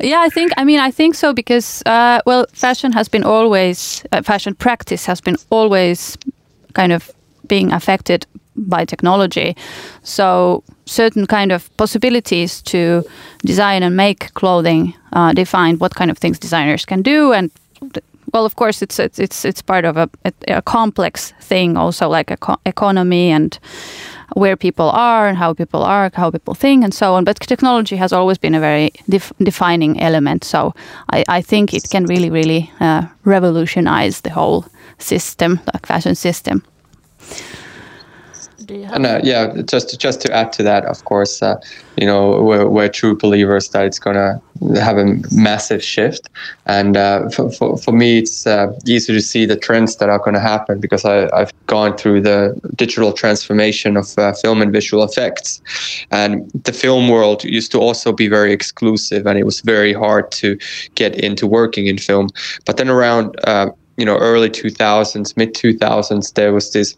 yeah, 0.00 0.20
I 0.20 0.30
think. 0.32 0.52
I 0.56 0.64
mean, 0.64 0.80
I 0.80 0.90
think 0.90 1.14
so 1.14 1.32
because 1.32 1.82
uh, 1.86 2.20
well, 2.26 2.46
fashion 2.52 2.92
has 2.92 3.08
been 3.08 3.24
always 3.24 4.04
uh, 4.12 4.22
fashion 4.22 4.54
practice 4.54 5.06
has 5.06 5.20
been 5.20 5.36
always 5.50 6.16
kind 6.72 6.92
of 6.92 7.10
being 7.46 7.72
affected 7.72 8.26
by 8.56 8.84
technology. 8.84 9.56
So 10.02 10.62
certain 10.86 11.26
kind 11.26 11.52
of 11.52 11.68
possibilities 11.76 12.62
to 12.62 13.04
design 13.44 13.82
and 13.82 13.96
make 13.96 14.32
clothing 14.34 14.94
uh, 15.12 15.32
define 15.32 15.78
what 15.78 15.94
kind 15.94 16.10
of 16.10 16.18
things 16.18 16.38
designers 16.38 16.84
can 16.84 17.02
do 17.02 17.32
and 17.32 17.50
well, 18.32 18.44
of 18.44 18.56
course, 18.56 18.82
it's 18.82 18.98
it's 18.98 19.18
it's, 19.18 19.44
it's 19.44 19.62
part 19.62 19.84
of 19.84 19.96
a, 19.96 20.08
a, 20.48 20.62
complex 20.62 21.32
thing, 21.40 21.76
also 21.76 22.08
like 22.08 22.30
a 22.30 22.58
economy 22.66 23.30
and 23.30 23.58
where 24.38 24.56
people 24.56 24.90
are 24.90 25.28
and 25.28 25.38
how 25.38 25.54
people 25.54 25.82
are, 25.82 26.10
how 26.14 26.30
people 26.30 26.54
think, 26.54 26.84
and 26.84 26.94
so 26.94 27.14
on. 27.14 27.24
But 27.24 27.40
technology 27.40 27.96
has 27.96 28.12
always 28.12 28.38
been 28.38 28.54
a 28.54 28.60
very 28.60 28.90
def 29.08 29.32
defining 29.42 30.00
element. 30.00 30.44
So 30.44 30.74
I, 31.12 31.24
I, 31.28 31.42
think 31.42 31.74
it 31.74 31.90
can 31.90 32.06
really, 32.06 32.30
really 32.30 32.70
uh, 32.80 33.02
revolutionize 33.24 34.20
the 34.20 34.30
whole 34.30 34.64
system, 34.98 35.60
the 35.72 35.78
fashion 35.86 36.14
system 36.14 36.62
do 38.68 38.74
you 38.74 38.84
have? 38.84 38.94
And, 38.94 39.06
uh, 39.06 39.20
yeah, 39.24 39.62
just 39.62 39.88
to, 39.90 39.98
just 39.98 40.20
to 40.20 40.32
add 40.32 40.52
to 40.52 40.62
that, 40.62 40.84
of 40.84 41.04
course, 41.04 41.42
uh, 41.42 41.56
you 41.96 42.06
know, 42.06 42.40
we're, 42.42 42.68
we're 42.68 42.88
true 42.88 43.16
believers 43.16 43.70
that 43.70 43.84
it's 43.86 43.98
going 43.98 44.14
to 44.14 44.40
have 44.80 44.98
a 44.98 45.16
massive 45.32 45.82
shift. 45.82 46.28
And 46.66 46.96
uh, 46.96 47.30
for, 47.30 47.50
for, 47.50 47.76
for 47.78 47.92
me, 47.92 48.18
it's 48.18 48.46
uh, 48.46 48.72
easy 48.86 49.12
to 49.12 49.20
see 49.20 49.46
the 49.46 49.56
trends 49.56 49.96
that 49.96 50.08
are 50.08 50.18
going 50.18 50.34
to 50.34 50.40
happen 50.40 50.78
because 50.78 51.04
I, 51.04 51.28
I've 51.36 51.52
gone 51.66 51.96
through 51.96 52.20
the 52.20 52.58
digital 52.76 53.12
transformation 53.12 53.96
of 53.96 54.16
uh, 54.18 54.34
film 54.34 54.62
and 54.62 54.70
visual 54.70 55.02
effects. 55.02 55.60
And 56.10 56.50
the 56.64 56.72
film 56.72 57.08
world 57.08 57.42
used 57.44 57.72
to 57.72 57.78
also 57.78 58.12
be 58.12 58.28
very 58.28 58.52
exclusive 58.52 59.26
and 59.26 59.38
it 59.38 59.44
was 59.44 59.60
very 59.62 59.92
hard 59.92 60.30
to 60.32 60.58
get 60.94 61.18
into 61.18 61.46
working 61.46 61.86
in 61.86 61.98
film. 61.98 62.28
But 62.66 62.76
then 62.76 62.90
around, 62.90 63.34
uh, 63.44 63.70
you 63.96 64.04
know, 64.04 64.18
early 64.18 64.50
2000s, 64.50 65.36
mid 65.36 65.54
2000s, 65.54 66.34
there 66.34 66.52
was 66.52 66.72
this 66.72 66.96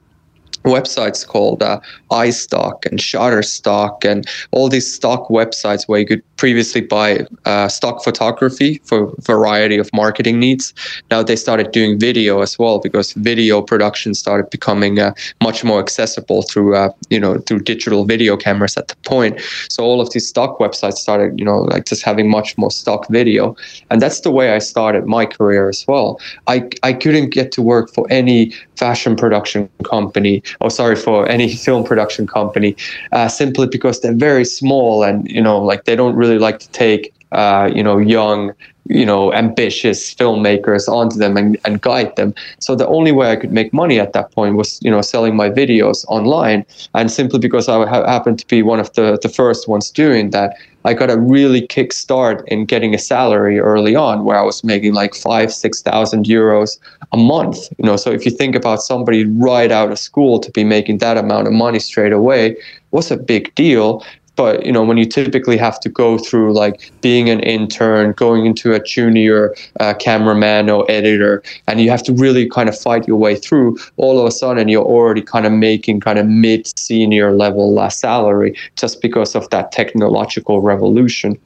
websites 0.64 1.26
called 1.26 1.62
uh, 1.62 1.80
iStock 2.10 2.84
and 2.86 2.98
Shutterstock 2.98 4.04
and 4.04 4.26
all 4.50 4.68
these 4.68 4.92
stock 4.92 5.28
websites 5.28 5.88
where 5.88 6.00
you 6.00 6.06
could 6.06 6.22
previously 6.36 6.80
buy 6.80 7.26
uh, 7.44 7.68
stock 7.68 8.02
photography 8.02 8.80
for 8.84 9.04
a 9.04 9.22
variety 9.22 9.78
of 9.78 9.90
marketing 9.92 10.38
needs. 10.38 10.72
Now 11.10 11.22
they 11.22 11.36
started 11.36 11.72
doing 11.72 11.98
video 11.98 12.40
as 12.40 12.58
well 12.58 12.78
because 12.78 13.12
video 13.12 13.62
production 13.62 14.14
started 14.14 14.50
becoming 14.50 14.98
uh, 14.98 15.12
much 15.42 15.64
more 15.64 15.80
accessible 15.80 16.42
through 16.42 16.76
uh, 16.76 16.90
you 17.08 17.20
know 17.20 17.38
through 17.38 17.60
digital 17.60 18.04
video 18.04 18.36
cameras 18.36 18.76
at 18.76 18.88
the 18.88 18.96
point. 18.96 19.40
So 19.68 19.84
all 19.84 20.00
of 20.00 20.12
these 20.12 20.26
stock 20.28 20.58
websites 20.58 20.94
started 20.94 21.38
you 21.38 21.44
know 21.44 21.60
like 21.60 21.84
just 21.86 22.02
having 22.02 22.30
much 22.30 22.56
more 22.56 22.70
stock 22.70 23.08
video, 23.08 23.56
and 23.90 24.00
that's 24.00 24.20
the 24.20 24.30
way 24.30 24.52
I 24.52 24.58
started 24.58 25.06
my 25.06 25.26
career 25.26 25.68
as 25.68 25.86
well. 25.86 26.20
I 26.46 26.68
I 26.82 26.92
couldn't 26.92 27.30
get 27.30 27.52
to 27.52 27.62
work 27.62 27.92
for 27.92 28.06
any 28.10 28.52
fashion 28.76 29.14
production 29.14 29.68
company 29.84 30.42
or 30.60 30.70
sorry 30.70 30.96
for 30.96 31.28
any 31.28 31.54
film 31.54 31.84
production 31.84 32.26
company 32.26 32.76
uh, 33.12 33.28
simply 33.28 33.66
because 33.66 34.00
they're 34.00 34.14
very 34.14 34.44
small 34.44 35.02
and 35.02 35.28
you 35.30 35.42
know 35.42 35.58
like 35.62 35.84
they 35.84 35.96
don't 35.96 36.16
really 36.16 36.38
like 36.38 36.58
to 36.58 36.68
take 36.70 37.12
uh, 37.32 37.70
you 37.74 37.82
know 37.82 37.98
young 37.98 38.52
you 38.90 39.06
know 39.06 39.32
ambitious 39.32 40.14
filmmakers 40.14 40.88
onto 40.88 41.16
them 41.18 41.36
and, 41.36 41.58
and 41.64 41.80
guide 41.80 42.14
them. 42.16 42.34
So 42.58 42.74
the 42.74 42.88
only 42.88 43.12
way 43.12 43.30
i 43.30 43.36
could 43.36 43.52
make 43.52 43.72
money 43.72 43.98
at 44.00 44.12
that 44.12 44.32
point 44.32 44.56
was 44.56 44.78
you 44.82 44.90
know 44.90 45.00
selling 45.02 45.36
my 45.36 45.48
videos 45.50 46.04
online. 46.08 46.64
And 46.94 47.10
simply 47.10 47.38
because 47.38 47.68
i 47.68 47.86
ha- 47.86 48.06
happened 48.06 48.38
to 48.40 48.46
be 48.46 48.62
one 48.62 48.80
of 48.80 48.92
the, 48.94 49.18
the 49.22 49.28
first 49.28 49.68
ones 49.68 49.90
doing 49.90 50.30
that 50.30 50.56
i 50.84 50.94
got 50.94 51.10
a 51.10 51.18
really 51.18 51.66
kick 51.66 51.92
start 51.92 52.42
in 52.48 52.64
getting 52.64 52.94
a 52.94 52.98
salary 52.98 53.58
early 53.58 53.94
on 53.94 54.24
where 54.24 54.38
i 54.38 54.42
was 54.42 54.64
making 54.64 54.94
like 54.94 55.14
five 55.14 55.52
six 55.52 55.82
thousand 55.82 56.24
euros 56.24 56.78
a 57.12 57.16
month 57.16 57.58
you 57.78 57.84
know. 57.86 57.96
So 57.96 58.10
if 58.10 58.24
you 58.24 58.30
think 58.30 58.54
about 58.54 58.82
somebody 58.82 59.24
right 59.24 59.70
out 59.70 59.90
of 59.90 59.98
school 59.98 60.38
to 60.40 60.50
be 60.50 60.64
making 60.64 60.98
that 60.98 61.16
amount 61.16 61.46
of 61.46 61.52
money 61.52 61.78
straight 61.78 62.12
away 62.12 62.56
was 62.90 63.10
a 63.10 63.16
big 63.16 63.54
deal 63.54 64.04
but 64.40 64.64
you 64.64 64.72
know 64.72 64.82
when 64.82 64.96
you 64.96 65.04
typically 65.04 65.58
have 65.58 65.78
to 65.78 65.90
go 65.90 66.16
through 66.16 66.54
like 66.54 66.90
being 67.02 67.28
an 67.28 67.40
intern 67.40 68.12
going 68.12 68.46
into 68.46 68.72
a 68.72 68.82
junior 68.82 69.54
uh, 69.80 69.92
cameraman 69.92 70.70
or 70.70 70.90
editor 70.90 71.42
and 71.66 71.78
you 71.78 71.90
have 71.90 72.02
to 72.02 72.14
really 72.14 72.48
kind 72.48 72.66
of 72.66 72.78
fight 72.86 73.06
your 73.06 73.18
way 73.18 73.34
through 73.36 73.76
all 73.98 74.18
of 74.18 74.24
a 74.24 74.30
sudden 74.30 74.66
you're 74.66 74.90
already 74.96 75.20
kind 75.20 75.44
of 75.44 75.52
making 75.52 76.00
kind 76.00 76.18
of 76.18 76.26
mid 76.26 76.66
senior 76.78 77.32
level 77.32 77.74
less 77.74 78.00
salary 78.00 78.56
just 78.76 79.02
because 79.02 79.34
of 79.34 79.50
that 79.50 79.72
technological 79.72 80.62
revolution 80.62 81.38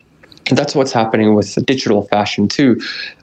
and 0.48 0.58
that's 0.58 0.74
what's 0.74 0.92
happening 0.92 1.34
with 1.34 1.54
digital 1.64 2.02
fashion 2.02 2.48
too. 2.48 2.78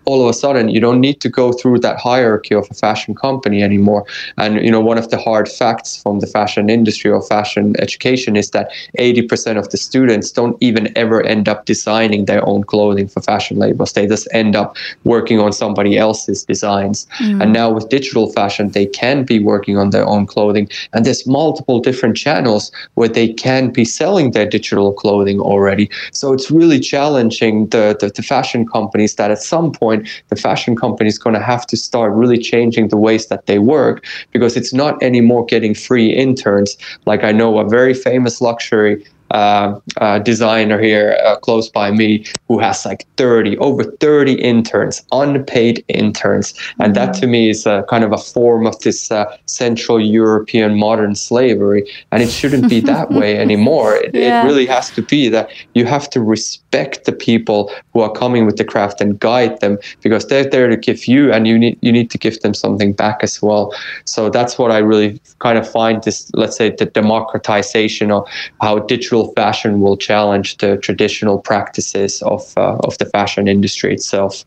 All 0.06 0.24
of 0.24 0.30
a 0.30 0.34
sudden 0.34 0.70
you 0.70 0.80
don't 0.80 1.00
need 1.00 1.22
to 1.22 1.30
go 1.30 1.52
through 1.52 1.80
that 1.80 2.00
hierarchy 2.00 2.56
of 2.56 2.68
a 2.70 2.74
fashion 2.74 3.14
company 3.16 3.64
anymore. 3.64 4.06
And 4.38 4.64
you 4.64 4.72
know, 4.72 4.82
one 4.82 4.98
of 4.98 5.10
the 5.10 5.18
hard 5.18 5.48
facts 5.50 6.02
from 6.02 6.20
the 6.20 6.28
fashion 6.28 6.70
industry 6.70 7.12
or 7.12 7.22
fashion 7.22 7.76
education 7.80 8.36
is 8.36 8.52
that 8.52 8.72
80% 8.98 9.58
of 9.58 9.70
the 9.70 9.78
students 9.78 10.32
don't 10.32 10.58
even 10.62 10.96
ever 10.98 11.22
end 11.24 11.48
up 11.48 11.66
designing 11.66 12.26
their 12.26 12.48
own 12.48 12.64
clothing 12.64 13.08
for 13.08 13.22
fashion 13.22 13.58
labels. 13.58 13.94
They 13.94 14.08
just 14.08 14.28
end 14.34 14.56
up 14.56 14.76
working 15.04 15.40
on 15.40 15.54
somebody 15.54 15.98
else's 15.98 16.44
designs. 16.44 17.08
Mm. 17.20 17.44
And 17.44 17.54
now 17.54 17.72
with 17.72 17.90
digital 17.90 18.32
fashion, 18.32 18.72
they 18.72 18.86
can 18.86 19.24
be 19.24 19.40
working 19.40 19.78
on 19.78 19.92
their 19.92 20.08
own 20.08 20.26
clothing. 20.26 20.70
And 20.94 21.06
there's 21.06 21.28
multiple 21.28 21.80
different 21.80 22.18
channels 22.18 22.72
where 22.96 23.10
they 23.10 23.34
can 23.34 23.72
be 23.72 23.86
selling 23.86 24.32
their 24.32 24.48
digital 24.48 24.94
clothing 24.94 25.40
already. 25.40 25.90
So 26.12 26.34
it's 26.34 26.50
really 26.50 26.80
challenging 26.80 27.68
the, 27.68 27.98
the, 28.00 28.10
the 28.10 28.24
fashion 28.24 28.68
companies 28.68 29.16
that 29.16 29.32
at 29.32 29.42
some 29.42 29.72
point 29.72 29.91
the 30.30 30.36
fashion 30.36 30.76
company 30.76 31.08
is 31.08 31.18
going 31.18 31.34
to 31.34 31.42
have 31.42 31.66
to 31.68 31.78
start 31.78 32.14
really 32.14 32.38
changing 32.38 32.88
the 32.88 32.98
ways 32.98 33.28
that 33.28 33.46
they 33.46 33.60
work 33.60 34.06
because 34.32 34.56
it's 34.58 34.74
not 34.74 35.02
anymore 35.02 35.46
getting 35.46 35.74
free 35.74 36.10
interns. 36.10 36.78
Like 37.06 37.24
I 37.24 37.32
know 37.32 37.60
a 37.60 37.68
very 37.68 37.94
famous 37.94 38.42
luxury 38.42 39.06
uh, 39.32 39.80
uh, 39.98 40.20
designer 40.20 40.80
here 40.80 41.18
uh, 41.26 41.36
close 41.38 41.70
by 41.70 41.92
me 41.92 42.26
who 42.48 42.60
has 42.60 42.86
like 42.86 43.08
30, 43.18 43.58
over 43.58 43.84
30 43.84 44.34
interns, 44.34 45.04
unpaid 45.12 45.84
interns. 45.88 46.54
And 46.80 46.96
that 46.96 47.14
to 47.16 47.28
me 47.28 47.50
is 47.50 47.66
a, 47.66 47.84
kind 47.90 48.04
of 48.04 48.12
a 48.12 48.18
form 48.18 48.68
of 48.68 48.80
this 48.80 49.12
uh, 49.12 49.38
Central 49.46 50.00
European 50.00 50.78
modern 50.78 51.16
slavery. 51.16 51.90
And 52.12 52.22
it 52.22 52.30
shouldn't 52.30 52.70
be 52.70 52.82
that 52.82 53.12
way 53.20 53.38
anymore. 53.38 53.96
It, 53.96 54.14
yeah. 54.14 54.44
it 54.44 54.46
really 54.46 54.66
has 54.66 54.90
to 54.92 55.02
be 55.02 55.30
that 55.30 55.50
you 55.76 55.86
have 55.86 56.10
to 56.12 56.22
respect 56.22 57.06
the 57.06 57.12
people 57.12 57.72
who 57.94 58.02
are 58.02 58.12
coming 58.12 58.46
with 58.46 58.58
the 58.58 58.66
craft 58.66 59.02
and 59.02 59.20
guide 59.20 59.60
them 59.60 59.78
because 60.02 60.28
they're 60.28 60.50
there 60.50 60.68
to 60.68 60.78
give 60.78 61.08
you 61.08 61.32
and 61.32 61.48
you 61.48 61.58
need 61.58 61.78
you 61.82 61.92
need 61.92 62.10
to 62.12 62.18
give 62.18 62.40
them 62.42 62.54
something 62.54 62.94
back 62.94 63.20
as 63.22 63.42
well. 63.42 63.74
So 64.06 64.30
that's 64.30 64.58
what 64.58 64.72
I 64.72 64.80
really 64.80 65.22
kind 65.40 65.58
of 65.58 65.70
find 65.70 66.04
this, 66.04 66.32
let's 66.34 66.58
say, 66.58 66.70
the 66.70 66.86
democratization 66.86 68.12
of 68.12 68.28
how 68.62 68.80
digital 68.80 69.21
fashion 69.30 69.82
will 69.82 69.98
challenge 69.98 70.58
the 70.58 70.78
traditional 70.78 71.40
practices 71.40 72.22
of 72.22 72.54
uh, 72.58 72.78
of 72.84 72.98
the 72.98 73.06
fashion 73.06 73.48
industry 73.48 73.94
itself. 73.94 74.46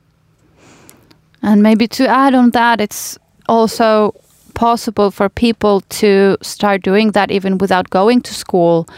And 1.42 1.62
maybe 1.62 1.86
to 1.88 2.08
add 2.08 2.34
on 2.34 2.50
that, 2.50 2.80
it's 2.80 3.18
also 3.48 4.14
possible 4.54 5.10
for 5.10 5.28
people 5.28 5.82
to 6.00 6.36
start 6.40 6.82
doing 6.82 7.12
that 7.12 7.30
even 7.30 7.58
without 7.58 7.90
going 7.90 8.22
to 8.22 8.32
school. 8.34 8.88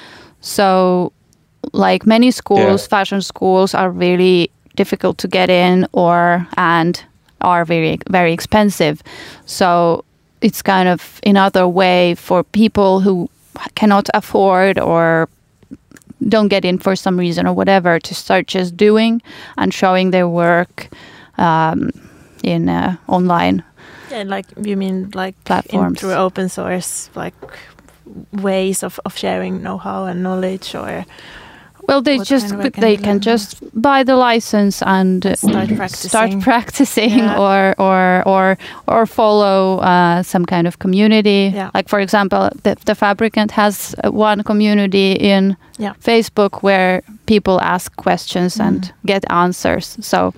So, 0.41 1.13
like 1.73 2.07
many 2.07 2.31
schools, 2.31 2.83
yeah. 2.83 2.89
fashion 2.89 3.23
schools 3.23 3.75
are 3.75 3.91
really 3.91 4.51
difficult 4.77 5.19
to 5.19 5.29
get 5.29 5.51
in, 5.51 5.87
or 5.93 6.47
and 6.57 7.03
are 7.41 7.65
very 7.65 7.99
very 8.11 8.33
expensive. 8.33 9.03
So 9.47 10.05
it's 10.41 10.63
kind 10.63 10.89
of 10.89 11.21
another 11.25 11.67
way 11.67 12.15
for 12.15 12.45
people 12.45 13.01
who 13.01 13.29
cannot 13.75 14.09
afford 14.15 14.79
or 14.79 15.29
don't 16.29 16.49
get 16.49 16.65
in 16.65 16.79
for 16.79 16.97
some 16.97 17.19
reason 17.19 17.47
or 17.47 17.53
whatever 17.53 17.99
to 18.01 18.15
start 18.15 18.47
just 18.47 18.77
doing 18.77 19.23
and 19.57 19.73
showing 19.73 20.11
their 20.11 20.29
work 20.29 20.89
um, 21.39 21.91
in 22.43 22.69
uh, 22.69 22.97
online. 23.07 23.63
Yeah, 24.11 24.23
like 24.23 24.47
you 24.61 24.77
mean 24.77 25.11
like 25.15 25.35
platforms 25.45 26.01
through 26.01 26.15
open 26.15 26.49
source, 26.49 27.11
like 27.15 27.35
ways 28.33 28.83
of, 28.83 29.01
of 29.05 29.17
sharing 29.17 29.63
know-how 29.63 30.05
and 30.05 30.23
knowledge 30.23 30.75
or 30.75 31.05
well, 31.89 32.03
they 32.03 32.19
what 32.19 32.27
just 32.27 32.51
kind 32.51 32.67
of 32.67 32.73
they 32.75 32.97
can 32.97 33.21
just 33.21 33.63
buy 33.81 34.03
the 34.03 34.17
license 34.17 34.83
and 34.83 35.25
start 35.37 35.69
practicing, 35.75 36.09
start 36.09 36.41
practicing 36.41 37.19
yeah. 37.19 37.39
or 37.39 37.75
or 37.79 38.23
or 38.27 38.59
or 38.89 39.07
follow 39.07 39.79
uh, 39.79 40.23
some 40.23 40.45
kind 40.45 40.67
of 40.67 40.79
community. 40.79 41.53
Yeah. 41.55 41.71
Like 41.75 41.89
for 41.89 42.01
example, 42.01 42.51
the, 42.63 42.77
the 42.85 42.95
Fabricant 42.95 43.53
has 43.53 43.95
one 44.05 44.43
community 44.43 45.13
in 45.13 45.57
yeah. 45.79 45.95
Facebook 46.01 46.63
where 46.63 47.03
people 47.27 47.61
ask 47.61 47.95
questions 47.97 48.57
mm. 48.57 48.67
and 48.67 48.93
get 49.05 49.25
answers. 49.31 49.97
So 50.01 50.35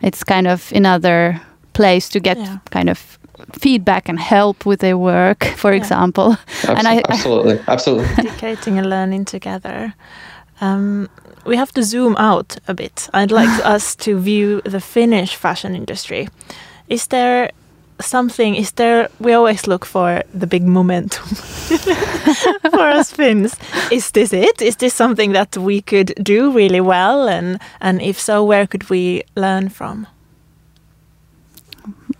it's 0.00 0.24
kind 0.24 0.46
of 0.46 0.72
another 0.74 1.40
place 1.72 2.08
to 2.10 2.20
get 2.20 2.38
kind 2.70 2.90
of 2.90 3.18
feedback 3.58 4.08
and 4.08 4.18
help 4.18 4.66
with 4.66 4.80
their 4.80 4.98
work, 4.98 5.44
for 5.56 5.72
example. 5.72 6.36
Absol 6.62 6.68
and 6.78 6.88
I, 6.88 7.02
absolutely, 7.08 7.60
absolutely. 7.68 8.10
Educating 8.18 8.78
and 8.78 8.88
learning 8.88 9.24
together. 9.24 9.94
Um, 10.62 11.08
we 11.44 11.56
have 11.56 11.72
to 11.72 11.82
zoom 11.82 12.16
out 12.16 12.56
a 12.68 12.74
bit. 12.74 13.08
I'd 13.12 13.32
like 13.32 13.66
us 13.74 13.96
to 13.96 14.18
view 14.18 14.62
the 14.64 14.80
Finnish 14.80 15.34
fashion 15.36 15.74
industry. 15.74 16.28
Is 16.88 17.08
there 17.08 17.50
something? 18.00 18.54
Is 18.54 18.72
there? 18.72 19.08
We 19.18 19.32
always 19.32 19.66
look 19.66 19.84
for 19.84 20.22
the 20.32 20.46
big 20.46 20.62
momentum 20.62 21.26
for 22.70 22.88
us 22.88 23.12
Finns. 23.12 23.56
Is 23.90 24.10
this 24.12 24.32
it? 24.32 24.62
Is 24.62 24.76
this 24.76 24.94
something 24.94 25.32
that 25.32 25.56
we 25.56 25.82
could 25.82 26.14
do 26.22 26.52
really 26.52 26.80
well? 26.80 27.28
And 27.28 27.58
and 27.80 28.00
if 28.00 28.20
so, 28.20 28.44
where 28.44 28.66
could 28.66 28.88
we 28.90 29.22
learn 29.34 29.68
from? 29.68 30.06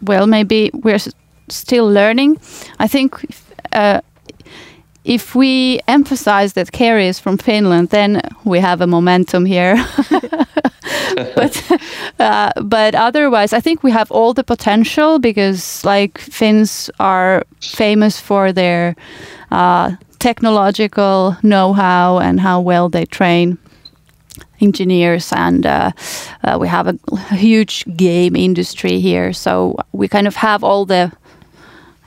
Well, 0.00 0.26
maybe 0.26 0.70
we're 0.72 1.00
still 1.48 1.88
learning. 1.92 2.38
I 2.80 2.88
think. 2.88 3.24
Uh, 3.72 4.00
if 5.04 5.34
we 5.34 5.80
emphasize 5.88 6.52
that 6.52 6.72
Kerry 6.72 7.08
is 7.08 7.18
from 7.18 7.36
Finland, 7.38 7.88
then 7.88 8.20
we 8.44 8.60
have 8.60 8.80
a 8.80 8.86
momentum 8.86 9.44
here. 9.44 9.76
but 11.34 11.62
uh, 12.18 12.52
but 12.62 12.94
otherwise, 12.94 13.52
I 13.52 13.60
think 13.60 13.82
we 13.82 13.90
have 13.90 14.10
all 14.10 14.32
the 14.34 14.44
potential 14.44 15.18
because 15.18 15.84
like 15.84 16.18
Finns 16.18 16.90
are 17.00 17.44
famous 17.60 18.20
for 18.20 18.52
their 18.52 18.94
uh, 19.50 19.96
technological 20.18 21.36
know-how 21.42 22.18
and 22.18 22.40
how 22.40 22.60
well 22.60 22.88
they 22.88 23.04
train 23.04 23.58
engineers 24.60 25.32
and 25.32 25.66
uh, 25.66 25.90
uh, 26.44 26.56
we 26.60 26.68
have 26.68 26.86
a 26.86 26.94
huge 27.34 27.84
game 27.96 28.36
industry 28.36 29.00
here 29.00 29.32
so 29.32 29.76
we 29.90 30.06
kind 30.06 30.28
of 30.28 30.36
have 30.36 30.62
all 30.62 30.86
the 30.86 31.10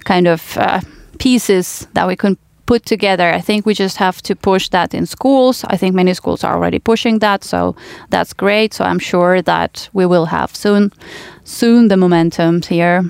kind 0.06 0.28
of 0.28 0.58
uh, 0.58 0.80
pieces 1.20 1.88
that 1.94 2.08
we 2.08 2.16
can 2.16 2.38
put 2.66 2.86
together. 2.86 3.30
I 3.30 3.42
think 3.42 3.66
we 3.66 3.74
just 3.74 3.98
have 3.98 4.22
to 4.24 4.36
push 4.36 4.70
that 4.70 4.94
in 4.94 5.06
schools. 5.06 5.64
I 5.66 5.78
think 5.78 5.96
many 5.96 6.14
schools 6.14 6.44
are 6.44 6.54
already 6.54 6.80
pushing 6.80 7.20
that, 7.20 7.44
so 7.44 7.76
that's 8.10 8.34
great. 8.34 8.74
So 8.74 8.84
I'm 8.86 9.00
sure 9.00 9.42
that 9.42 9.90
we 9.94 10.06
will 10.06 10.26
have 10.26 10.56
soon, 10.56 10.92
soon 11.44 11.88
the 11.88 11.98
momentum 11.98 12.62
here. 12.62 13.04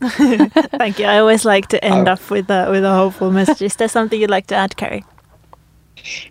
Thank 0.02 0.98
you. 0.98 1.06
I 1.06 1.18
always 1.18 1.44
like 1.44 1.68
to 1.68 1.84
end 1.84 2.08
up 2.08 2.30
with 2.30 2.50
a 2.50 2.68
with 2.70 2.84
a 2.84 2.92
hopeful 2.92 3.30
message. 3.30 3.62
Is 3.62 3.76
there 3.76 3.88
something 3.88 4.20
you'd 4.20 4.30
like 4.30 4.48
to 4.48 4.56
add, 4.56 4.76
Kerry? 4.76 5.04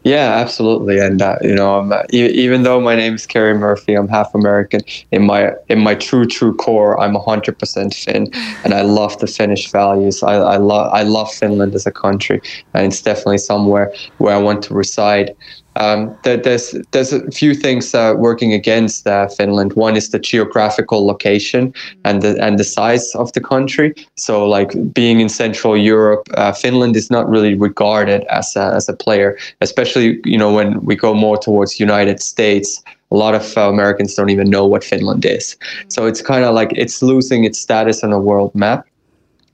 Yeah, 0.03 0.34
absolutely. 0.36 0.99
And 0.99 1.22
uh, 1.22 1.38
you 1.41 1.55
know, 1.55 1.91
uh, 1.91 2.03
even 2.12 2.64
though 2.64 2.82
my 2.82 2.95
name 2.95 3.16
is 3.16 3.26
Kerry 3.26 3.53
Murphy, 3.57 3.93
I'm 3.93 4.07
half 4.07 4.34
American. 4.34 4.82
In 5.12 5.26
my 5.26 5.51
in 5.70 5.80
my 5.80 5.95
true 5.95 6.26
true 6.26 6.53
core, 6.55 6.99
I'm 6.99 7.14
100% 7.16 7.93
Finn, 7.93 8.30
and 8.64 8.74
I 8.74 8.82
love 8.82 9.18
the 9.20 9.28
Finnish 9.28 9.72
values. 9.72 10.24
I, 10.24 10.36
I 10.36 10.57
love 10.57 10.91
I 10.93 11.03
love 11.03 11.32
Finland 11.32 11.74
as 11.76 11.86
a 11.86 11.91
country, 11.91 12.41
and 12.74 12.86
it's 12.88 13.01
definitely 13.01 13.38
somewhere 13.38 13.93
where 14.18 14.36
I 14.36 14.39
want 14.39 14.64
to 14.64 14.74
reside. 14.74 15.36
Um, 15.76 16.15
there's 16.24 16.76
there's 16.91 17.13
a 17.13 17.30
few 17.32 17.53
things 17.53 17.95
uh, 17.95 18.13
working 18.17 18.53
against 18.53 19.07
uh, 19.07 19.28
Finland. 19.28 19.74
One 19.74 19.95
is 19.95 20.09
the 20.09 20.19
geographical 20.19 21.05
location 21.05 21.74
and 22.03 22.22
the 22.22 22.38
and 22.43 22.59
the 22.59 22.63
size 22.63 23.15
of 23.15 23.32
the 23.34 23.39
country. 23.39 23.93
So, 24.15 24.47
like 24.47 24.72
being 24.93 25.19
in 25.19 25.30
Central 25.30 25.78
Europe, 25.78 26.28
uh, 26.34 26.51
Finland 26.51 26.95
is 26.95 27.09
not 27.09 27.30
really 27.30 27.55
regarded 27.55 28.24
as 28.26 28.55
a, 28.55 28.74
as 28.76 28.89
a 28.89 28.93
player, 28.93 29.38
especially 29.61 30.19
you 30.26 30.38
know 30.38 30.53
when 30.53 30.84
we 30.84 30.95
go 30.95 31.13
more 31.13 31.38
towards 31.38 31.80
United 31.80 32.22
States. 32.22 32.84
A 33.13 33.15
lot 33.15 33.36
of 33.36 33.57
uh, 33.57 33.69
Americans 33.69 34.15
don't 34.15 34.30
even 34.30 34.49
know 34.49 34.65
what 34.65 34.86
Finland 34.86 35.26
is. 35.26 35.57
So 35.89 36.05
it's 36.05 36.22
kind 36.22 36.45
of 36.45 36.55
like 36.55 36.72
it's 36.76 37.01
losing 37.01 37.43
its 37.43 37.59
status 37.59 38.05
on 38.05 38.13
a 38.13 38.19
world 38.19 38.55
map. 38.55 38.88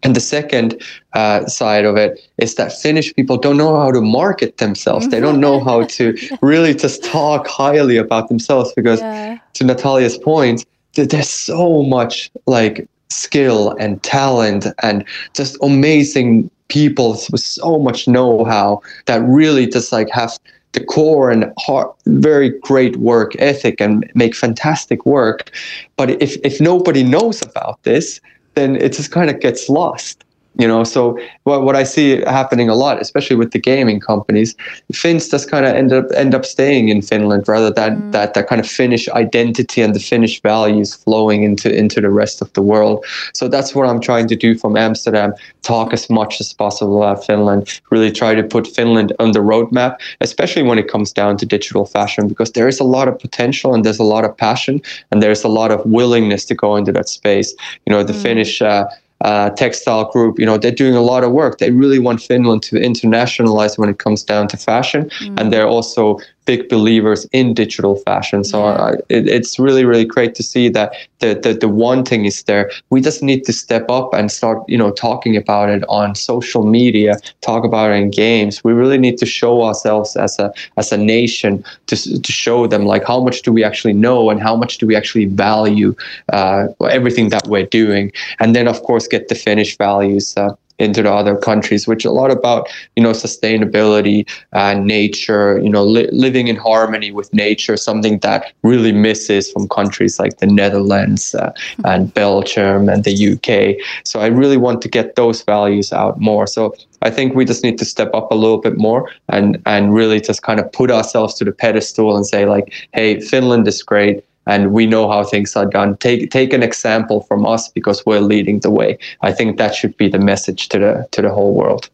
And 0.04 0.16
the 0.16 0.20
second 0.20 0.82
uh, 1.14 1.46
side 1.48 1.86
of 1.86 1.98
it 1.98 2.20
is 2.38 2.56
that 2.56 2.72
Finnish 2.72 3.14
people 3.16 3.38
don't 3.38 3.58
know 3.58 3.80
how 3.80 3.92
to 3.92 4.02
market 4.02 4.58
themselves. 4.58 5.08
They 5.10 5.20
don't 5.20 5.40
know 5.40 5.64
how 5.64 5.86
to 5.86 6.16
really 6.42 6.76
just 6.76 7.04
talk 7.04 7.48
highly 7.48 7.98
about 7.98 8.30
themselves 8.30 8.74
because, 8.74 9.00
yeah. 9.00 9.40
to 9.54 9.64
Natalia's 9.64 10.18
point, 10.18 10.66
there's 10.94 11.30
so 11.30 11.84
much 11.84 12.32
like 12.46 12.88
skill 13.10 13.76
and 13.80 14.02
talent 14.04 14.68
and 14.84 15.04
just 15.34 15.58
amazing 15.62 16.50
people 16.68 17.20
with 17.32 17.42
so 17.42 17.80
much 17.80 18.08
know-how 18.08 18.82
that 19.06 19.22
really 19.24 19.68
just 19.68 19.92
like 19.92 20.10
have 20.10 20.38
the 20.74 20.84
core 20.84 21.32
and 21.32 21.52
heart, 21.58 21.96
very 22.06 22.50
great 22.60 22.98
work 22.98 23.34
ethic 23.40 23.80
and 23.80 24.10
make 24.16 24.36
fantastic 24.36 25.06
work. 25.06 25.52
But 25.96 26.22
if, 26.22 26.38
if 26.44 26.60
nobody 26.60 27.04
knows 27.04 27.42
about 27.42 27.82
this, 27.84 28.20
then 28.58 28.76
it 28.76 28.94
just 28.94 29.12
kind 29.12 29.30
of 29.30 29.40
gets 29.40 29.70
lost. 29.70 30.24
You 30.60 30.68
know 30.68 30.84
so 30.84 31.18
what, 31.44 31.62
what 31.64 31.76
i 31.76 31.84
see 31.84 32.22
happening 32.22 32.70
a 32.70 32.76
lot 32.76 33.00
especially 33.02 33.36
with 33.36 33.52
the 33.52 33.60
gaming 33.60 34.00
companies 34.00 34.56
finns 34.92 35.30
just 35.30 35.50
kind 35.50 35.66
of 35.66 35.74
end 35.74 35.94
up 35.94 36.06
end 36.16 36.34
up 36.34 36.46
staying 36.46 36.90
in 36.90 37.02
finland 37.02 37.48
rather 37.48 37.72
than 37.72 38.02
mm. 38.02 38.12
that 38.12 38.34
that 38.34 38.48
kind 38.48 38.60
of 38.60 38.68
finnish 38.68 39.08
identity 39.10 39.82
and 39.82 39.96
the 39.96 40.00
finnish 40.00 40.42
values 40.42 40.96
flowing 40.96 41.44
into 41.44 41.74
into 41.74 42.02
the 42.02 42.10
rest 42.10 42.42
of 42.42 42.52
the 42.54 42.62
world 42.62 43.06
so 43.34 43.48
that's 43.48 43.76
what 43.76 43.88
i'm 43.88 44.00
trying 44.00 44.28
to 44.28 44.36
do 44.36 44.58
from 44.58 44.76
amsterdam 44.76 45.34
talk 45.62 45.94
as 45.94 46.10
much 46.10 46.40
as 46.40 46.54
possible 46.54 47.04
about 47.04 47.26
finland 47.26 47.82
really 47.90 48.12
try 48.12 48.34
to 48.34 48.44
put 48.44 48.68
finland 48.68 49.14
on 49.20 49.32
the 49.32 49.40
roadmap 49.40 49.98
especially 50.22 50.64
when 50.64 50.78
it 50.78 50.88
comes 50.88 51.12
down 51.12 51.38
to 51.38 51.46
digital 51.46 51.86
fashion 51.86 52.28
because 52.28 52.52
there 52.54 52.68
is 52.68 52.80
a 52.80 52.84
lot 52.84 53.08
of 53.08 53.18
potential 53.20 53.74
and 53.74 53.84
there's 53.86 54.00
a 54.00 54.04
lot 54.04 54.24
of 54.24 54.36
passion 54.36 54.82
and 55.12 55.22
there's 55.22 55.44
a 55.44 55.48
lot 55.48 55.72
of 55.72 55.86
willingness 55.86 56.46
to 56.46 56.56
go 56.56 56.76
into 56.76 56.92
that 56.92 57.10
space 57.10 57.54
you 57.86 57.92
know 57.92 58.04
the 58.04 58.14
mm. 58.14 58.22
finnish 58.22 58.62
uh, 58.62 58.88
uh, 59.22 59.50
textile 59.52 60.12
group, 60.12 60.40
you 60.40 60.46
know, 60.46 60.58
they're 60.58 60.72
doing 60.72 60.96
a 60.96 61.02
lot 61.02 61.24
of 61.24 61.32
work. 61.32 61.58
They 61.58 61.72
really 61.72 62.00
want 62.00 62.22
Finland 62.22 62.64
to 62.64 62.76
internationalize 62.76 63.78
when 63.78 63.90
it 63.90 64.00
comes 64.00 64.24
down 64.24 64.48
to 64.50 64.58
fashion, 64.58 65.10
mm. 65.10 65.40
and 65.40 65.52
they're 65.52 65.68
also 65.68 66.20
big 66.48 66.70
believers 66.70 67.28
in 67.34 67.54
digital 67.54 67.98
fashion. 67.98 68.44
So 68.44 68.66
uh, 68.66 68.94
it, 69.10 69.28
it's 69.28 69.60
really, 69.60 69.86
really 69.86 70.06
great 70.06 70.34
to 70.36 70.44
see 70.44 70.70
that 70.70 70.96
the, 71.20 71.36
the 71.44 71.54
the 71.54 71.68
wanting 71.68 72.26
is 72.26 72.44
there. 72.44 72.72
We 72.90 73.02
just 73.02 73.22
need 73.22 73.44
to 73.46 73.54
step 73.54 73.86
up 73.92 74.14
and 74.14 74.32
start, 74.32 74.58
you 74.68 74.78
know, 74.78 74.92
talking 74.92 75.36
about 75.36 75.70
it 75.70 75.84
on 75.90 76.16
social 76.16 76.64
media, 76.66 77.18
talk 77.42 77.64
about 77.66 77.92
it 77.92 77.96
in 77.96 78.10
games. 78.10 78.64
We 78.64 78.74
really 78.74 78.98
need 78.98 79.18
to 79.20 79.26
show 79.26 79.64
ourselves 79.64 80.16
as 80.16 80.40
a 80.40 80.52
as 80.78 80.92
a 80.92 80.98
nation 80.98 81.64
to 81.88 81.96
to 82.22 82.32
show 82.32 82.66
them 82.66 82.86
like 82.86 83.04
how 83.06 83.20
much 83.20 83.42
do 83.42 83.52
we 83.52 83.64
actually 83.64 83.94
know 83.94 84.30
and 84.32 84.42
how 84.42 84.56
much 84.56 84.78
do 84.80 84.88
we 84.88 84.96
actually 84.96 85.26
value 85.26 85.94
uh, 86.34 86.68
everything 86.90 87.30
that 87.30 87.46
we're 87.48 87.70
doing, 87.82 88.12
and 88.40 88.56
then 88.56 88.68
of 88.68 88.82
course 88.84 89.08
get 89.08 89.28
the 89.28 89.36
finished 89.36 89.78
values. 89.78 90.34
Uh, 90.38 90.56
into 90.80 91.02
the 91.02 91.12
other 91.12 91.36
countries, 91.38 91.88
which 91.88 92.06
a 92.06 92.12
lot 92.12 92.32
about 92.32 92.70
you 92.96 93.04
know 93.04 93.12
sustainability 93.12 94.28
and 94.52 94.86
nature, 94.86 95.60
you 95.60 95.70
know 95.70 95.84
li- 95.84 96.10
living 96.12 96.48
in 96.48 96.56
harmony 96.56 97.12
with 97.12 97.34
nature, 97.34 97.78
something 97.78 98.20
that 98.20 98.54
really 98.64 98.92
misses 98.92 99.52
from 99.52 99.68
countries 99.70 100.20
like 100.20 100.38
the 100.38 100.48
Netherlands 100.48 101.36
uh, 101.36 101.52
and 101.86 102.14
Belgium 102.14 102.90
and 102.90 103.04
the 103.04 103.16
UK. 103.34 103.84
So 104.04 104.20
I 104.20 104.28
really 104.28 104.58
want 104.58 104.82
to 104.82 104.90
get 104.90 105.16
those 105.16 105.42
values 105.44 105.92
out 105.92 106.20
more. 106.20 106.48
So 106.48 106.76
I 107.02 107.10
think 107.10 107.36
we 107.36 107.46
just 107.46 107.64
need 107.64 107.78
to 107.78 107.86
step 107.86 108.14
up 108.14 108.32
a 108.32 108.36
little 108.36 108.60
bit 108.60 108.78
more 108.78 109.10
and 109.30 109.62
and 109.66 109.94
really 109.94 110.20
just 110.20 110.42
kind 110.44 110.60
of 110.60 110.72
put 110.72 110.92
ourselves 110.92 111.34
to 111.36 111.46
the 111.46 111.52
pedestal 111.52 112.16
and 112.16 112.26
say 112.26 112.46
like, 112.46 112.74
hey, 112.94 113.20
Finland 113.20 113.68
is 113.68 113.82
great 113.84 114.24
and 114.48 114.72
we 114.72 114.86
know 114.86 115.10
how 115.10 115.24
things 115.24 115.56
are 115.56 115.66
done. 115.66 115.98
Take 115.98 116.32
take 116.32 116.54
an 116.54 116.64
example 116.64 117.22
from 117.22 117.46
us 117.46 117.70
because 117.70 118.06
we're 118.06 118.22
leading 118.22 118.60
the 118.60 118.72
way. 118.72 118.98
I 119.22 119.32
think 119.32 119.58
that 119.58 119.76
should 119.76 119.96
be 119.98 120.10
the 120.10 120.20
message 120.20 120.70
to 120.70 120.80
the 120.80 121.08
to 121.12 121.22
the 121.22 121.30
whole 121.30 121.54
world. 121.54 121.90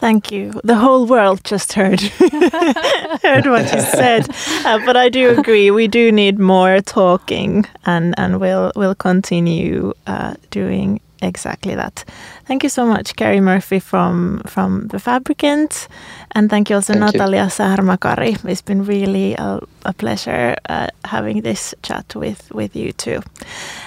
Thank 0.00 0.32
you. 0.32 0.58
The 0.64 0.76
whole 0.76 1.04
world 1.06 1.44
just 1.44 1.74
heard 1.74 2.00
heard 3.22 3.46
what 3.46 3.70
you 3.72 3.80
said, 3.80 4.26
uh, 4.64 4.78
but 4.86 4.96
I 4.96 5.10
do 5.10 5.38
agree. 5.38 5.70
We 5.70 5.88
do 5.88 6.10
need 6.10 6.38
more 6.38 6.80
talking, 6.80 7.66
and 7.84 8.14
and 8.18 8.40
we'll 8.40 8.72
we'll 8.74 8.94
continue 8.94 9.92
uh, 10.06 10.34
doing 10.50 11.00
exactly 11.22 11.74
that. 11.74 12.04
Thank 12.46 12.62
you 12.62 12.68
so 12.68 12.86
much, 12.86 13.14
Kerry 13.16 13.40
Murphy 13.40 13.80
from 13.80 14.42
from 14.46 14.88
the 14.88 14.98
Fabricant, 14.98 15.88
and 16.32 16.50
thank 16.50 16.70
you 16.70 16.76
also 16.76 16.92
thank 16.92 17.14
Natalia 17.14 17.46
Sarmakari. 17.46 18.38
It's 18.44 18.62
been 18.62 18.84
really 18.84 19.34
a, 19.34 19.60
a 19.84 19.92
pleasure 19.92 20.56
uh, 20.68 20.88
having 21.04 21.42
this 21.42 21.74
chat 21.82 22.14
with 22.14 22.50
with 22.52 22.76
you 22.76 22.92
too, 22.92 23.20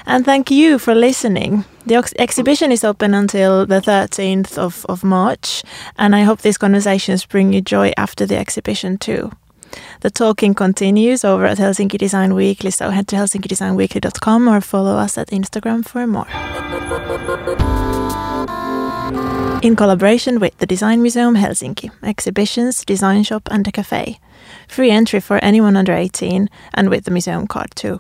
and 0.06 0.26
thank 0.26 0.52
you 0.52 0.80
for 0.80 0.96
listening. 0.96 1.66
The 1.86 1.96
ex 1.96 2.14
exhibition 2.18 2.72
is 2.72 2.84
open 2.84 3.14
until 3.14 3.66
the 3.66 3.82
13th 3.82 4.58
of, 4.58 4.86
of 4.88 5.04
March, 5.04 5.64
and 5.98 6.16
I 6.16 6.24
hope 6.24 6.42
these 6.42 6.58
conversations 6.58 7.26
bring 7.26 7.54
you 7.54 7.62
joy 7.62 7.92
after 7.98 8.26
the 8.26 8.38
exhibition 8.38 8.98
too. 8.98 9.32
The 10.02 10.10
talking 10.10 10.54
continues 10.54 11.24
over 11.24 11.46
at 11.46 11.58
Helsinki 11.58 11.98
Design 11.98 12.36
Weekly, 12.36 12.72
so 12.72 12.90
head 12.90 13.08
to 13.08 13.16
helsinkidesignweekly.com 13.16 14.48
or 14.48 14.62
follow 14.62 14.98
us 14.98 15.18
at 15.18 15.30
Instagram 15.30 15.86
for 15.86 16.08
more. 16.08 16.28
In 19.62 19.76
collaboration 19.76 20.40
with 20.40 20.58
the 20.58 20.66
Design 20.66 21.02
Museum 21.02 21.36
Helsinki, 21.36 21.90
exhibitions, 22.04 22.84
design 22.84 23.24
shop, 23.24 23.48
and 23.50 23.68
a 23.68 23.72
cafe. 23.72 24.20
Free 24.68 24.92
entry 24.92 25.22
for 25.22 25.38
anyone 25.38 25.78
under 25.78 25.94
18 25.94 26.50
and 26.74 26.90
with 26.90 27.06
the 27.06 27.12
museum 27.12 27.48
card 27.48 27.70
too. 27.76 28.00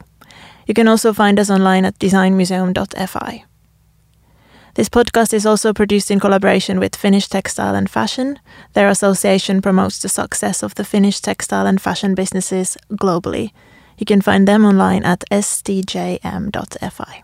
You 0.67 0.73
can 0.73 0.87
also 0.87 1.13
find 1.13 1.39
us 1.39 1.49
online 1.49 1.85
at 1.85 1.99
designmuseum.fi. 1.99 3.45
This 4.75 4.89
podcast 4.89 5.33
is 5.33 5.45
also 5.45 5.71
produced 5.71 6.09
in 6.09 6.19
collaboration 6.19 6.79
with 6.79 6.95
Finnish 6.95 7.27
Textile 7.27 7.75
and 7.75 7.89
Fashion. 7.89 8.39
Their 8.73 8.89
association 8.89 9.61
promotes 9.61 9.99
the 9.99 10.09
success 10.09 10.63
of 10.63 10.73
the 10.73 10.83
Finnish 10.83 11.19
textile 11.21 11.67
and 11.67 11.79
fashion 11.79 12.15
businesses 12.15 12.75
globally. 12.91 13.51
You 13.99 14.05
can 14.07 14.21
find 14.21 14.47
them 14.47 14.65
online 14.65 15.03
at 15.03 15.23
stjm.fi. 15.31 17.23